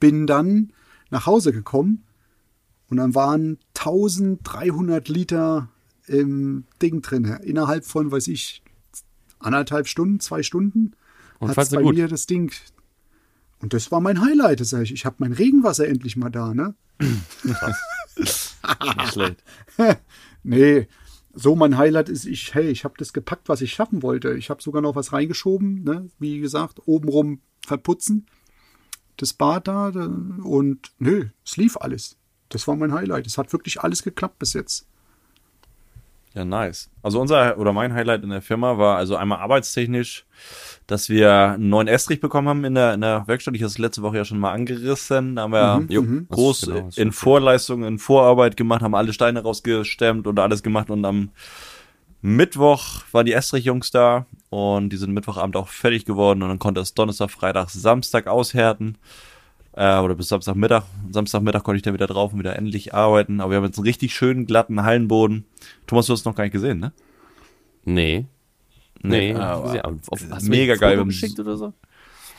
Bin 0.00 0.26
dann 0.26 0.72
nach 1.10 1.26
Hause 1.26 1.52
gekommen 1.52 2.02
Und 2.90 2.96
dann 2.96 3.14
waren 3.14 3.58
1300 3.78 5.08
Liter 5.08 5.68
im 6.06 6.64
Ding 6.82 7.02
drin. 7.02 7.24
Innerhalb 7.42 7.84
von, 7.84 8.10
weiß 8.10 8.28
ich, 8.28 8.62
anderthalb 9.38 9.86
Stunden, 9.86 10.20
zwei 10.20 10.42
Stunden. 10.42 10.92
Du 11.40 11.46
bei 11.46 11.82
gut? 11.82 11.94
mir 11.94 12.08
das 12.08 12.26
Ding. 12.26 12.52
Und 13.60 13.72
das 13.72 13.90
war 13.92 14.00
mein 14.00 14.20
Highlight. 14.20 14.60
Das 14.60 14.70
sag 14.70 14.82
ich, 14.82 14.92
ich 14.92 15.06
habe 15.06 15.16
mein 15.18 15.32
Regenwasser 15.32 15.86
endlich 15.86 16.16
mal 16.16 16.30
da, 16.30 16.52
ne? 16.52 16.74
Nicht 18.16 19.12
schlecht. 19.12 19.44
Nee, 20.42 20.88
so 21.34 21.54
mein 21.54 21.76
Highlight 21.76 22.08
ist, 22.08 22.24
ich, 22.24 22.54
hey, 22.54 22.70
ich 22.70 22.84
habe 22.84 22.94
das 22.96 23.12
gepackt, 23.12 23.50
was 23.50 23.60
ich 23.60 23.74
schaffen 23.74 24.02
wollte. 24.02 24.32
Ich 24.38 24.48
habe 24.48 24.62
sogar 24.62 24.80
noch 24.80 24.96
was 24.96 25.12
reingeschoben, 25.12 25.84
ne? 25.84 26.08
wie 26.18 26.40
gesagt, 26.40 26.80
obenrum 26.86 27.40
verputzen, 27.66 28.24
das 29.18 29.34
Bad 29.34 29.68
da- 29.68 29.88
und 29.88 30.92
nö, 30.98 31.28
es 31.44 31.58
lief 31.58 31.76
alles. 31.76 32.16
Das 32.50 32.68
war 32.68 32.76
mein 32.76 32.92
Highlight. 32.92 33.26
Es 33.26 33.38
hat 33.38 33.52
wirklich 33.52 33.80
alles 33.80 34.02
geklappt 34.02 34.38
bis 34.38 34.52
jetzt. 34.52 34.86
Ja, 36.34 36.44
nice. 36.44 36.90
Also 37.02 37.20
unser 37.20 37.58
oder 37.58 37.72
mein 37.72 37.92
Highlight 37.92 38.22
in 38.22 38.30
der 38.30 38.40
Firma 38.42 38.78
war 38.78 38.96
also 38.96 39.16
einmal 39.16 39.38
arbeitstechnisch, 39.38 40.26
dass 40.86 41.08
wir 41.08 41.32
einen 41.54 41.70
neuen 41.70 41.88
Estrich 41.88 42.20
bekommen 42.20 42.48
haben 42.48 42.64
in 42.64 42.76
der, 42.76 42.94
in 42.94 43.00
der 43.00 43.26
Werkstatt. 43.26 43.56
Ich 43.56 43.62
habe 43.62 43.68
es 43.68 43.78
letzte 43.78 44.02
Woche 44.02 44.18
ja 44.18 44.24
schon 44.24 44.38
mal 44.38 44.52
angerissen. 44.52 45.34
Da 45.34 45.42
haben 45.42 45.52
wir 45.52 45.86
Jo, 45.88 46.04
groß 46.28 46.60
das- 46.60 46.68
genau, 46.68 46.84
in 46.86 46.92
stimmt. 46.92 47.14
Vorleistung, 47.16 47.82
in 47.84 47.98
Vorarbeit 47.98 48.56
gemacht, 48.56 48.82
haben 48.82 48.94
alle 48.94 49.12
Steine 49.12 49.42
rausgestemmt 49.42 50.28
und 50.28 50.38
alles 50.38 50.62
gemacht 50.62 50.88
und 50.90 51.04
am 51.04 51.30
Mittwoch 52.22 53.02
waren 53.12 53.26
die 53.26 53.32
Estrich-Jungs 53.32 53.90
da 53.90 54.26
und 54.50 54.90
die 54.90 54.98
sind 54.98 55.12
Mittwochabend 55.12 55.56
auch 55.56 55.68
fertig 55.68 56.04
geworden 56.04 56.42
und 56.42 56.48
dann 56.50 56.58
konnte 56.58 56.80
es 56.80 56.94
Donnerstag, 56.94 57.30
Freitag, 57.30 57.70
Samstag 57.70 58.26
aushärten. 58.28 58.98
Äh, 59.72 59.98
oder 60.00 60.14
bis 60.14 60.28
Samstagmittag. 60.28 60.84
Samstagmittag 61.12 61.62
konnte 61.62 61.76
ich 61.76 61.82
dann 61.82 61.94
wieder 61.94 62.06
drauf 62.08 62.32
und 62.32 62.38
wieder 62.40 62.56
endlich 62.56 62.92
arbeiten. 62.94 63.40
Aber 63.40 63.50
wir 63.52 63.56
haben 63.58 63.64
jetzt 63.64 63.78
einen 63.78 63.86
richtig 63.86 64.12
schönen, 64.14 64.46
glatten 64.46 64.82
Hallenboden. 64.82 65.44
Thomas, 65.86 66.06
du 66.06 66.12
hast 66.12 66.20
es 66.20 66.24
noch 66.24 66.34
gar 66.34 66.44
nicht 66.44 66.52
gesehen, 66.52 66.80
ne? 66.80 66.92
Nee. 67.84 68.26
Nee, 69.02 69.32
aber. 69.34 69.84
Aber 69.84 69.96
auf- 70.08 70.20
hast 70.30 70.46
du 70.46 70.50
mega 70.50 70.74
geil, 70.74 71.02
geschickt 71.04 71.38
oder 71.40 71.56
so? 71.56 71.72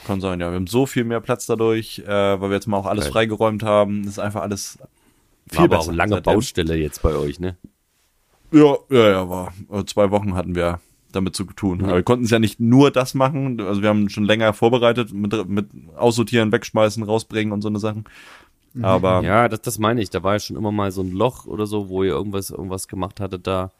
Kann 0.05 0.19
sein, 0.21 0.39
ja. 0.39 0.49
Wir 0.49 0.55
haben 0.55 0.67
so 0.67 0.85
viel 0.85 1.03
mehr 1.03 1.21
Platz 1.21 1.45
dadurch, 1.45 1.99
äh, 1.99 2.07
weil 2.07 2.49
wir 2.49 2.55
jetzt 2.55 2.67
mal 2.67 2.77
auch 2.77 2.85
alles 2.85 3.05
Geil. 3.05 3.13
freigeräumt 3.13 3.63
haben. 3.63 4.03
Das 4.03 4.13
ist 4.13 4.19
einfach 4.19 4.41
alles 4.41 4.77
viel 5.49 5.57
War 5.57 5.65
aber 5.65 5.77
besser. 5.77 5.91
auch 5.91 5.95
lange. 5.95 6.21
Baustelle 6.21 6.75
jetzt 6.75 7.01
bei 7.01 7.15
euch, 7.15 7.39
ne? 7.39 7.55
Ja, 8.51 8.75
ja, 8.89 9.09
ja, 9.09 9.29
war. 9.29 9.53
Zwei 9.85 10.11
Wochen 10.11 10.35
hatten 10.35 10.55
wir 10.55 10.79
damit 11.11 11.35
zu 11.35 11.43
tun. 11.45 11.83
Aber 11.83 11.95
wir 11.95 12.03
konnten 12.03 12.25
es 12.25 12.31
ja 12.31 12.39
nicht 12.39 12.59
nur 12.59 12.91
das 12.91 13.13
machen. 13.13 13.59
Also 13.61 13.81
wir 13.81 13.89
haben 13.89 14.09
schon 14.09 14.25
länger 14.25 14.53
vorbereitet 14.53 15.13
mit, 15.13 15.47
mit 15.49 15.67
aussortieren, 15.95 16.51
wegschmeißen, 16.51 17.03
rausbringen 17.03 17.53
und 17.53 17.61
so 17.61 17.67
eine 17.69 17.79
Sachen. 17.79 18.05
Aber 18.81 19.21
Ja, 19.23 19.49
das, 19.49 19.61
das 19.61 19.79
meine 19.79 20.01
ich. 20.01 20.09
Da 20.09 20.23
war 20.23 20.33
ja 20.33 20.39
schon 20.39 20.55
immer 20.55 20.71
mal 20.71 20.91
so 20.91 21.01
ein 21.01 21.11
Loch 21.11 21.45
oder 21.45 21.65
so, 21.65 21.89
wo 21.89 22.03
ihr 22.03 22.11
irgendwas, 22.11 22.49
irgendwas 22.51 22.87
gemacht 22.87 23.19
hattet 23.19 23.45
da. 23.47 23.71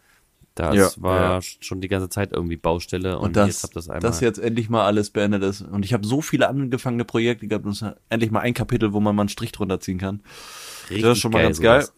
Das 0.54 0.76
Ja, 0.76 0.90
war 0.98 1.20
ja. 1.36 1.42
schon 1.42 1.80
die 1.80 1.88
ganze 1.88 2.10
Zeit 2.10 2.34
irgendwie 2.34 2.58
Baustelle 2.58 3.18
und, 3.18 3.28
und 3.28 3.36
das, 3.38 3.48
jetzt 3.48 3.64
habt 3.64 3.76
das 3.78 3.88
einmal. 3.88 4.02
dass 4.02 4.20
jetzt 4.20 4.38
endlich 4.38 4.70
mal 4.70 4.84
alles 4.86 5.10
beendet 5.10 5.44
ist. 5.44 5.62
Und 5.62 5.86
ich 5.86 5.94
habe 5.94 6.06
so 6.06 6.22
viele 6.22 6.50
angefangene 6.50 7.06
Projekte 7.06 7.48
gehabt 7.48 7.66
und 7.66 7.72
es 7.72 7.82
ist 7.82 7.96
endlich 8.10 8.32
mal 8.32 8.42
ein 8.42 8.54
Kapitel, 8.54 8.92
wo 8.92 9.00
man 9.00 9.16
mal 9.16 9.22
einen 9.24 9.30
Strich 9.30 9.54
drunter 9.54 9.80
ziehen 9.80 9.98
kann. 9.98 10.22
richtig 10.90 11.04
das 11.04 11.18
ist 11.18 11.22
schon 11.22 11.32
mal 11.32 11.42
ganz 11.42 11.62
geil. 11.62 11.84
sowas. 11.84 11.94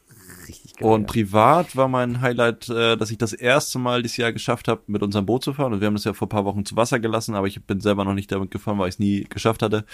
Und 0.83 1.01
ja. 1.03 1.07
privat 1.07 1.77
war 1.77 1.87
mein 1.87 2.19
Highlight, 2.19 2.67
äh, 2.67 2.97
dass 2.97 3.09
ich 3.09 3.17
das 3.17 3.31
erste 3.31 3.79
Mal 3.79 4.03
dieses 4.03 4.17
Jahr 4.17 4.33
geschafft 4.33 4.67
habe, 4.67 4.81
mit 4.87 5.01
unserem 5.01 5.25
Boot 5.25 5.41
zu 5.41 5.53
fahren. 5.53 5.71
Und 5.71 5.79
wir 5.79 5.87
haben 5.87 5.93
das 5.93 6.03
ja 6.03 6.11
vor 6.11 6.27
ein 6.27 6.29
paar 6.29 6.43
Wochen 6.43 6.65
zu 6.65 6.75
Wasser 6.75 6.99
gelassen, 6.99 7.35
aber 7.35 7.47
ich 7.47 7.63
bin 7.65 7.79
selber 7.79 8.03
noch 8.03 8.13
nicht 8.13 8.29
damit 8.33 8.51
gefahren, 8.51 8.77
weil 8.79 8.89
ich 8.89 8.95
es 8.95 8.99
nie 8.99 9.23
geschafft 9.29 9.61
hatte. 9.61 9.85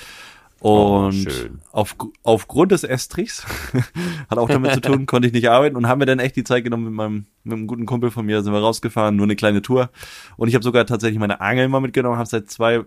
Oh, 0.62 1.06
Und 1.06 1.14
schön. 1.14 1.60
auf, 1.72 1.96
aufgrund 2.24 2.72
des 2.72 2.84
Estrichs, 2.84 3.46
hat 4.30 4.40
auch 4.40 4.50
damit 4.50 4.74
zu 4.74 4.82
tun, 4.82 5.06
konnte 5.06 5.28
ich 5.28 5.34
nicht 5.34 5.48
arbeiten 5.48 5.76
und 5.76 5.88
haben 5.88 6.00
mir 6.00 6.08
dann 6.08 6.18
echt 6.18 6.36
die 6.36 6.44
Zeit 6.44 6.64
genommen 6.64 6.86
mit 6.86 6.94
meinem, 6.94 7.26
mit 7.44 7.54
einem 7.54 7.68
guten 7.68 7.86
Kumpel 7.86 8.10
von 8.10 8.26
mir, 8.26 8.42
sind 8.42 8.52
wir 8.52 8.60
rausgefahren, 8.60 9.16
nur 9.16 9.28
eine 9.28 9.36
kleine 9.36 9.62
Tour. 9.62 9.92
Und 10.38 10.48
ich 10.48 10.56
habe 10.56 10.64
sogar 10.64 10.88
tatsächlich 10.88 11.20
meine 11.20 11.40
Angel 11.40 11.68
mal 11.70 11.82
mitgenommen, 11.82 12.18
habe 12.18 12.28
seit 12.28 12.50
zwei 12.50 12.84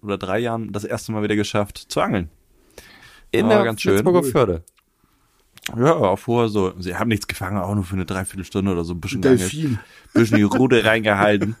oder 0.00 0.16
drei 0.16 0.38
Jahren 0.38 0.72
das 0.72 0.84
erste 0.84 1.12
Mal 1.12 1.22
wieder 1.22 1.36
geschafft 1.36 1.76
zu 1.76 2.00
angeln. 2.00 2.30
in 3.30 3.46
war 3.46 3.56
der 3.56 3.64
ganz 3.64 3.82
schön. 3.82 4.02
Förde. 4.24 4.64
Ja, 5.76 5.94
auch 5.94 6.18
vorher 6.18 6.48
so. 6.48 6.72
Sie 6.80 6.96
haben 6.96 7.08
nichts 7.08 7.28
gefangen, 7.28 7.58
auch 7.58 7.74
nur 7.74 7.84
für 7.84 7.94
eine 7.94 8.04
Dreiviertelstunde 8.04 8.72
oder 8.72 8.84
so 8.84 8.94
ein 8.94 9.00
bisschen. 9.00 9.22
Delfin. 9.22 9.78
bisschen 10.12 10.38
die 10.38 10.42
Rute 10.42 10.84
reingehalten. 10.84 11.56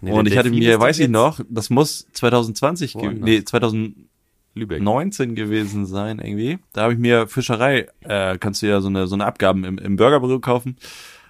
Nee, 0.00 0.12
und 0.12 0.26
ich 0.26 0.36
hatte 0.36 0.50
mir, 0.50 0.78
weiß 0.78 0.98
ich 1.00 1.08
noch, 1.08 1.40
das 1.48 1.70
muss 1.70 2.06
2020, 2.12 2.92
ge 2.92 3.02
Woanders. 3.02 3.24
nee, 3.24 3.44
2019 3.44 4.06
Lübeck. 4.54 5.36
gewesen 5.36 5.86
sein 5.86 6.18
irgendwie. 6.18 6.58
Da 6.72 6.82
habe 6.82 6.92
ich 6.92 6.98
mir 6.98 7.26
Fischerei, 7.26 7.88
äh, 8.00 8.38
kannst 8.38 8.62
du 8.62 8.66
ja 8.66 8.80
so 8.80 8.88
eine 8.88 9.06
so 9.06 9.14
eine 9.14 9.24
Abgaben 9.24 9.64
im, 9.64 9.78
im 9.78 9.96
Burgerbüro 9.96 10.38
kaufen. 10.38 10.76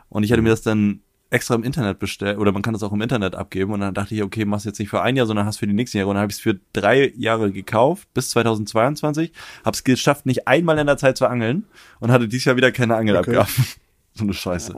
Und 0.09 0.25
ich 0.25 0.33
hatte 0.33 0.43
mir 0.43 0.51
das 0.51 0.63
dann 0.63 1.01
extra 1.31 1.55
im 1.55 1.65
Internet 1.65 1.99
bestellt, 1.99 2.39
oder 2.39 2.53
man 2.53 2.63
kann 2.63 2.75
das 2.75 2.83
auch 2.83 2.93
im 2.93 3.01
Internet 3.01 3.35
abgeben. 3.35 3.73
Und 3.73 3.81
dann 3.81 3.95
dachte 3.95 4.15
ich, 4.15 4.23
okay, 4.23 4.45
mach's 4.45 4.65
jetzt 4.65 4.79
nicht 4.79 4.89
für 4.89 5.03
ein 5.03 5.17
Jahr, 5.17 5.27
sondern 5.27 5.47
hast 5.47 5.59
für 5.59 5.67
die 5.67 5.73
nächsten 5.73 5.99
Jahre. 5.99 6.11
Und 6.11 6.15
dann 6.15 6.23
habe 6.23 6.31
ich 6.31 6.39
es 6.39 6.43
für 6.43 6.59
drei 6.73 7.13
Jahre 7.17 7.51
gekauft, 7.53 8.09
bis 8.15 8.31
2022. 8.31 9.33
Hab's 9.65 9.85
geschafft, 9.85 10.27
nicht 10.27 10.47
einmal 10.47 10.79
in 10.79 10.87
der 10.87 10.97
Zeit 10.97 11.17
zu 11.17 11.27
angeln 11.27 11.67
und 12.01 12.13
hatte 12.13 12.29
dieses 12.29 12.45
Jahr 12.45 12.57
wieder 12.57 12.73
keine 12.73 12.97
Angelabgaben. 12.97 13.53
so 14.15 14.25
eine 14.25 14.33
Scheiße. 14.33 14.75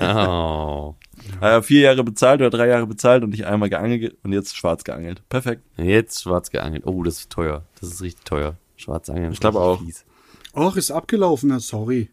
Oh. 0.00 0.94
Äh, 1.40 1.62
vier 1.62 1.80
Jahre 1.80 2.04
bezahlt 2.04 2.40
oder 2.40 2.50
drei 2.50 2.68
Jahre 2.68 2.86
bezahlt 2.86 3.22
und 3.22 3.30
nicht 3.30 3.46
einmal 3.46 3.70
geangelt 3.70 4.16
und 4.22 4.32
jetzt 4.32 4.56
schwarz 4.56 4.84
geangelt. 4.84 5.22
Perfekt. 5.28 5.62
Jetzt 5.76 6.22
schwarz 6.22 6.50
geangelt. 6.50 6.84
Oh, 6.86 7.02
das 7.02 7.20
ist 7.20 7.30
teuer. 7.30 7.64
Das 7.80 7.90
ist 7.90 8.02
richtig 8.02 8.24
teuer. 8.24 8.56
Schwarz 8.76 9.08
angeln. 9.08 9.32
Ich 9.32 9.40
glaube 9.40 9.60
auch. 9.60 9.80
fies. 9.80 10.04
Ach, 10.52 10.74
ist 10.76 10.90
abgelaufen, 10.90 11.58
sorry. 11.60 12.08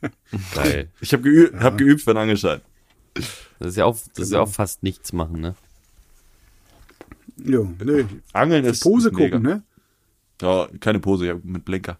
Geil. 0.54 0.90
Ich 1.00 1.12
habe 1.12 1.22
geübt, 1.22 1.62
hab 1.62 1.78
geübt 1.78 2.02
für 2.02 2.10
einen 2.10 2.18
Angelschein. 2.18 2.60
Das 3.58 3.68
ist 3.68 3.76
ja 3.76 3.84
auch, 3.86 3.94
das 3.94 4.06
ist 4.26 4.32
ja 4.32 4.38
Genau. 4.38 4.50
auch 4.50 4.52
fast 4.54 4.82
nichts 4.82 5.12
machen, 5.12 5.40
ne? 5.40 5.54
Ja, 7.44 7.60
nee. 7.84 8.04
Angeln 8.32 8.64
ist 8.64 8.82
Pose 8.82 9.08
ist 9.08 9.14
mega. 9.14 9.36
gucken, 9.36 9.42
ne? 9.50 9.62
Ja, 10.40 10.68
keine 10.80 11.00
Pose, 11.00 11.28
hab 11.30 11.44
mit 11.44 11.64
Blinker. 11.64 11.98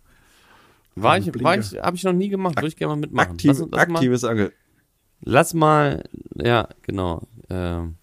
War 0.95 1.19
ich, 1.19 1.27
war 1.43 1.59
ich, 1.59 1.75
habe 1.79 1.97
ich 1.97 2.05
noch 2.05 2.12
nie 2.14 2.29
gemacht. 2.31 2.57
Würde 2.57 2.69
ich 2.69 2.77
gerne 2.77 2.95
mal 2.95 3.01
mitmachen. 3.01 3.33
Aktiv, 3.33 3.49
lass, 3.49 3.59
lass, 3.59 3.71
mal, 3.89 3.97
aktives 3.97 4.25
Angeln. 4.25 4.51
lass 5.21 5.53
mal, 5.55 6.05
ja, 6.37 6.69
genau. 6.83 7.23
Ähm, 7.51 7.97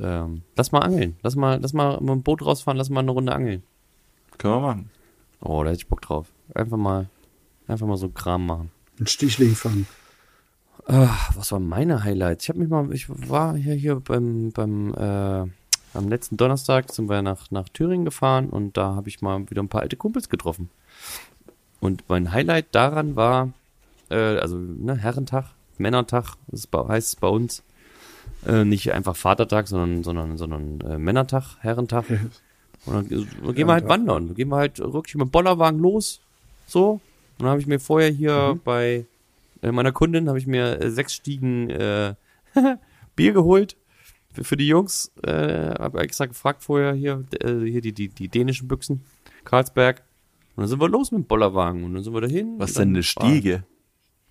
ähm, 0.00 0.42
lass 0.56 0.70
mal 0.70 0.80
angeln. 0.80 1.16
Lass 1.22 1.34
mal, 1.34 1.58
lass 1.60 1.72
mal 1.72 1.98
mit 2.00 2.08
dem 2.10 2.22
Boot 2.22 2.42
rausfahren. 2.44 2.78
Lass 2.78 2.88
mal 2.88 3.00
eine 3.00 3.10
Runde 3.10 3.32
angeln. 3.32 3.64
Können 4.38 4.54
wir 4.54 4.60
machen. 4.60 4.90
Oh, 5.40 5.62
da 5.64 5.70
hätte 5.70 5.78
ich 5.82 5.88
Bock 5.88 6.02
drauf. 6.02 6.28
Einfach 6.54 6.76
mal, 6.76 7.08
einfach 7.66 7.86
mal 7.86 7.96
so 7.96 8.08
Kram 8.08 8.46
machen. 8.46 8.70
Ein 9.00 9.06
Stichling 9.08 9.54
fangen. 9.56 9.88
Ah, 10.90 11.18
was 11.34 11.52
waren 11.52 11.68
meine 11.68 12.02
Highlights? 12.02 12.44
Ich 12.44 12.48
habe 12.48 12.60
mich 12.60 12.70
mal, 12.70 12.90
ich 12.94 13.10
war 13.10 13.54
hier 13.54 13.74
hier 13.74 13.96
beim 14.00 14.52
beim 14.52 14.94
äh, 14.94 15.46
am 15.92 16.08
letzten 16.08 16.38
Donnerstag 16.38 16.90
sind 16.90 17.10
wir 17.10 17.20
nach 17.20 17.50
nach 17.50 17.68
Thüringen 17.68 18.06
gefahren 18.06 18.48
und 18.48 18.78
da 18.78 18.94
habe 18.94 19.10
ich 19.10 19.20
mal 19.20 19.50
wieder 19.50 19.62
ein 19.62 19.68
paar 19.68 19.82
alte 19.82 19.96
Kumpels 19.96 20.30
getroffen. 20.30 20.70
Und 21.80 22.08
mein 22.08 22.32
Highlight 22.32 22.74
daran 22.74 23.16
war, 23.16 23.52
äh, 24.08 24.38
also 24.38 24.56
ne, 24.56 24.96
Herrentag, 24.96 25.50
Männertag, 25.76 26.36
das 26.46 26.66
bei, 26.66 26.88
heißt 26.88 27.08
es 27.08 27.16
bei 27.16 27.28
uns. 27.28 27.62
Äh, 28.46 28.64
nicht 28.64 28.90
einfach 28.94 29.14
Vatertag, 29.14 29.68
sondern 29.68 30.04
sondern 30.04 30.38
sondern 30.38 30.80
äh, 30.80 30.96
Männertag, 30.96 31.58
Herrentag. 31.60 32.06
Und 32.86 32.94
dann 32.94 33.04
äh, 33.04 33.52
gehen 33.52 33.66
wir 33.66 33.74
halt 33.74 33.88
wandern. 33.88 34.28
Dann 34.28 34.36
gehen 34.36 34.48
wir 34.48 34.56
halt 34.56 34.78
wirklich 34.78 35.16
mit 35.16 35.26
dem 35.26 35.30
Bollerwagen 35.32 35.80
los. 35.80 36.20
So. 36.66 36.92
Und 36.92 37.00
dann 37.40 37.48
habe 37.48 37.60
ich 37.60 37.66
mir 37.66 37.78
vorher 37.78 38.08
hier 38.08 38.58
bei 38.64 38.94
äh, 38.94 39.04
meiner 39.62 39.92
Kundin 39.92 40.28
habe 40.28 40.38
ich 40.38 40.46
mir 40.46 40.80
äh, 40.80 40.90
sechs 40.90 41.14
Stiegen 41.14 41.70
äh, 41.70 42.14
Bier 43.16 43.32
geholt 43.32 43.76
für, 44.32 44.44
für 44.44 44.56
die 44.56 44.68
Jungs. 44.68 45.12
Äh, 45.22 45.74
habe 45.78 46.00
extra 46.00 46.26
gefragt 46.26 46.62
vorher 46.62 46.94
hier, 46.94 47.24
äh, 47.40 47.64
hier 47.64 47.80
die, 47.80 47.92
die, 47.92 48.08
die 48.08 48.28
dänischen 48.28 48.68
Büchsen, 48.68 49.02
Karlsberg. 49.44 50.04
Und 50.56 50.62
dann 50.62 50.68
sind 50.68 50.80
wir 50.80 50.88
los 50.88 51.12
mit 51.12 51.22
dem 51.22 51.26
Bollerwagen 51.26 51.84
und 51.84 51.94
dann 51.94 52.02
sind 52.02 52.14
wir 52.14 52.20
dahin. 52.20 52.58
Was 52.58 52.74
denn 52.74 52.90
eine 52.90 53.02
Stiege? 53.02 53.64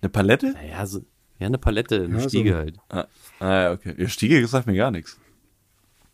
Eine 0.00 0.10
Palette? 0.10 0.52
Naja, 0.52 0.86
so, 0.86 1.00
ja, 1.38 1.46
eine 1.46 1.58
Palette, 1.58 2.04
eine 2.04 2.14
Ja, 2.14 2.20
so. 2.20 2.28
Stiege 2.28 2.56
halt. 2.56 2.78
Ah, 2.88 3.06
ah 3.40 3.72
okay. 3.72 3.94
Ja, 3.96 4.08
Stiege 4.08 4.46
sagt 4.46 4.66
mir 4.66 4.74
gar 4.74 4.90
nichts. 4.90 5.18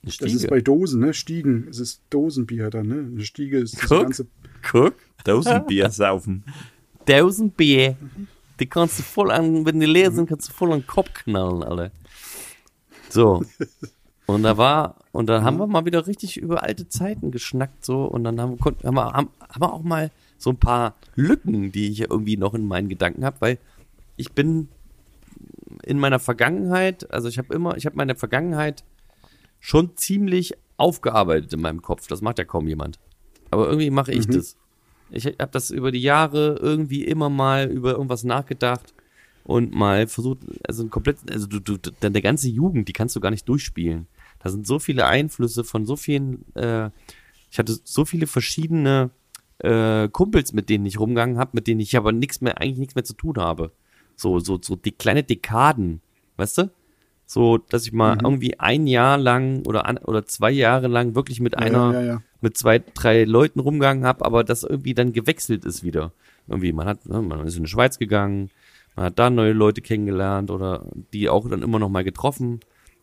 Eine 0.02 0.12
Das 0.18 0.32
ist 0.32 0.48
bei 0.48 0.60
Dosen, 0.60 1.00
ne? 1.00 1.14
Stiegen. 1.14 1.66
Es 1.68 1.78
ist 1.78 2.02
Dosenbier 2.10 2.70
dann, 2.70 2.86
ne? 2.86 3.08
Eine 3.10 3.24
Stiege 3.24 3.58
ist 3.58 3.74
das 3.74 3.88
Guck. 3.88 4.02
ganze. 4.02 4.26
Guck. 4.70 4.94
Dosenbier 5.24 5.90
saufen. 5.90 6.44
Tausend 7.06 7.56
Bier. 7.56 7.96
Die 8.60 8.66
kannst 8.66 8.98
du 8.98 9.02
voll 9.02 9.30
an, 9.30 9.66
wenn 9.66 9.80
die 9.80 9.86
leer 9.86 10.12
sind, 10.12 10.28
kannst 10.28 10.48
du 10.48 10.52
voll 10.52 10.72
an 10.72 10.80
den 10.80 10.86
Kopf 10.86 11.12
knallen, 11.12 11.62
alle. 11.62 11.90
So. 13.08 13.44
Und 14.26 14.42
da 14.42 14.56
war, 14.56 14.96
und 15.12 15.26
da 15.26 15.42
haben 15.42 15.58
wir 15.58 15.66
mal 15.66 15.84
wieder 15.84 16.06
richtig 16.06 16.36
über 16.36 16.62
alte 16.62 16.88
Zeiten 16.88 17.30
geschnackt, 17.30 17.84
so, 17.84 18.04
und 18.04 18.24
dann 18.24 18.40
haben, 18.40 18.58
konnten, 18.58 18.86
haben, 18.86 18.94
wir, 18.94 19.12
haben, 19.12 19.28
haben 19.40 19.60
wir 19.60 19.72
auch 19.72 19.82
mal 19.82 20.10
so 20.38 20.50
ein 20.50 20.56
paar 20.56 20.94
Lücken, 21.14 21.72
die 21.72 21.90
ich 21.90 22.00
irgendwie 22.00 22.36
noch 22.36 22.54
in 22.54 22.66
meinen 22.66 22.88
Gedanken 22.88 23.24
habe, 23.24 23.36
weil 23.40 23.58
ich 24.16 24.32
bin 24.32 24.68
in 25.82 25.98
meiner 25.98 26.18
Vergangenheit, 26.18 27.10
also 27.12 27.28
ich 27.28 27.38
habe 27.38 27.54
immer, 27.54 27.76
ich 27.76 27.86
habe 27.86 27.96
meine 27.96 28.14
Vergangenheit 28.14 28.84
schon 29.60 29.96
ziemlich 29.96 30.54
aufgearbeitet 30.76 31.52
in 31.52 31.60
meinem 31.60 31.82
Kopf. 31.82 32.06
Das 32.06 32.20
macht 32.20 32.38
ja 32.38 32.44
kaum 32.44 32.66
jemand. 32.68 32.98
Aber 33.50 33.66
irgendwie 33.66 33.90
mache 33.90 34.12
ich 34.12 34.26
das. 34.26 34.56
Ich 35.10 35.26
habe 35.26 35.48
das 35.52 35.70
über 35.70 35.92
die 35.92 36.02
Jahre 36.02 36.58
irgendwie 36.60 37.04
immer 37.04 37.28
mal 37.28 37.70
über 37.70 37.92
irgendwas 37.92 38.24
nachgedacht 38.24 38.94
und 39.44 39.74
mal 39.74 40.06
versucht, 40.08 40.38
also 40.66 40.82
ein 40.82 40.90
komplett, 40.90 41.18
also 41.30 41.46
du, 41.46 41.60
du, 41.60 41.76
deine 42.00 42.22
ganze 42.22 42.48
Jugend, 42.48 42.88
die 42.88 42.92
kannst 42.92 43.14
du 43.14 43.20
gar 43.20 43.30
nicht 43.30 43.48
durchspielen. 43.48 44.06
Da 44.42 44.50
sind 44.50 44.66
so 44.66 44.78
viele 44.78 45.06
Einflüsse 45.06 45.64
von 45.64 45.86
so 45.86 45.96
vielen, 45.96 46.44
äh, 46.56 46.90
ich 47.50 47.58
hatte 47.58 47.76
so 47.84 48.04
viele 48.04 48.26
verschiedene 48.26 49.10
äh, 49.58 50.08
Kumpels, 50.08 50.52
mit 50.52 50.68
denen 50.68 50.86
ich 50.86 50.98
rumgegangen 50.98 51.38
habe, 51.38 51.50
mit 51.54 51.66
denen 51.66 51.80
ich 51.80 51.96
aber 51.96 52.12
nichts 52.12 52.40
mehr, 52.40 52.60
eigentlich 52.60 52.78
nichts 52.78 52.94
mehr 52.94 53.04
zu 53.04 53.14
tun 53.14 53.36
habe. 53.36 53.70
So, 54.16 54.38
so, 54.38 54.58
so 54.60 54.76
die 54.76 54.92
kleine 54.92 55.22
Dekaden, 55.22 56.00
weißt 56.36 56.58
du? 56.58 56.70
So, 57.26 57.58
dass 57.58 57.86
ich 57.86 57.92
mal 57.92 58.16
Mhm. 58.16 58.20
irgendwie 58.24 58.60
ein 58.60 58.86
Jahr 58.86 59.16
lang 59.16 59.64
oder 59.66 59.86
an, 59.86 59.98
oder 59.98 60.26
zwei 60.26 60.50
Jahre 60.50 60.88
lang 60.88 61.14
wirklich 61.14 61.40
mit 61.40 61.56
einer, 61.56 61.92
ja, 61.92 62.00
ja, 62.00 62.06
ja. 62.06 62.22
Mit 62.44 62.56
zwei, 62.56 62.78
drei 62.78 63.24
Leuten 63.24 63.58
rumgegangen 63.60 64.04
habe, 64.04 64.24
aber 64.24 64.44
das 64.44 64.62
irgendwie 64.62 64.94
dann 64.94 65.12
gewechselt 65.12 65.64
ist 65.64 65.82
wieder. 65.82 66.12
Irgendwie, 66.46 66.72
man 66.72 66.86
hat, 66.86 67.06
ne, 67.06 67.20
man 67.22 67.46
ist 67.46 67.56
in 67.56 67.64
die 67.64 67.70
Schweiz 67.70 67.98
gegangen, 67.98 68.50
man 68.96 69.06
hat 69.06 69.18
da 69.18 69.30
neue 69.30 69.52
Leute 69.52 69.80
kennengelernt 69.80 70.50
oder 70.50 70.86
die 71.12 71.28
auch 71.28 71.48
dann 71.48 71.62
immer 71.62 71.78
noch 71.78 71.88
mal 71.88 72.04
getroffen. 72.04 72.60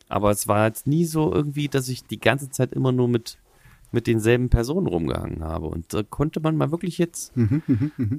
Aber 0.08 0.30
es 0.32 0.48
war 0.48 0.68
jetzt 0.68 0.88
nie 0.88 1.06
so 1.06 1.34
irgendwie, 1.34 1.68
dass 1.68 1.90
ich 1.90 2.04
die 2.06 2.20
ganze 2.20 2.50
Zeit 2.50 2.72
immer 2.74 2.92
nur 2.92 3.08
mit, 3.08 3.38
mit 3.92 4.08
denselben 4.08 4.50
Personen 4.50 4.88
rumgehangen 4.88 5.44
habe. 5.44 5.68
Und 5.68 5.94
da 5.94 6.04
konnte 6.04 6.40
man 6.40 6.56
mal 6.58 6.72
wirklich 6.72 6.98
jetzt, 6.98 7.34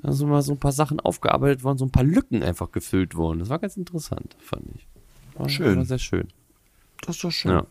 also 0.03 0.27
mal 0.27 0.43
so 0.43 0.53
ein 0.53 0.59
paar 0.59 0.73
Sachen 0.73 1.01
aufgearbeitet 1.01 1.63
worden, 1.65 1.79
so 1.79 1.85
ein 1.85 1.91
paar 1.93 2.05
Lücken 2.05 2.43
einfach 2.43 2.73
gefüllt 2.73 3.15
wurden. 3.15 3.39
Das 3.41 3.49
war 3.49 3.59
ganz 3.59 3.77
interessant, 3.77 4.37
fand 4.41 4.65
ich. 4.75 4.87
War, 5.39 5.49
Schön. 5.49 5.77
War 5.77 5.85
sehr 5.85 5.99
schön. 5.99 6.29
Das 7.03 7.17
ist 7.17 7.25
doch 7.25 7.31
schön. 7.31 7.53
Ja. 7.53 7.67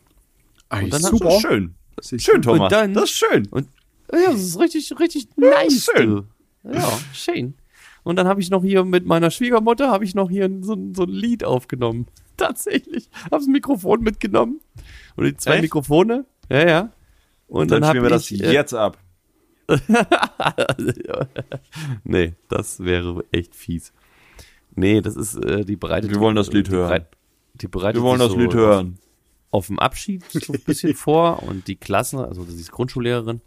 Eigentlich 0.69 0.91
dann 0.91 1.03
hat- 1.03 1.11
Das 1.13 1.19
super. 1.19 1.35
ist 1.35 1.41
schön. 1.41 1.75
Schön? 2.01 2.41
Thomas. 2.41 2.61
Und 2.63 2.71
dann- 2.71 2.93
das 2.93 3.03
ist 3.05 3.11
schön. 3.11 3.47
Und 3.51 3.67
ja, 4.13 4.31
das 4.31 4.41
ist 4.41 4.59
richtig, 4.59 4.91
richtig 4.99 5.27
nice. 5.37 5.89
schön. 5.95 6.25
Du. 6.63 6.71
Ja, 6.73 6.99
schön. 7.13 7.53
Und 8.03 8.15
dann 8.15 8.27
habe 8.27 8.41
ich 8.41 8.49
noch 8.49 8.63
hier 8.63 8.83
mit 8.83 9.05
meiner 9.05 9.29
Schwiegermutter 9.31 9.89
habe 9.91 10.03
ich 10.03 10.15
noch 10.15 10.29
hier 10.29 10.49
so, 10.61 10.73
ein- 10.73 10.93
so 10.95 11.03
ein 11.03 11.09
Lied 11.09 11.43
aufgenommen. 11.43 12.07
Tatsächlich. 12.37 13.09
Habe 13.25 13.37
das 13.37 13.47
Mikrofon 13.47 14.01
mitgenommen. 14.01 14.59
Und 15.15 15.25
die 15.25 15.35
zwei 15.37 15.53
Echt? 15.55 15.61
Mikrofone. 15.63 16.25
Ja, 16.49 16.67
ja. 16.67 16.81
Und, 17.47 17.61
Und 17.63 17.71
dann, 17.71 17.81
dann, 17.81 17.89
spielen 17.91 18.03
wir 18.03 18.09
das 18.09 18.29
ich, 18.31 18.43
äh, 18.43 18.51
jetzt 18.53 18.73
ab. 18.73 18.97
nee, 22.03 22.33
das 22.49 22.79
wäre 22.83 23.23
echt 23.31 23.55
fies. 23.55 23.93
Nee, 24.75 25.01
das 25.01 25.15
ist 25.15 25.35
äh, 25.35 25.63
die 25.65 25.75
bereitet. 25.75 26.11
Wir 26.11 26.19
wollen 26.19 26.35
das 26.35 26.51
Lied 26.51 26.69
hören. 26.69 26.87
bereit- 26.89 27.07
Die 27.55 27.67
bereitet 27.67 28.01
Wir 28.01 28.03
wollen 28.03 28.19
das 28.19 28.31
so 28.31 28.37
Lied 28.37 28.53
hören. 28.53 28.97
Auf 29.51 29.67
dem 29.67 29.79
Abschied 29.79 30.23
so 30.31 30.53
ein 30.53 30.61
bisschen 30.61 30.93
vor 30.95 31.43
und 31.43 31.67
die 31.67 31.75
Klassen, 31.75 32.19
also 32.19 32.43
sie 32.45 32.59
ist 32.59 32.71
Grundschullehrerin 32.71 33.41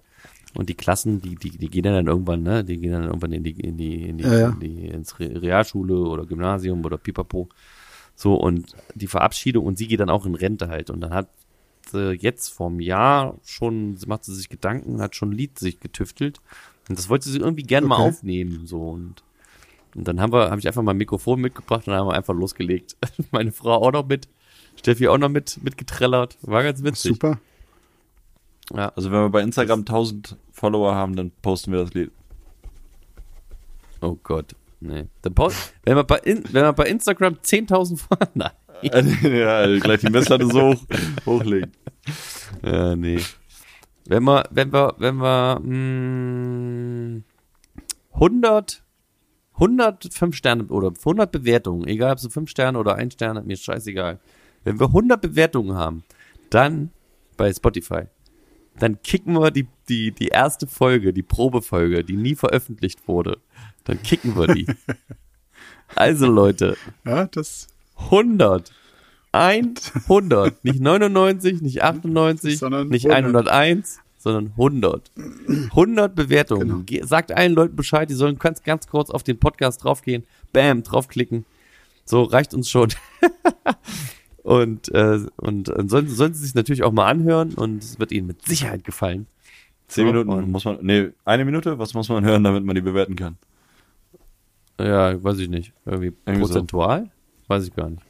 und 0.54 0.68
die 0.68 0.74
Klassen, 0.74 1.20
die, 1.20 1.34
die, 1.34 1.50
die 1.50 1.68
gehen 1.68 1.82
dann 1.84 2.06
irgendwann, 2.06 2.42
ne, 2.42 2.62
die 2.64 2.78
gehen 2.78 2.92
dann 2.92 3.04
irgendwann 3.04 3.32
in 3.32 3.42
die, 3.42 3.52
in 3.60 3.76
die, 3.76 4.02
in 4.08 4.18
die, 4.18 4.24
Ja, 4.24 4.34
ja. 4.38 4.48
In 4.50 4.60
die 4.60 4.86
ins 4.86 5.18
Re- 5.18 5.42
Realschule 5.42 5.96
oder 5.96 6.26
Gymnasium 6.26 6.84
oder 6.84 6.98
Pipapo. 6.98 7.48
So, 8.16 8.34
und 8.34 8.76
die 8.94 9.08
Verabschiedung 9.08 9.66
und 9.66 9.76
sie 9.78 9.88
geht 9.88 9.98
dann 10.00 10.10
auch 10.10 10.24
in 10.26 10.36
Rente 10.36 10.68
halt. 10.68 10.90
Und 10.90 11.00
dann 11.00 11.12
hat 11.12 11.28
sie 11.90 12.12
jetzt 12.12 12.48
vorm 12.50 12.78
Jahr 12.80 13.38
schon, 13.44 13.96
sie 13.96 14.06
macht 14.06 14.24
sie 14.24 14.34
sich 14.34 14.48
Gedanken, 14.48 15.00
hat 15.00 15.16
schon 15.16 15.30
ein 15.30 15.36
Lied 15.36 15.58
sich 15.58 15.80
getüftelt. 15.80 16.40
Und 16.88 16.98
das 16.98 17.08
wollte 17.08 17.28
sie 17.28 17.38
irgendwie 17.38 17.64
gern 17.64 17.84
mal 17.84 17.96
Okay. 17.96 18.02
aufnehmen, 18.08 18.66
so. 18.66 18.90
Und, 18.90 19.24
und 19.96 20.06
dann 20.06 20.20
haben 20.20 20.32
wir, 20.32 20.50
habe 20.50 20.60
ich 20.60 20.68
einfach 20.68 20.82
mal 20.82 20.92
ein 20.92 20.96
Mikrofon 20.98 21.40
mitgebracht 21.40 21.86
und 21.88 21.90
dann 21.92 22.00
haben 22.00 22.08
wir 22.08 22.14
einfach 22.14 22.34
losgelegt. 22.34 22.96
Meine 23.32 23.50
Frau 23.50 23.72
auch 23.72 23.90
noch 23.92 24.06
mit. 24.06 24.28
Steffi 24.76 25.08
auch 25.08 25.18
noch 25.18 25.28
mit, 25.28 25.62
mitgetrellert. 25.62 26.36
War 26.42 26.62
ganz 26.62 26.82
witzig. 26.82 27.12
Super. 27.12 27.38
Ja. 28.74 28.92
Also 28.96 29.10
wenn 29.10 29.20
wir 29.20 29.30
bei 29.30 29.42
Instagram 29.42 29.80
1000 29.80 30.36
Follower 30.52 30.94
haben, 30.94 31.16
dann 31.16 31.30
posten 31.42 31.72
wir 31.72 31.80
das 31.80 31.94
Lied. 31.94 32.10
Oh 34.00 34.16
Gott. 34.22 34.54
Nee. 34.80 35.06
Dann 35.22 35.34
post, 35.34 35.74
wenn 35.84 35.94
man 35.94 36.06
bei, 36.06 36.18
in, 36.18 36.44
wenn 36.52 36.62
man 36.62 36.74
bei 36.74 36.84
Instagram 36.84 37.34
10.000 37.34 37.98
Follower, 37.98 38.28
nein. 38.34 38.50
ja, 39.22 39.78
gleich 39.78 40.00
die 40.00 40.10
Messlatte 40.10 40.46
so 40.46 40.74
hoch, 40.74 40.84
hochlegen. 41.24 41.72
Ja, 42.62 42.94
nee. 42.94 43.20
Wenn 44.06 44.24
wir, 44.24 44.44
wenn 44.50 44.72
wir, 44.72 44.94
wenn 44.98 45.16
wir, 45.16 45.60
mh, 45.62 47.22
100, 48.12 48.82
100 49.54 50.12
5 50.12 50.36
Sterne 50.36 50.64
oder 50.64 50.88
100 50.88 51.32
Bewertungen, 51.32 51.86
egal 51.86 52.12
ob 52.12 52.20
so 52.20 52.28
5 52.28 52.50
Sterne 52.50 52.78
oder 52.78 52.96
1 52.96 53.14
Sterne, 53.14 53.42
mir 53.42 53.54
ist 53.54 53.64
scheißegal. 53.64 54.20
Wenn 54.64 54.80
wir 54.80 54.86
100 54.88 55.20
Bewertungen 55.20 55.76
haben, 55.76 56.02
dann 56.50 56.90
bei 57.36 57.52
Spotify, 57.52 58.02
dann 58.78 59.00
kicken 59.02 59.34
wir 59.34 59.50
die, 59.50 59.66
die, 59.88 60.10
die 60.12 60.28
erste 60.28 60.66
Folge, 60.66 61.12
die 61.12 61.22
Probefolge, 61.22 62.02
die 62.04 62.16
nie 62.16 62.34
veröffentlicht 62.34 63.06
wurde, 63.06 63.38
dann 63.84 64.02
kicken 64.02 64.36
wir 64.36 64.48
die. 64.48 64.66
also 65.94 66.26
Leute, 66.26 66.76
Ja, 67.04 67.26
das 67.26 67.68
100. 67.96 68.72
100. 69.32 70.64
Nicht 70.64 70.80
99, 70.80 71.60
nicht 71.60 71.82
98, 71.82 72.58
Sondern 72.58 72.88
nicht 72.88 73.10
100. 73.10 73.48
101, 73.48 73.98
sondern 74.18 74.46
100. 74.52 75.10
100 75.70 76.14
Bewertungen. 76.14 76.86
Ge- 76.86 77.04
Sagt 77.04 77.32
allen 77.32 77.52
Leuten 77.52 77.76
Bescheid, 77.76 78.08
die 78.08 78.14
sollen 78.14 78.38
ganz, 78.38 78.62
ganz 78.62 78.86
kurz 78.86 79.10
auf 79.10 79.22
den 79.24 79.38
Podcast 79.38 79.82
draufgehen, 79.84 80.24
bam, 80.52 80.82
draufklicken. 80.84 81.44
So 82.04 82.22
reicht 82.22 82.54
uns 82.54 82.70
schon. 82.70 82.90
und 84.44 84.94
äh, 84.94 85.20
und 85.36 85.66
sollen, 85.90 86.08
sollen 86.08 86.34
sie 86.34 86.44
sich 86.44 86.54
natürlich 86.54 86.84
auch 86.84 86.92
mal 86.92 87.06
anhören 87.06 87.54
und 87.54 87.82
es 87.82 87.98
wird 87.98 88.12
ihnen 88.12 88.28
mit 88.28 88.46
Sicherheit 88.46 88.84
gefallen. 88.84 89.26
Zehn 89.88 90.06
So, 90.06 90.12
Minuten 90.12 90.50
muss 90.50 90.64
man, 90.64 90.78
nee, 90.82 91.10
eine 91.24 91.44
Minute? 91.44 91.78
Was 91.78 91.94
muss 91.94 92.08
man 92.08 92.24
hören, 92.24 92.44
damit 92.44 92.64
man 92.64 92.74
die 92.74 92.80
bewerten 92.82 93.16
kann? 93.16 93.36
Ja, 94.78 95.22
weiß 95.22 95.38
ich 95.38 95.48
nicht. 95.48 95.72
Irgendwie 95.86 96.12
Irgendwie 96.26 96.46
so. 96.46 96.52
prozentual? 96.52 97.10
Weiß 97.48 97.66
ich 97.66 97.74
gar 97.74 97.90
nicht. 97.90 98.02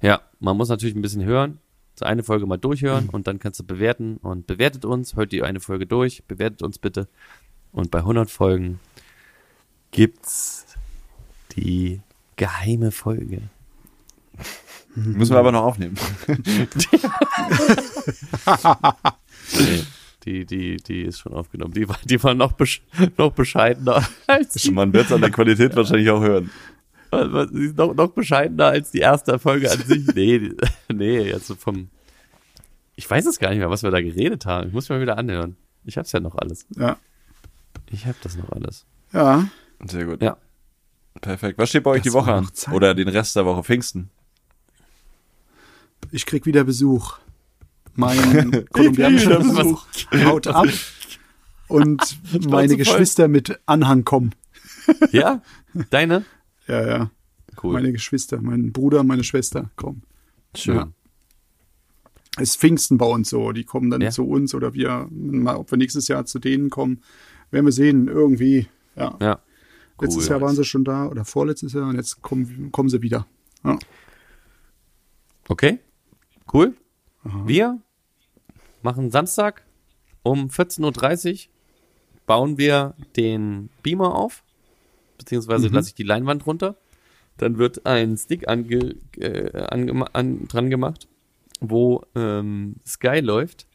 Ja, 0.00 0.20
man 0.40 0.56
muss 0.56 0.68
natürlich 0.68 0.94
ein 0.94 1.02
bisschen 1.02 1.24
hören. 1.24 1.58
So 1.98 2.04
eine 2.04 2.22
Folge 2.22 2.46
mal 2.46 2.58
durchhören 2.58 3.08
und 3.08 3.26
dann 3.26 3.38
kannst 3.38 3.60
du 3.60 3.64
bewerten 3.64 4.18
und 4.18 4.46
bewertet 4.46 4.84
uns. 4.84 5.16
Hört 5.16 5.32
die 5.32 5.42
eine 5.42 5.60
Folge 5.60 5.86
durch, 5.86 6.24
bewertet 6.24 6.62
uns 6.62 6.78
bitte. 6.78 7.08
Und 7.72 7.90
bei 7.90 7.98
100 7.98 8.30
Folgen 8.30 8.80
gibt's 9.92 10.66
die 11.56 12.00
geheime 12.36 12.90
Folge. 12.90 13.42
Müssen 14.96 15.34
wir 15.34 15.38
aber 15.38 15.52
noch 15.52 15.62
aufnehmen. 15.62 15.96
Nee, 16.26 16.66
die, 20.24 20.46
die, 20.46 20.76
die 20.78 21.02
ist 21.02 21.20
schon 21.20 21.34
aufgenommen. 21.34 21.74
Die 21.74 21.88
war, 21.88 21.98
die 22.04 22.22
war 22.22 22.34
noch, 22.34 22.52
besch 22.52 22.82
noch 23.18 23.32
bescheidener 23.32 24.06
als 24.26 24.54
die, 24.54 24.70
Man 24.70 24.92
wird 24.92 25.06
es 25.06 25.12
an 25.12 25.20
der 25.20 25.30
Qualität 25.30 25.76
wahrscheinlich 25.76 26.10
auch 26.10 26.22
hören. 26.22 26.50
Sie 27.52 27.66
ist 27.66 27.76
noch, 27.76 27.94
noch 27.94 28.08
bescheidener 28.08 28.66
als 28.66 28.90
die 28.90 28.98
erste 28.98 29.38
Folge 29.38 29.70
an 29.70 29.78
sich. 29.80 30.06
Nee, 30.14 30.52
nee, 30.92 31.32
also 31.32 31.54
vom. 31.54 31.88
Ich 32.96 33.08
weiß 33.08 33.26
es 33.26 33.38
gar 33.38 33.50
nicht 33.50 33.58
mehr, 33.58 33.70
was 33.70 33.82
wir 33.82 33.90
da 33.90 34.00
geredet 34.00 34.46
haben. 34.46 34.68
Ich 34.68 34.74
muss 34.74 34.88
mir 34.88 35.00
wieder 35.00 35.18
anhören. 35.18 35.56
Ich 35.84 35.98
hab's 35.98 36.12
ja 36.12 36.20
noch 36.20 36.34
alles. 36.36 36.66
Ja. 36.74 36.96
Ich 37.90 38.06
hab 38.06 38.20
das 38.22 38.36
noch 38.36 38.50
alles. 38.50 38.86
Ja. 39.12 39.46
Sehr 39.86 40.06
gut. 40.06 40.22
Ja. 40.22 40.38
Perfekt. 41.20 41.58
Was 41.58 41.68
steht 41.68 41.84
bei 41.84 41.90
euch 41.90 42.02
Das 42.02 42.10
die 42.10 42.12
Woche 42.12 42.32
an? 42.32 42.48
Oder 42.72 42.94
den 42.94 43.08
Rest 43.08 43.36
der 43.36 43.44
Woche? 43.44 43.62
Pfingsten? 43.62 44.10
Ich 46.12 46.26
krieg 46.26 46.46
wieder 46.46 46.64
Besuch. 46.64 47.18
Mein 47.94 48.66
kolumbianischer 48.72 49.38
Besuch 49.38 49.86
haut 50.24 50.46
ab 50.46 50.66
und 51.68 52.18
meine. 52.48 52.76
Geschwister 52.76 53.28
mit 53.28 53.58
Anhang 53.66 54.04
kommen. 54.04 54.34
Ja? 55.12 55.42
Deine? 55.90 56.24
Ja, 56.66 56.86
ja. 56.86 57.10
Cool. 57.62 57.72
Meine 57.72 57.92
Geschwister, 57.92 58.40
mein 58.40 58.72
Bruder, 58.72 59.02
meine 59.02 59.24
Schwester 59.24 59.70
kommen. 59.76 60.02
Schön. 60.54 60.76
Ja. 60.76 60.88
Es 62.36 62.50
ist 62.50 62.56
Pfingsten 62.60 62.98
bei 62.98 63.06
uns 63.06 63.30
so. 63.30 63.52
Die 63.52 63.64
kommen 63.64 63.90
dann 63.90 64.02
Ja. 64.02 64.10
zu 64.10 64.24
uns 64.28 64.54
oder 64.54 64.74
wir, 64.74 65.08
mal, 65.10 65.56
ob 65.56 65.70
wir 65.70 65.78
nächstes 65.78 66.06
Jahr 66.08 66.26
zu 66.26 66.38
denen 66.38 66.68
kommen, 66.68 67.00
werden 67.50 67.64
wir 67.64 67.72
sehen. 67.72 68.08
Irgendwie, 68.08 68.68
ja. 68.94 69.16
Ja. 69.20 69.40
Letztes 69.98 70.24
Cool. 70.24 70.30
Jahr 70.32 70.40
waren 70.42 70.54
sie 70.54 70.64
schon 70.64 70.84
da 70.84 71.06
oder 71.06 71.24
vorletztes 71.24 71.72
Jahr 71.72 71.88
und 71.88 71.96
jetzt 71.96 72.20
kommen, 72.20 72.70
kommen 72.72 72.90
sie 72.90 73.00
wieder. 73.00 73.26
Ja. 73.64 73.78
Okay. 75.48 75.78
Cool. 76.52 76.74
Wir 77.44 77.80
machen 78.82 79.10
Samstag 79.10 79.64
um 80.22 80.46
14.30 80.48 81.46
Uhr 81.46 81.52
bauen 82.26 82.58
wir 82.58 82.94
den 83.16 83.68
Beamer 83.82 84.14
auf, 84.14 84.42
beziehungsweise 85.18 85.68
lasse 85.68 85.88
ich 85.88 85.94
die 85.94 86.02
Leinwand 86.02 86.46
runter. 86.46 86.76
Dann 87.36 87.58
wird 87.58 87.84
ein 87.86 88.16
Stick 88.16 88.48
ange, 88.48 88.96
äh, 89.18 89.66
angema- 89.70 90.10
an, 90.12 90.48
dran 90.48 90.70
gemacht, 90.70 91.06
wo 91.60 92.02
ähm, 92.14 92.76
Sky 92.86 93.20
läuft. 93.20 93.66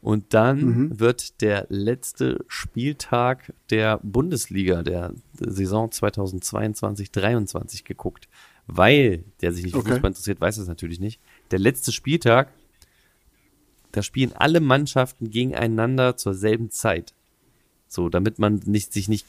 Und 0.00 0.34
dann 0.34 0.98
wird 1.00 1.40
der 1.40 1.66
letzte 1.70 2.44
Spieltag 2.46 3.54
der 3.70 4.00
Bundesliga 4.02 4.82
der 4.82 5.14
Saison 5.32 5.88
2022-23 5.88 7.84
geguckt. 7.84 8.28
Weil, 8.66 9.24
der 9.40 9.52
sich 9.52 9.64
nicht 9.64 9.72
für 9.74 9.80
Okay. 9.80 9.92
Fußball 9.92 10.10
interessiert, 10.10 10.40
weiß 10.40 10.56
das 10.56 10.68
natürlich 10.68 11.00
nicht. 11.00 11.20
Der 11.50 11.58
letzte 11.58 11.92
Spieltag, 11.92 12.52
da 13.92 14.02
spielen 14.02 14.32
alle 14.34 14.60
Mannschaften 14.60 15.30
gegeneinander 15.30 16.16
zur 16.16 16.34
selben 16.34 16.70
Zeit. 16.70 17.14
So, 17.86 18.08
damit 18.08 18.38
man 18.38 18.60
nicht, 18.64 18.92
sich 18.92 19.08
nicht, 19.08 19.26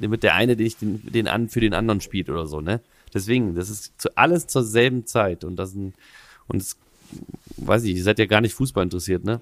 damit 0.00 0.22
der 0.22 0.34
eine 0.34 0.56
nicht 0.56 0.80
den, 0.80 1.00
den 1.12 1.28
an, 1.28 1.48
für 1.48 1.60
den 1.60 1.74
anderen 1.74 2.00
spielt 2.00 2.28
oder 2.30 2.46
so, 2.46 2.60
ne? 2.60 2.80
Deswegen, 3.14 3.54
das 3.54 3.70
ist 3.70 4.00
zu, 4.00 4.16
alles 4.16 4.46
zur 4.46 4.64
selben 4.64 5.06
Zeit 5.06 5.44
und 5.44 5.56
das 5.56 5.72
sind, 5.72 5.94
und 6.48 6.62
es, 6.62 6.76
weiß 7.58 7.84
ich, 7.84 7.96
ihr 7.96 8.02
seid 8.02 8.18
ja 8.18 8.26
gar 8.26 8.40
nicht 8.40 8.54
Fußball 8.54 8.82
interessiert, 8.82 9.24
ne? 9.24 9.40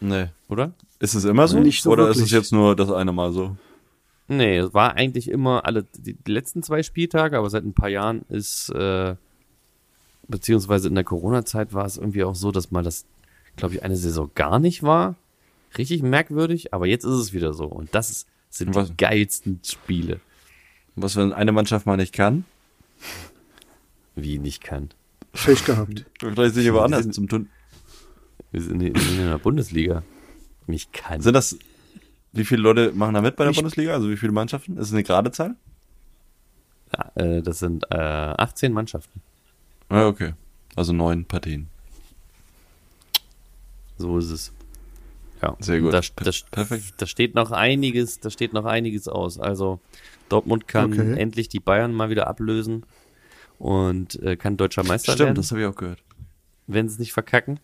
Nee. 0.00 0.26
Oder? 0.48 0.72
Ist 0.98 1.14
es 1.14 1.24
immer 1.24 1.46
so? 1.46 1.60
Nicht 1.60 1.82
so 1.82 1.90
Oder 1.90 2.08
ist 2.08 2.16
wirklich. 2.16 2.32
es 2.32 2.38
jetzt 2.38 2.52
nur 2.52 2.74
das 2.74 2.90
eine 2.90 3.12
Mal 3.12 3.32
so? 3.32 3.56
Nee, 4.28 4.58
es 4.58 4.74
war 4.74 4.94
eigentlich 4.94 5.28
immer 5.28 5.64
alle 5.64 5.84
die, 5.96 6.14
die 6.14 6.32
letzten 6.32 6.62
zwei 6.62 6.82
Spieltage, 6.82 7.38
aber 7.38 7.48
seit 7.48 7.64
ein 7.64 7.74
paar 7.74 7.88
Jahren 7.88 8.22
ist, 8.28 8.70
äh, 8.70 9.14
beziehungsweise 10.28 10.88
in 10.88 10.94
der 10.94 11.04
Corona-Zeit 11.04 11.72
war 11.72 11.84
es 11.86 11.96
irgendwie 11.96 12.24
auch 12.24 12.34
so, 12.34 12.50
dass 12.52 12.70
mal 12.70 12.82
das, 12.82 13.04
glaube 13.56 13.74
ich, 13.74 13.82
eine 13.82 13.96
Saison 13.96 14.30
gar 14.34 14.58
nicht 14.58 14.82
war. 14.82 15.16
Richtig 15.78 16.02
merkwürdig, 16.02 16.72
aber 16.72 16.86
jetzt 16.86 17.04
ist 17.04 17.12
es 17.12 17.32
wieder 17.32 17.52
so. 17.54 17.66
Und 17.66 17.94
das 17.94 18.26
sind 18.50 18.74
Was? 18.74 18.88
die 18.88 18.96
geilsten 18.96 19.60
Spiele, 19.64 20.20
Was, 20.94 21.16
wenn 21.16 21.32
eine 21.32 21.52
Mannschaft 21.52 21.86
mal 21.86 21.96
nicht 21.96 22.12
kann? 22.14 22.44
wie 24.14 24.38
nicht 24.38 24.62
kann. 24.62 24.88
Pech 25.32 25.64
gehabt. 25.66 26.06
Vielleicht 26.18 26.54
sich 26.54 26.68
aber 26.70 26.84
anders 26.84 27.02
sind- 27.02 27.12
zum 27.14 27.28
tun. 27.28 27.50
Wir 28.50 28.62
sind, 28.62 28.80
in 28.80 28.94
der 28.94 29.38
Bundesliga. 29.38 30.02
Nicht 30.66 30.92
kann. 30.94 31.20
Sind 31.20 31.34
das, 31.34 31.58
wie 32.32 32.44
viele 32.46 32.62
Leute 32.62 32.92
machen 32.92 33.12
da 33.14 33.20
mit 33.20 33.36
bei 33.36 33.44
der 33.44 33.50
Ich- 33.50 33.56
Bundesliga? 33.58 33.92
Also 33.92 34.08
wie 34.08 34.16
viele 34.16 34.32
Mannschaften? 34.32 34.78
Ist 34.78 34.86
es 34.88 34.92
eine 34.94 35.02
gerade 35.02 35.30
Zahl? 35.32 35.56
Ja, 36.96 37.12
äh, 37.22 37.42
das 37.42 37.58
sind 37.58 37.84
äh, 37.90 37.96
18 37.96 38.72
Mannschaften. 38.72 39.20
Ah, 39.88 40.06
okay. 40.06 40.34
Also 40.74 40.92
neun 40.92 41.24
Partien. 41.24 41.68
So 43.98 44.18
ist 44.18 44.30
es. 44.30 44.52
Ja, 45.42 45.56
Sehr 45.60 45.80
gut. 45.80 45.92
Da, 45.92 46.00
da, 46.00 46.30
Perfekt. 46.50 46.94
da 46.98 47.06
steht 47.06 47.34
noch 47.34 47.50
einiges, 47.50 48.20
da 48.20 48.30
steht 48.30 48.52
noch 48.52 48.64
einiges 48.64 49.06
aus. 49.08 49.38
Also 49.38 49.80
Dortmund 50.28 50.66
kann 50.68 50.92
Okay. 50.92 51.14
endlich 51.18 51.48
die 51.48 51.60
Bayern 51.60 51.94
mal 51.94 52.10
wieder 52.10 52.26
ablösen 52.26 52.84
und 53.58 54.20
äh, 54.22 54.36
kann 54.36 54.56
deutscher 54.56 54.82
Meister 54.82 55.12
Stimmt, 55.12 55.26
werden, 55.28 55.36
das 55.36 55.50
habe 55.50 55.60
ich 55.62 55.66
auch 55.66 55.74
gehört. 55.76 56.02
wenn 56.66 56.88
sie 56.88 56.94
es 56.94 56.98
nicht 56.98 57.12
verkacken. 57.12 57.60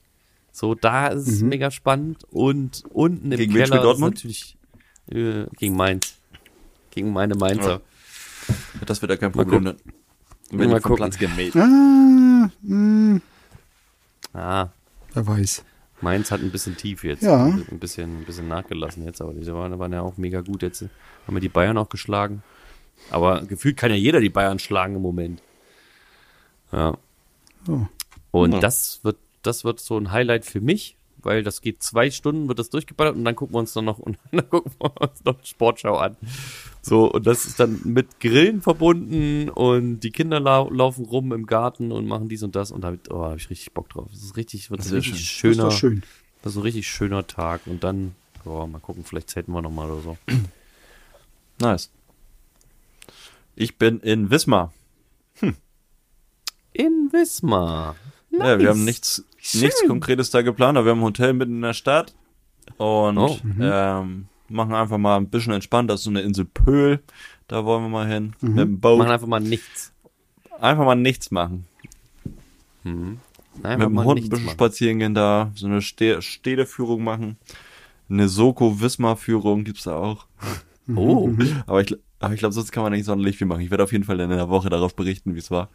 So, 0.52 0.74
da 0.74 1.08
ist 1.08 1.26
es 1.28 1.40
mega 1.42 1.70
spannend 1.70 2.24
und 2.30 2.84
unten 2.90 3.32
im 3.32 3.38
Gegen 3.38 3.54
wen 3.54 3.62
Keller 3.64 3.76
ist 3.76 3.82
Dortmund? 3.84 4.14
natürlich 4.16 4.56
äh, 5.10 5.46
gegen 5.56 5.74
Mainz. 5.76 6.18
Gegen 6.90 7.10
meine 7.12 7.34
Mainzer. 7.34 7.80
Das 8.86 9.00
wird 9.00 9.10
ja 9.10 9.16
kein 9.16 9.32
Problem. 9.32 9.64
gucken. 9.64 9.80
Dann 10.52 10.60
werden 10.60 10.70
Mal 10.70 10.80
gucken. 10.80 10.96
Platz 10.96 11.18
gemäht. 11.18 11.56
Ah, 11.56 12.50
mh, 12.62 13.20
Ah, 14.34 14.68
wer 15.14 15.26
weiß. 15.26 15.64
Mainz 16.00 16.30
hat 16.30 16.40
ein 16.40 16.50
bisschen 16.50 16.76
tief 16.76 17.04
jetzt. 17.04 17.22
Ja. 17.22 17.44
Ein 17.46 17.78
bisschen, 17.78 18.20
ein 18.20 18.24
bisschen 18.24 18.48
nachgelassen 18.48 19.04
jetzt, 19.04 19.20
aber 19.20 19.34
diese 19.34 19.54
waren, 19.54 19.78
waren 19.78 19.92
ja 19.92 20.00
auch 20.02 20.16
mega 20.16 20.40
gut. 20.40 20.62
Jetzt 20.62 20.82
haben 21.26 21.34
wir 21.36 21.40
die 21.40 21.48
Bayern 21.48 21.76
auch 21.78 21.88
geschlagen. 21.88 22.42
Aber 23.10 23.42
gefühlt 23.42 23.76
kann 23.76 23.90
ja 23.90 23.96
jeder 23.96 24.20
die 24.20 24.30
Bayern 24.30 24.58
schlagen 24.58 24.96
im 24.96 25.02
Moment. 25.02 25.42
Ja. 26.72 26.96
Oh. 27.68 27.86
Und 28.30 28.52
Ja. 28.54 28.60
das 28.60 29.00
wird, 29.02 29.16
das 29.42 29.64
wird 29.64 29.80
so 29.80 29.98
ein 29.98 30.10
Highlight 30.12 30.44
für 30.44 30.60
mich, 30.60 30.96
weil 31.24 31.42
das 31.42 31.60
geht 31.60 31.82
zwei 31.82 32.10
Stunden, 32.10 32.48
wird 32.48 32.58
das 32.58 32.70
durchgeballert 32.70 33.16
und 33.16 33.24
dann 33.24 33.36
gucken 33.36 33.54
wir 33.54 33.58
uns 33.60 33.72
dann 33.72 33.84
noch, 33.84 33.98
und 34.00 34.18
dann 34.30 34.48
gucken 34.50 34.72
wir 34.80 35.00
uns 35.00 35.24
noch 35.24 35.44
Sportschau 35.44 35.96
an. 35.96 36.16
So, 36.82 37.10
und 37.12 37.26
das 37.26 37.44
ist 37.44 37.60
dann 37.60 37.80
mit 37.84 38.18
Grillen 38.20 38.60
verbunden 38.60 39.48
und 39.48 40.00
die 40.00 40.10
Kinder 40.10 40.40
lau 40.40 40.68
laufen 40.70 41.04
rum 41.04 41.32
im 41.32 41.46
Garten 41.46 41.92
und 41.92 42.06
machen 42.06 42.28
dies 42.28 42.42
und 42.42 42.56
das 42.56 42.70
und 42.72 42.80
da 42.82 42.88
hab 42.88 42.94
ich- 42.94 43.10
oh, 43.10 43.24
hab 43.24 43.36
ich 43.36 43.50
richtig 43.50 43.72
Bock 43.72 43.88
drauf. 43.88 44.08
Das 44.10 44.22
ist 44.22 44.36
richtig, 44.36 44.70
wird 44.70 44.80
ein 44.80 44.84
Sehr 44.84 44.98
richtig 44.98 45.12
Das 45.12 45.20
ist 45.22 45.26
schöner, 45.28 45.64
doch 45.64 45.72
schön. 45.72 46.02
das 46.42 46.52
ist 46.52 46.58
ein 46.58 46.62
richtig 46.62 46.88
schöner 46.88 47.26
Tag 47.26 47.60
und 47.66 47.84
dann, 47.84 48.14
oh, 48.44 48.66
mal 48.66 48.80
gucken, 48.80 49.04
vielleicht 49.04 49.30
zelten 49.30 49.52
wir 49.52 49.62
nochmal 49.62 49.90
oder 49.90 50.02
so. 50.02 50.16
Nice. 51.60 51.90
Ich 53.54 53.76
bin 53.76 54.00
in 54.00 54.30
Wismar. 54.30 54.72
In 56.72 57.12
Wismar. 57.12 57.96
Ja, 58.30 58.38
wir 58.38 58.56
Nice. 58.56 58.68
haben 58.68 58.84
nichts, 58.84 59.24
nichts 59.54 59.82
Konkretes 59.86 60.30
da 60.30 60.42
geplant, 60.42 60.78
aber 60.78 60.86
wir 60.86 60.90
haben 60.92 61.00
ein 61.00 61.04
Hotel 61.04 61.32
mitten 61.32 61.56
in 61.56 61.62
der 61.62 61.72
Stadt 61.74 62.14
und 62.76 63.18
Oh. 63.18 63.38
ähm, 63.60 64.26
machen 64.48 64.74
einfach 64.74 64.98
mal 64.98 65.16
ein 65.16 65.28
bisschen 65.28 65.52
entspannt. 65.52 65.90
Das 65.90 66.00
ist 66.00 66.04
so 66.04 66.10
eine 66.10 66.20
Insel 66.22 66.44
Pöhl, 66.44 67.00
da 67.48 67.64
wollen 67.64 67.82
wir 67.84 67.88
mal 67.88 68.06
hin. 68.08 68.34
Mit 68.40 68.58
dem 68.58 68.80
Boot. 68.80 68.98
Machen 68.98 69.10
einfach 69.10 69.26
mal 69.26 69.40
nichts. 69.40 69.92
Einfach 70.60 70.84
mal 70.84 70.94
nichts 70.94 71.30
machen. 71.30 71.66
Einfach 72.84 73.88
mit 73.88 73.88
dem 73.98 74.04
Hund 74.04 74.20
ein 74.22 74.28
bisschen 74.28 74.44
machen. 74.46 74.54
spazieren 74.54 74.98
gehen 74.98 75.14
da, 75.14 75.50
so 75.54 75.66
eine 75.66 75.82
Ste 75.82 76.22
Städteführung 76.22 77.02
machen. 77.04 77.36
Eine 78.08 78.28
Soko-Wismar-Führung 78.28 79.64
gibt's 79.64 79.84
da 79.84 79.96
auch. 79.96 80.26
Oh, 80.94 81.30
Aber 81.66 81.80
ich, 81.80 81.96
aber 82.18 82.34
ich 82.34 82.40
glaube, 82.40 82.52
sonst 82.52 82.72
kann 82.72 82.82
man 82.82 82.92
nicht 82.92 83.04
sonderlich 83.04 83.38
viel 83.38 83.46
machen. 83.46 83.60
Ich 83.60 83.70
werde 83.70 83.84
auf 83.84 83.92
jeden 83.92 84.04
Fall 84.04 84.18
in 84.20 84.30
der 84.30 84.48
Woche 84.48 84.68
darauf 84.68 84.94
berichten, 84.96 85.34
wie 85.34 85.38
es 85.38 85.50
war. 85.50 85.68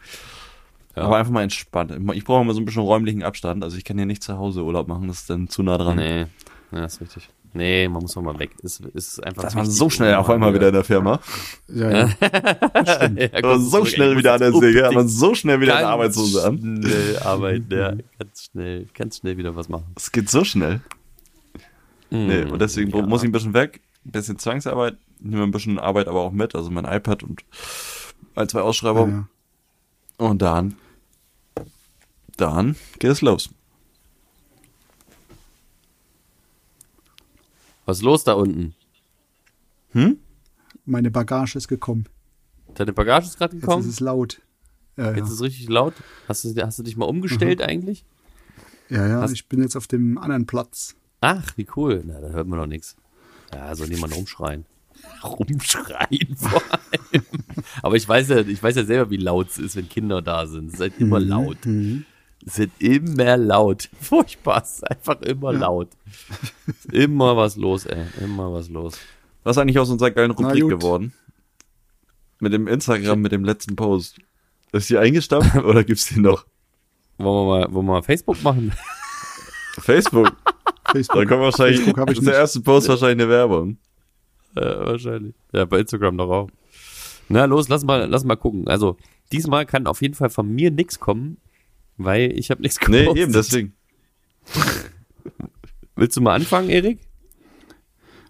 Ja. 0.97 1.03
Aber 1.03 1.17
einfach 1.17 1.31
mal 1.31 1.43
entspannt. 1.43 1.93
Ich 2.15 2.23
brauche 2.25 2.41
immer 2.41 2.55
so 2.55 2.59
ein 2.59 2.65
bisschen 2.65 2.81
räumlichen 2.81 3.21
Abstand. 3.21 3.63
Also 3.63 3.77
ich 3.77 3.83
kann 3.83 3.97
hier 3.97 4.07
nicht 4.07 4.23
zu 4.23 4.35
Hause 4.35 4.63
Urlaub 4.63 4.87
machen, 4.87 5.07
das 5.07 5.19
ist 5.19 5.29
dann 5.29 5.47
zu 5.47 5.61
nah 5.61 5.77
dran. 5.77 5.97
nee, 5.97 6.25
ja, 6.71 6.85
ist 6.85 6.99
richtig. 7.01 7.29
Nee, 7.53 7.87
man 7.87 8.01
muss 8.01 8.15
noch 8.15 8.23
mal 8.23 8.37
weg. 8.39 8.49
Ist, 8.63 8.79
ist 8.79 9.23
einfach 9.23 9.43
Das 9.43 9.55
war 9.55 9.65
so 9.65 9.91
schnell 9.91 10.15
auf 10.15 10.27
mal 10.27 10.33
einmal 10.33 10.55
wieder 10.55 10.69
in 10.69 10.73
der 10.73 10.83
Firma. 10.83 11.19
Ja, 11.67 11.89
ja. 11.91 12.09
Ja, 12.19 13.59
so 13.59 13.69
zurück, 13.69 13.87
schnell 13.89 14.17
wieder 14.17 14.33
an 14.33 14.39
der 14.39 14.53
Säge, 14.53 14.87
aber 14.87 15.07
so 15.07 15.35
schnell 15.35 15.61
wieder 15.61 15.73
in 15.73 15.77
der 15.77 15.87
ganz 15.87 15.93
Arbeitslose 15.93 16.47
an. 16.47 16.81
Schnell 16.83 17.19
arbeiten, 17.23 17.67
ja. 17.69 17.93
Ganz 18.17 18.49
schnell, 18.51 18.87
ganz 18.95 19.17
schnell 19.17 19.37
wieder 19.37 19.55
was 19.55 19.69
machen. 19.69 19.85
Es 19.95 20.11
geht 20.11 20.31
so 20.31 20.43
schnell. 20.43 20.81
Nee, 22.09 22.43
und 22.43 22.59
deswegen 22.59 22.89
ja. 22.89 23.05
muss 23.05 23.21
ich 23.21 23.29
ein 23.29 23.33
bisschen 23.33 23.53
weg. 23.53 23.81
Ein 24.03 24.11
bisschen 24.11 24.39
Zwangsarbeit. 24.39 24.97
Nehme 25.19 25.43
ein 25.43 25.51
bisschen 25.51 25.77
Arbeit 25.77 26.07
aber 26.07 26.21
auch 26.21 26.31
mit. 26.31 26.55
Also 26.55 26.71
mein 26.71 26.85
iPad 26.85 27.21
und 27.21 27.43
ein, 28.35 28.49
zwei 28.49 28.61
Ausschreibungen. 28.61 29.27
ja. 30.19 30.25
Und 30.27 30.41
dann, 30.41 30.75
dann 32.37 32.75
geht 32.99 33.11
es 33.11 33.21
los. 33.21 33.49
Was 37.85 37.97
ist 37.97 38.03
los 38.03 38.23
da 38.23 38.33
unten? 38.33 38.73
Meine 40.85 41.09
Bagage 41.11 41.55
ist 41.57 41.67
gekommen. 41.67 42.05
Deine 42.75 42.93
Bagage 42.93 43.25
ist 43.27 43.37
gerade 43.37 43.53
Jetzt 43.55 43.61
gekommen? 43.61 43.83
ist 43.83 43.89
es 43.89 43.99
laut. 43.99 44.41
Ja, 44.97 45.11
ja. 45.11 45.17
Jetzt 45.17 45.27
ist 45.27 45.33
es 45.35 45.41
richtig 45.41 45.69
laut. 45.69 45.93
Hast 46.27 46.43
du, 46.43 46.53
hast 46.63 46.77
du 46.79 46.83
dich 46.83 46.97
mal 46.97 47.05
umgestellt 47.05 47.61
eigentlich? 47.61 48.03
ja, 48.89 49.07
ja 49.07 49.21
Hast- 49.21 49.31
ich 49.33 49.47
bin 49.47 49.61
jetzt 49.61 49.75
auf 49.75 49.87
dem 49.87 50.17
anderen 50.17 50.45
Platz. 50.45 50.95
Ach, 51.21 51.51
wie 51.55 51.67
cool. 51.75 52.03
Na, 52.05 52.19
da 52.21 52.29
hört 52.29 52.47
man 52.47 52.59
doch 52.59 52.67
nichts. 52.67 52.95
Ja, 53.53 53.73
soll 53.75 53.87
niemand 53.87 54.15
rumschreien. 54.15 54.65
Rumschreien 55.23 56.35
vor 56.35 56.61
allem. 56.71 57.25
Aber 57.81 57.95
ich 57.95 58.07
weiß 58.07 58.27
ja, 58.29 58.37
ich 58.39 58.61
weiß 58.61 58.75
ja 58.75 58.83
selber, 58.83 59.09
wie 59.09 59.17
laut 59.17 59.49
es 59.49 59.57
ist, 59.57 59.75
wenn 59.75 59.87
Kinder 59.89 60.21
da 60.21 60.45
sind. 60.45 60.67
Es 60.67 60.73
ist 60.75 60.79
halt 60.81 60.99
immer 60.99 61.19
laut. 61.19 61.57
Es 61.65 61.65
wird 62.55 62.71
immer 62.79 63.37
laut. 63.37 63.89
Furchtbar. 63.99 64.61
Es 64.63 64.75
ist 64.75 64.89
einfach 64.89 65.21
immer 65.21 65.53
laut. 65.53 65.89
Immer 66.91 67.35
was 67.35 67.55
los, 67.55 67.85
ey. 67.85 68.05
Immer 68.21 68.53
was 68.53 68.69
los. 68.69 68.97
Was 69.43 69.57
ist 69.57 69.61
eigentlich 69.61 69.79
aus 69.79 69.89
unserer 69.89 70.11
geilen 70.11 70.31
Rubrik 70.31 70.67
geworden? 70.67 71.13
Mit 72.39 72.53
dem 72.53 72.67
Instagram, 72.67 73.21
mit 73.21 73.31
dem 73.31 73.43
letzten 73.43 73.75
Post. 73.75 74.19
Ist 74.71 74.89
die 74.89 74.97
eingestampft 74.97 75.55
oder 75.63 75.83
gibt's 75.83 76.07
die 76.07 76.19
noch? 76.19 76.45
Wollen 77.17 77.47
wir 77.47 77.59
mal, 77.59 77.73
wollen 77.73 77.85
wir 77.85 77.93
mal 77.93 78.03
Facebook 78.03 78.41
machen? 78.43 78.73
Facebook. 79.79 80.31
Da 80.87 80.93
Facebook. 80.93 81.27
kommt 81.27 81.41
wahrscheinlich, 81.41 81.81
Facebook 81.81 81.99
hab 81.99 82.09
ich 82.09 82.17
ist 82.19 82.25
der 82.25 82.35
erste 82.35 82.61
Post 82.61 82.87
wahrscheinlich 82.87 83.25
eine 83.25 83.29
Werbung. 83.29 83.77
Ja, 84.55 84.85
wahrscheinlich. 84.85 85.35
Ja, 85.51 85.65
bei 85.65 85.79
Instagram 85.79 86.17
doch 86.17 86.29
auch. 86.29 86.49
Na, 87.27 87.43
los, 87.43 87.67
lass 87.67 87.83
mal, 87.83 88.09
lass 88.09 88.23
mal 88.23 88.37
gucken. 88.37 88.69
Also, 88.69 88.95
diesmal 89.33 89.65
kann 89.65 89.85
auf 89.85 90.01
jeden 90.01 90.13
Fall 90.13 90.29
von 90.29 90.47
mir 90.47 90.71
nichts 90.71 91.01
kommen, 91.01 91.37
weil 91.97 92.37
ich 92.37 92.49
habe 92.51 92.61
nichts 92.61 92.79
Nee, 92.87 92.99
gepostet. 93.01 93.23
eben, 93.23 93.33
deswegen. 93.33 93.73
Willst 95.95 96.15
du 96.17 96.21
mal 96.21 96.35
anfangen, 96.35 96.69
Erik? 96.69 96.99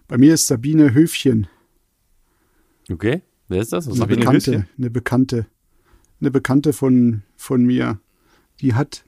Bei 0.06 0.16
mir 0.18 0.34
ist 0.34 0.46
Sabine 0.46 0.94
Höfchen. 0.94 1.46
Okay. 2.90 3.22
Wer 3.48 3.60
ist 3.60 3.72
das? 3.72 3.86
Was 3.86 3.92
Eine 3.92 3.98
Sabine 4.00 4.18
Bekannte, 4.20 4.52
Höschen? 4.52 4.68
eine 4.78 4.90
Bekannte. 4.90 5.46
Eine 6.20 6.30
Bekannte 6.30 6.72
von, 6.72 7.22
von 7.36 7.64
mir. 7.64 8.00
Die 8.60 8.74
hat. 8.74 9.04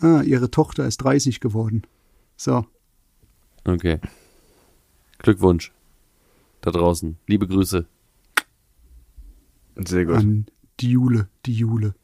Ah, 0.00 0.22
ihre 0.22 0.50
Tochter 0.50 0.86
ist 0.86 0.98
30 0.98 1.40
geworden. 1.40 1.82
So. 2.36 2.66
Okay. 3.64 4.00
Glückwunsch. 5.18 5.72
Da 6.60 6.70
draußen. 6.70 7.16
Liebe 7.26 7.46
Grüße. 7.46 7.86
Sehr 9.76 10.04
gut. 10.04 10.16
An 10.16 10.46
die 10.80 10.90
Jule, 10.90 11.28
die 11.46 11.54
Jule. 11.54 11.94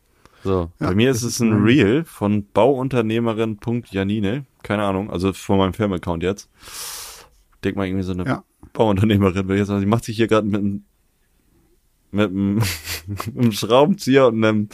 So. 0.45 0.71
Ja, 0.81 0.89
Bei 0.89 0.95
mir 0.95 1.11
ist 1.11 1.23
es 1.23 1.41
ein 1.41 1.51
mein- 1.51 1.63
Reel 1.65 2.05
von 2.05 2.47
Bauunternehmerin.janine. 2.53 4.45
Keine 4.63 4.85
Ahnung, 4.85 5.11
also 5.11 5.33
von 5.33 5.59
meinem 5.59 5.73
Firmenaccount 5.75 6.23
jetzt. 6.23 6.49
Denk 7.65 7.77
mal 7.77 7.87
irgendwie 7.87 8.05
so 8.05 8.13
eine 8.13 8.25
Ja. 8.25 8.45
Bauunternehmerin, 8.73 9.47
will 9.49 9.57
ich 9.57 9.61
jetzt 9.61 9.69
sagen. 9.69 9.81
Die 9.81 9.87
macht 9.87 10.05
sich 10.05 10.17
hier 10.17 10.27
gerade 10.29 10.47
mit 10.47 10.61
einem 10.61 10.85
mit 12.11 12.29
einem, 12.31 12.61
einem 13.37 13.53
Schraubenzieher 13.53 14.27
und 14.27 14.45
einem 14.45 14.69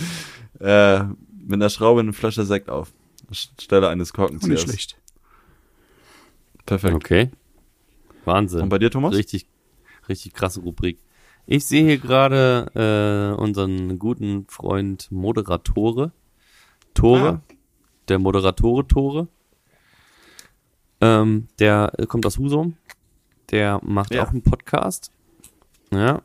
äh, 0.61 1.05
mit 1.05 1.55
einer 1.55 1.71
Schraube 1.71 2.01
eine 2.01 2.13
Flasche 2.13 2.45
Sekt 2.45 2.69
auf. 2.69 2.93
Stelle 3.31 3.89
eines 3.89 4.09
Auch 4.15 4.19
nicht 4.31 4.41
Korkenziehers. 4.41 4.63
schlecht. 4.63 4.97
Perfekt. 6.67 6.95
Okay. 6.95 7.31
Wahnsinn. 8.25 8.63
Und 8.63 8.69
bei 8.71 8.79
dir, 8.79 8.91
Thomas? 8.91 9.15
Richtig, 9.15 9.47
richtig 10.09 10.33
krasse 10.35 10.61
Rubrik. 10.61 10.99
Ich 11.51 11.65
sehe 11.65 11.83
hier 11.83 11.97
gerade 11.97 13.35
äh, 13.35 13.41
unseren 13.41 13.99
guten 13.99 14.47
Freund 14.49 15.11
Moderatore. 15.11 16.13
Tore. 16.93 17.41
Ah. 17.43 17.55
Der 18.09 18.19
Moderatore 18.19 18.87
Tore. 18.87 19.29
Ähm, 21.01 21.49
der 21.59 21.91
äh, 21.97 22.05
kommt 22.05 22.27
aus 22.27 22.37
Husum. 22.37 22.77
Der 23.51 23.81
macht 23.83 24.13
Ja. 24.13 24.25
auch 24.25 24.31
einen 24.31 24.43
Podcast. 24.43 25.11
Ja. 25.91 26.21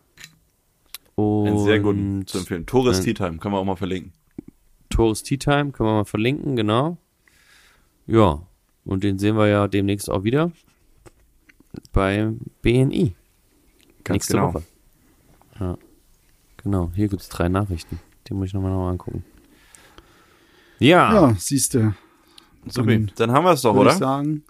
Und 1.15 1.47
Ein 1.47 1.59
sehr 1.59 1.79
guten 1.79 2.27
zu 2.27 2.39
empfehlen. 2.39 2.65
Tores 2.65 2.97
Ein- 2.97 3.03
Tea 3.05 3.13
Time, 3.13 3.37
können 3.37 3.53
wir 3.53 3.59
auch 3.59 3.65
mal 3.65 3.77
verlinken. 3.77 4.11
Tores 4.89 5.23
Tea 5.23 5.37
Time, 5.37 5.71
können 5.71 5.87
wir 5.87 5.93
mal 5.93 6.05
verlinken, 6.05 6.57
genau. 6.57 6.97
Ja, 8.07 8.45
und 8.83 9.05
den 9.05 9.19
sehen 9.19 9.37
wir 9.37 9.47
ja 9.47 9.69
demnächst 9.69 10.09
auch 10.09 10.25
wieder 10.25 10.51
bei 11.93 12.29
BNI. 12.61 13.15
Ganz 14.03 14.15
nächste 14.15 14.33
genau. 14.33 14.53
Woche. 14.55 14.63
Ja, 15.63 15.77
genau. 16.57 16.91
Hier 16.95 17.07
gibt's 17.07 17.29
drei 17.29 17.47
Nachrichten. 17.47 17.99
Die 18.27 18.33
muss 18.33 18.47
ich 18.47 18.53
nochmal 18.53 18.71
noch 18.71 18.79
mal 18.79 18.91
angucken. 18.91 19.23
Ja, 20.79 21.13
Ja, 21.13 21.35
siehst 21.37 21.73
du. 21.73 21.93
Supi. 22.67 23.07
Dann 23.15 23.31
haben 23.31 23.45
wir 23.45 23.51
es 23.51 23.61
doch, 23.61 23.75
Würde 23.75 23.91
ich 23.91 23.95
oder? 23.97 24.05
sagen, 24.05 24.43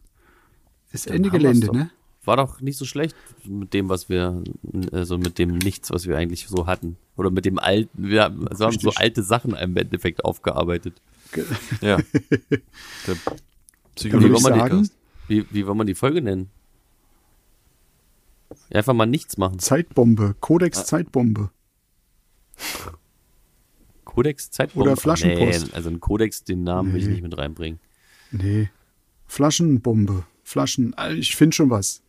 ist 0.91 1.07
Dann 1.07 1.15
Ende 1.17 1.29
Gelände, 1.29 1.71
ne? 1.71 1.89
war 2.25 2.37
doch 2.37 2.61
nicht 2.61 2.77
so 2.77 2.85
schlecht 2.85 3.15
mit 3.45 3.73
dem, 3.73 3.89
was 3.89 4.09
wir, 4.09 4.43
also 4.91 5.17
mit 5.17 5.37
dem 5.39 5.57
Nichts, 5.57 5.91
was 5.91 6.07
wir 6.07 6.17
eigentlich 6.17 6.47
so 6.47 6.67
hatten. 6.67 6.97
Oder 7.15 7.29
mit 7.31 7.45
dem 7.45 7.59
alten, 7.59 7.89
wir 7.95 8.23
haben, 8.23 8.47
also 8.47 8.65
haben 8.65 8.79
so 8.79 8.91
alte 8.91 9.23
Sachen 9.23 9.55
im 9.55 9.75
Endeffekt 9.77 10.23
aufgearbeitet. 10.25 11.01
Ja. 11.81 11.97
Der 13.07 13.15
Dann 14.11 14.89
Wie, 15.27 15.45
wie 15.51 15.65
wollen 15.67 15.77
wir 15.77 15.85
die 15.85 15.95
Folge 15.95 16.21
nennen? 16.21 16.49
Einfach 18.73 18.93
mal 18.93 19.05
nichts 19.05 19.37
machen. 19.37 19.59
Zeitbombe, 19.59 20.31
Ah. 20.33 20.37
Codex 20.39 20.85
Zeitbombe. 20.85 21.51
Kodex 24.03 24.51
Zeitbombe. 24.51 24.89
Oder 24.91 24.97
Flaschenpost. 24.99 25.67
Nee, 25.67 25.73
also 25.73 25.89
ein 25.89 25.99
Kodex, 25.99 26.43
den 26.43 26.63
Namen 26.63 26.91
will 26.93 26.99
ich 26.99 27.05
Nee. 27.07 27.13
nicht 27.13 27.23
mit 27.23 27.37
reinbringen. 27.37 27.79
Nee. 28.31 28.69
Flaschenbombe. 29.27 30.25
Flaschen. 30.43 30.93
äh, 30.97 31.13
Ich 31.13 31.35
finde 31.35 31.55
schon 31.55 31.69
was. 31.69 32.01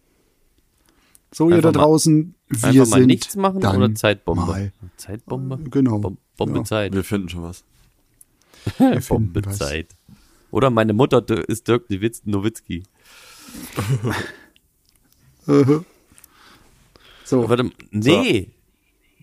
So, 1.33 1.49
ihr 1.51 1.57
Einfach 1.57 1.73
da 1.73 1.79
mal- 1.79 1.85
draußen, 1.85 2.35
wir 2.49 2.65
Einfach 2.69 2.87
mal 2.91 2.99
sind 2.99 3.07
nichts 3.07 3.37
machen 3.37 3.61
dann 3.61 3.77
oder 3.77 3.95
Zeitbombe? 3.95 4.47
Mal. 4.47 4.73
Zeitbombe? 4.97 5.59
Genau. 5.71 5.99
Bom 5.99 6.19
Bombe 6.37 6.59
Ja. 6.59 6.65
Zeit. 6.65 6.93
Wir 6.95 7.05
finden 7.05 7.29
schon 7.29 7.43
was. 7.43 7.65
Bombe 9.09 9.45
was. 9.45 9.59
Zeit. 9.59 9.95
Oder 10.51 10.71
meine 10.71 10.93
Mutter 10.93 11.25
ist 11.49 11.69
Dirk 11.69 11.89
Nowitz- 11.91 12.23
Nowitzki. 12.25 12.83
So, 17.25 17.49
Warte, 17.49 17.71
nee. 17.91 18.51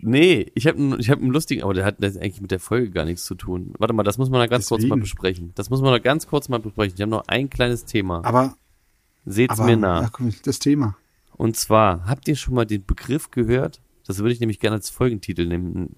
Nee, 0.04 0.52
ich 0.56 0.66
habe 0.66 0.98
ich 1.00 1.12
hab 1.12 1.20
einen 1.20 1.30
lustigen, 1.30 1.62
aber 1.62 1.76
der 1.76 1.86
hat 1.86 1.98
das 2.00 2.18
eigentlich 2.18 2.42
mit 2.42 2.50
der 2.50 2.60
Folge 2.60 2.90
gar 2.90 3.06
nichts 3.06 3.24
zu 3.26 3.36
tun. 3.36 3.74
Warte 3.78 3.94
mal, 3.94 4.02
das 4.02 4.18
muss 4.18 4.32
man 4.32 4.40
da 4.40 4.48
ganz 4.48 4.68
kurz 4.68 4.82
mal 4.82 4.88
Deswegen. 4.96 5.02
besprechen. 5.02 5.52
Das 5.54 5.70
muss 5.70 5.82
man 5.82 5.92
da 5.92 6.00
ganz 6.00 6.26
kurz 6.26 6.50
mal 6.50 6.60
besprechen. 6.60 6.96
Ich 6.96 7.02
habe 7.02 7.12
noch 7.12 7.28
ein 7.28 7.50
kleines 7.52 7.86
Thema. 7.86 8.26
aber, 8.26 8.56
Seht's 9.26 9.60
aber 9.60 9.66
mir 9.68 9.78
nach. 9.78 10.02
ja, 10.02 10.10
komm, 10.12 10.34
das 10.44 10.58
Thema. 10.58 10.98
Und 11.38 11.56
zwar, 11.56 12.06
habt 12.08 12.28
ihr 12.28 12.36
schon 12.36 12.56
mal 12.56 12.66
den 12.66 12.84
Begriff 12.84 13.30
gehört? 13.30 13.80
Das 14.08 14.18
würde 14.18 14.34
ich 14.34 14.40
nämlich 14.40 14.60
gerne 14.60 14.78
als 14.78 14.90
Folgentitel 14.90 15.46
nehmen, 15.46 15.96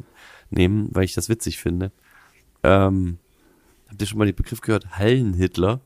nehmen 0.49 0.89
weil 0.91 1.05
ich 1.05 1.13
das 1.13 1.29
witzig 1.29 1.59
finde. 1.59 1.93
Ähm, 2.61 3.17
habt 3.87 4.01
ihr 4.01 4.07
schon 4.07 4.19
mal 4.19 4.25
den 4.25 4.35
Begriff 4.35 4.59
gehört? 4.59 4.97
Hallenhitler? 4.97 5.79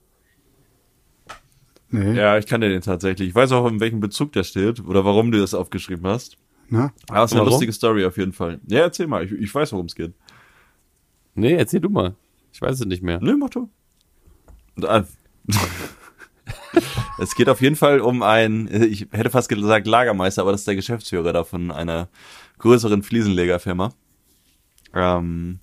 Nee, 1.90 2.18
Ja, 2.18 2.38
ich 2.38 2.46
kannte 2.46 2.70
den 2.70 2.82
tatsächlich. 2.82 3.30
Ich 3.30 3.36
weiß 3.36 3.52
auch, 3.54 3.68
in 3.68 3.80
welchem 3.80 4.00
Bezug 4.00 4.34
der 4.34 4.44
steht 4.44 4.80
oder 4.86 5.06
warum 5.06 5.32
du 5.32 5.40
das 5.40 5.54
aufgeschrieben 5.54 6.06
hast. 6.08 6.38
na? 6.70 6.92
Aber 7.10 7.24
es 7.24 7.32
ist 7.32 7.34
eine 7.34 7.42
Warum? 7.42 7.52
lustige 7.54 7.72
Story 7.74 8.06
auf 8.06 8.18
jeden 8.18 8.34
Fall. 8.34 8.60
Ja, 8.68 8.80
erzähl 8.82 9.08
mal. 9.08 9.24
Ich, 9.24 9.32
ich 9.32 9.54
weiß, 9.54 9.72
worum 9.72 9.86
es 9.86 9.96
geht. 9.96 10.14
Nee, 11.36 11.54
erzähl 11.54 11.80
du 11.80 11.90
mal. 11.90 12.16
Ich 12.52 12.62
weiß 12.62 12.80
es 12.80 12.86
nicht 12.86 13.04
mehr. 13.04 13.20
Nee, 13.22 13.34
mach 13.38 13.50
du. 13.50 13.70
Ah, 14.84 15.04
es 17.20 17.36
geht 17.36 17.50
auf 17.50 17.62
jeden 17.62 17.76
Fall 17.76 18.00
um 18.02 18.22
ein, 18.22 18.68
ich 18.84 19.08
hätte 19.12 19.30
fast 19.30 19.50
gesagt 19.50 19.88
Lagermeister, 19.88 20.42
aber 20.42 20.52
das 20.52 20.62
ist 20.62 20.68
der 20.68 20.76
Geschäftsführer 20.76 21.34
da 21.34 21.44
von 21.44 21.72
einer 21.72 22.10
größeren 22.60 23.04
Fliesenlegerfirma. 23.04 23.94
Ähm, 24.94 25.60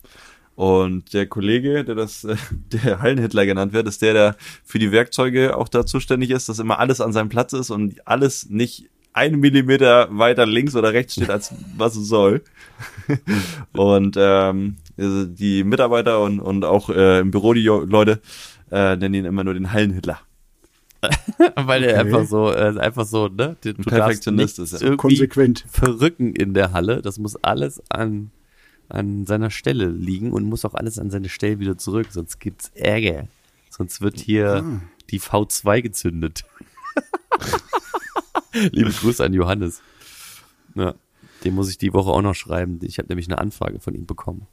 und 0.56 1.12
der 1.14 1.26
Kollege, 1.26 1.84
der 1.84 1.94
das, 1.94 2.24
äh, 2.24 2.36
der 2.72 3.00
Hallenhitler 3.02 3.46
genannt 3.46 3.72
wird, 3.72 3.88
ist 3.88 4.02
der, 4.02 4.12
der 4.12 4.36
für 4.64 4.78
die 4.78 4.92
Werkzeuge 4.92 5.56
auch 5.56 5.68
da 5.68 5.84
zuständig 5.86 6.30
ist, 6.30 6.48
dass 6.48 6.58
immer 6.58 6.78
alles 6.78 7.00
an 7.00 7.12
seinem 7.12 7.28
Platz 7.28 7.52
ist 7.52 7.70
und 7.70 8.06
alles 8.06 8.48
nicht 8.50 8.88
einen 9.12 9.38
Millimeter 9.40 10.08
weiter 10.10 10.44
links 10.46 10.74
oder 10.74 10.92
rechts 10.92 11.12
steht, 11.14 11.30
als 11.30 11.52
was 11.76 11.96
es 11.96 12.08
soll. 12.08 12.42
und 13.72 14.16
ähm, 14.18 14.76
also 14.96 15.24
die 15.24 15.64
Mitarbeiter 15.64 16.20
und, 16.22 16.40
und 16.40 16.64
auch 16.64 16.90
äh, 16.90 17.20
im 17.20 17.30
Büro 17.30 17.52
die 17.52 17.62
Jo- 17.62 17.84
Leute 17.84 18.20
äh, 18.70 18.96
nennen 18.96 19.14
ihn 19.14 19.24
immer 19.24 19.44
nur 19.44 19.54
den 19.54 19.72
Hallenhitler. 19.72 20.18
Weil 21.56 21.84
er 21.84 22.00
Okay. 22.00 22.08
einfach 22.14 22.26
so, 22.26 22.50
äh, 22.50 22.78
einfach 22.78 23.04
so, 23.04 23.28
ne? 23.28 23.56
Du, 23.62 23.74
Perfektionist 23.74 24.58
ist 24.58 24.72
er. 24.72 24.80
irgendwie 24.82 24.96
Konsequent. 24.96 25.64
verrücken 25.70 26.34
in 26.34 26.54
der 26.54 26.72
Halle. 26.72 27.02
Das 27.02 27.18
muss 27.18 27.36
alles 27.44 27.82
an, 27.90 28.30
an 28.88 29.26
seiner 29.26 29.50
Stelle 29.50 29.86
liegen 29.88 30.32
und 30.32 30.44
muss 30.44 30.64
auch 30.64 30.74
alles 30.74 30.98
an 30.98 31.10
seine 31.10 31.28
Stelle 31.28 31.58
wieder 31.58 31.76
zurück, 31.78 32.08
sonst 32.10 32.38
gibt's 32.40 32.70
Ärger. 32.74 33.28
Sonst 33.70 34.00
wird 34.00 34.20
hier 34.20 34.62
Ah. 34.64 34.80
die 35.10 35.20
V2 35.20 35.82
gezündet. 35.82 36.44
Liebe 38.70 38.90
Grüße 38.90 39.24
an 39.24 39.32
Johannes. 39.34 39.80
Ja, 40.74 40.94
den 41.44 41.54
muss 41.54 41.68
ich 41.70 41.78
die 41.78 41.92
Woche 41.92 42.10
auch 42.10 42.22
noch 42.22 42.34
schreiben. 42.34 42.78
Ich 42.82 42.98
habe 42.98 43.08
nämlich 43.08 43.26
eine 43.28 43.38
Anfrage 43.38 43.80
von 43.80 43.94
ihm 43.94 44.06
bekommen. 44.06 44.46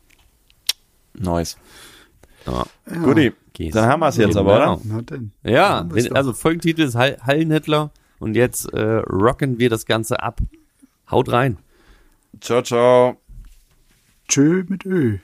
Nice. 1.14 1.58
Ja, 2.48 2.66
Ja. 2.90 2.98
Guti, 3.04 3.34
Geht's. 3.54 3.74
dann 3.76 3.86
haben 3.88 4.00
wir 4.00 4.08
es 4.08 4.18
jetzt 4.18 4.30
Genau. 4.36 4.42
aber, 4.52 4.74
oder? 4.74 4.82
Na 4.86 5.02
denn. 5.04 5.32
ja 5.44 5.88
also 6.14 6.34
Folgentitel 6.34 6.82
ist 6.82 6.96
Hall 6.96 7.18
Hallenhitler 7.22 7.92
und 8.20 8.36
jetzt 8.36 8.74
äh, 8.74 8.82
rocken 8.98 9.60
wir 9.60 9.70
das 9.70 9.86
Ganze 9.86 10.24
ab. 10.24 10.40
Haut 11.12 11.32
rein. 11.32 11.58
Ciao, 12.40 12.62
ciao. 12.64 13.21
Tschö 14.32 14.64
mit 14.70 14.86
Ö. 14.86 15.18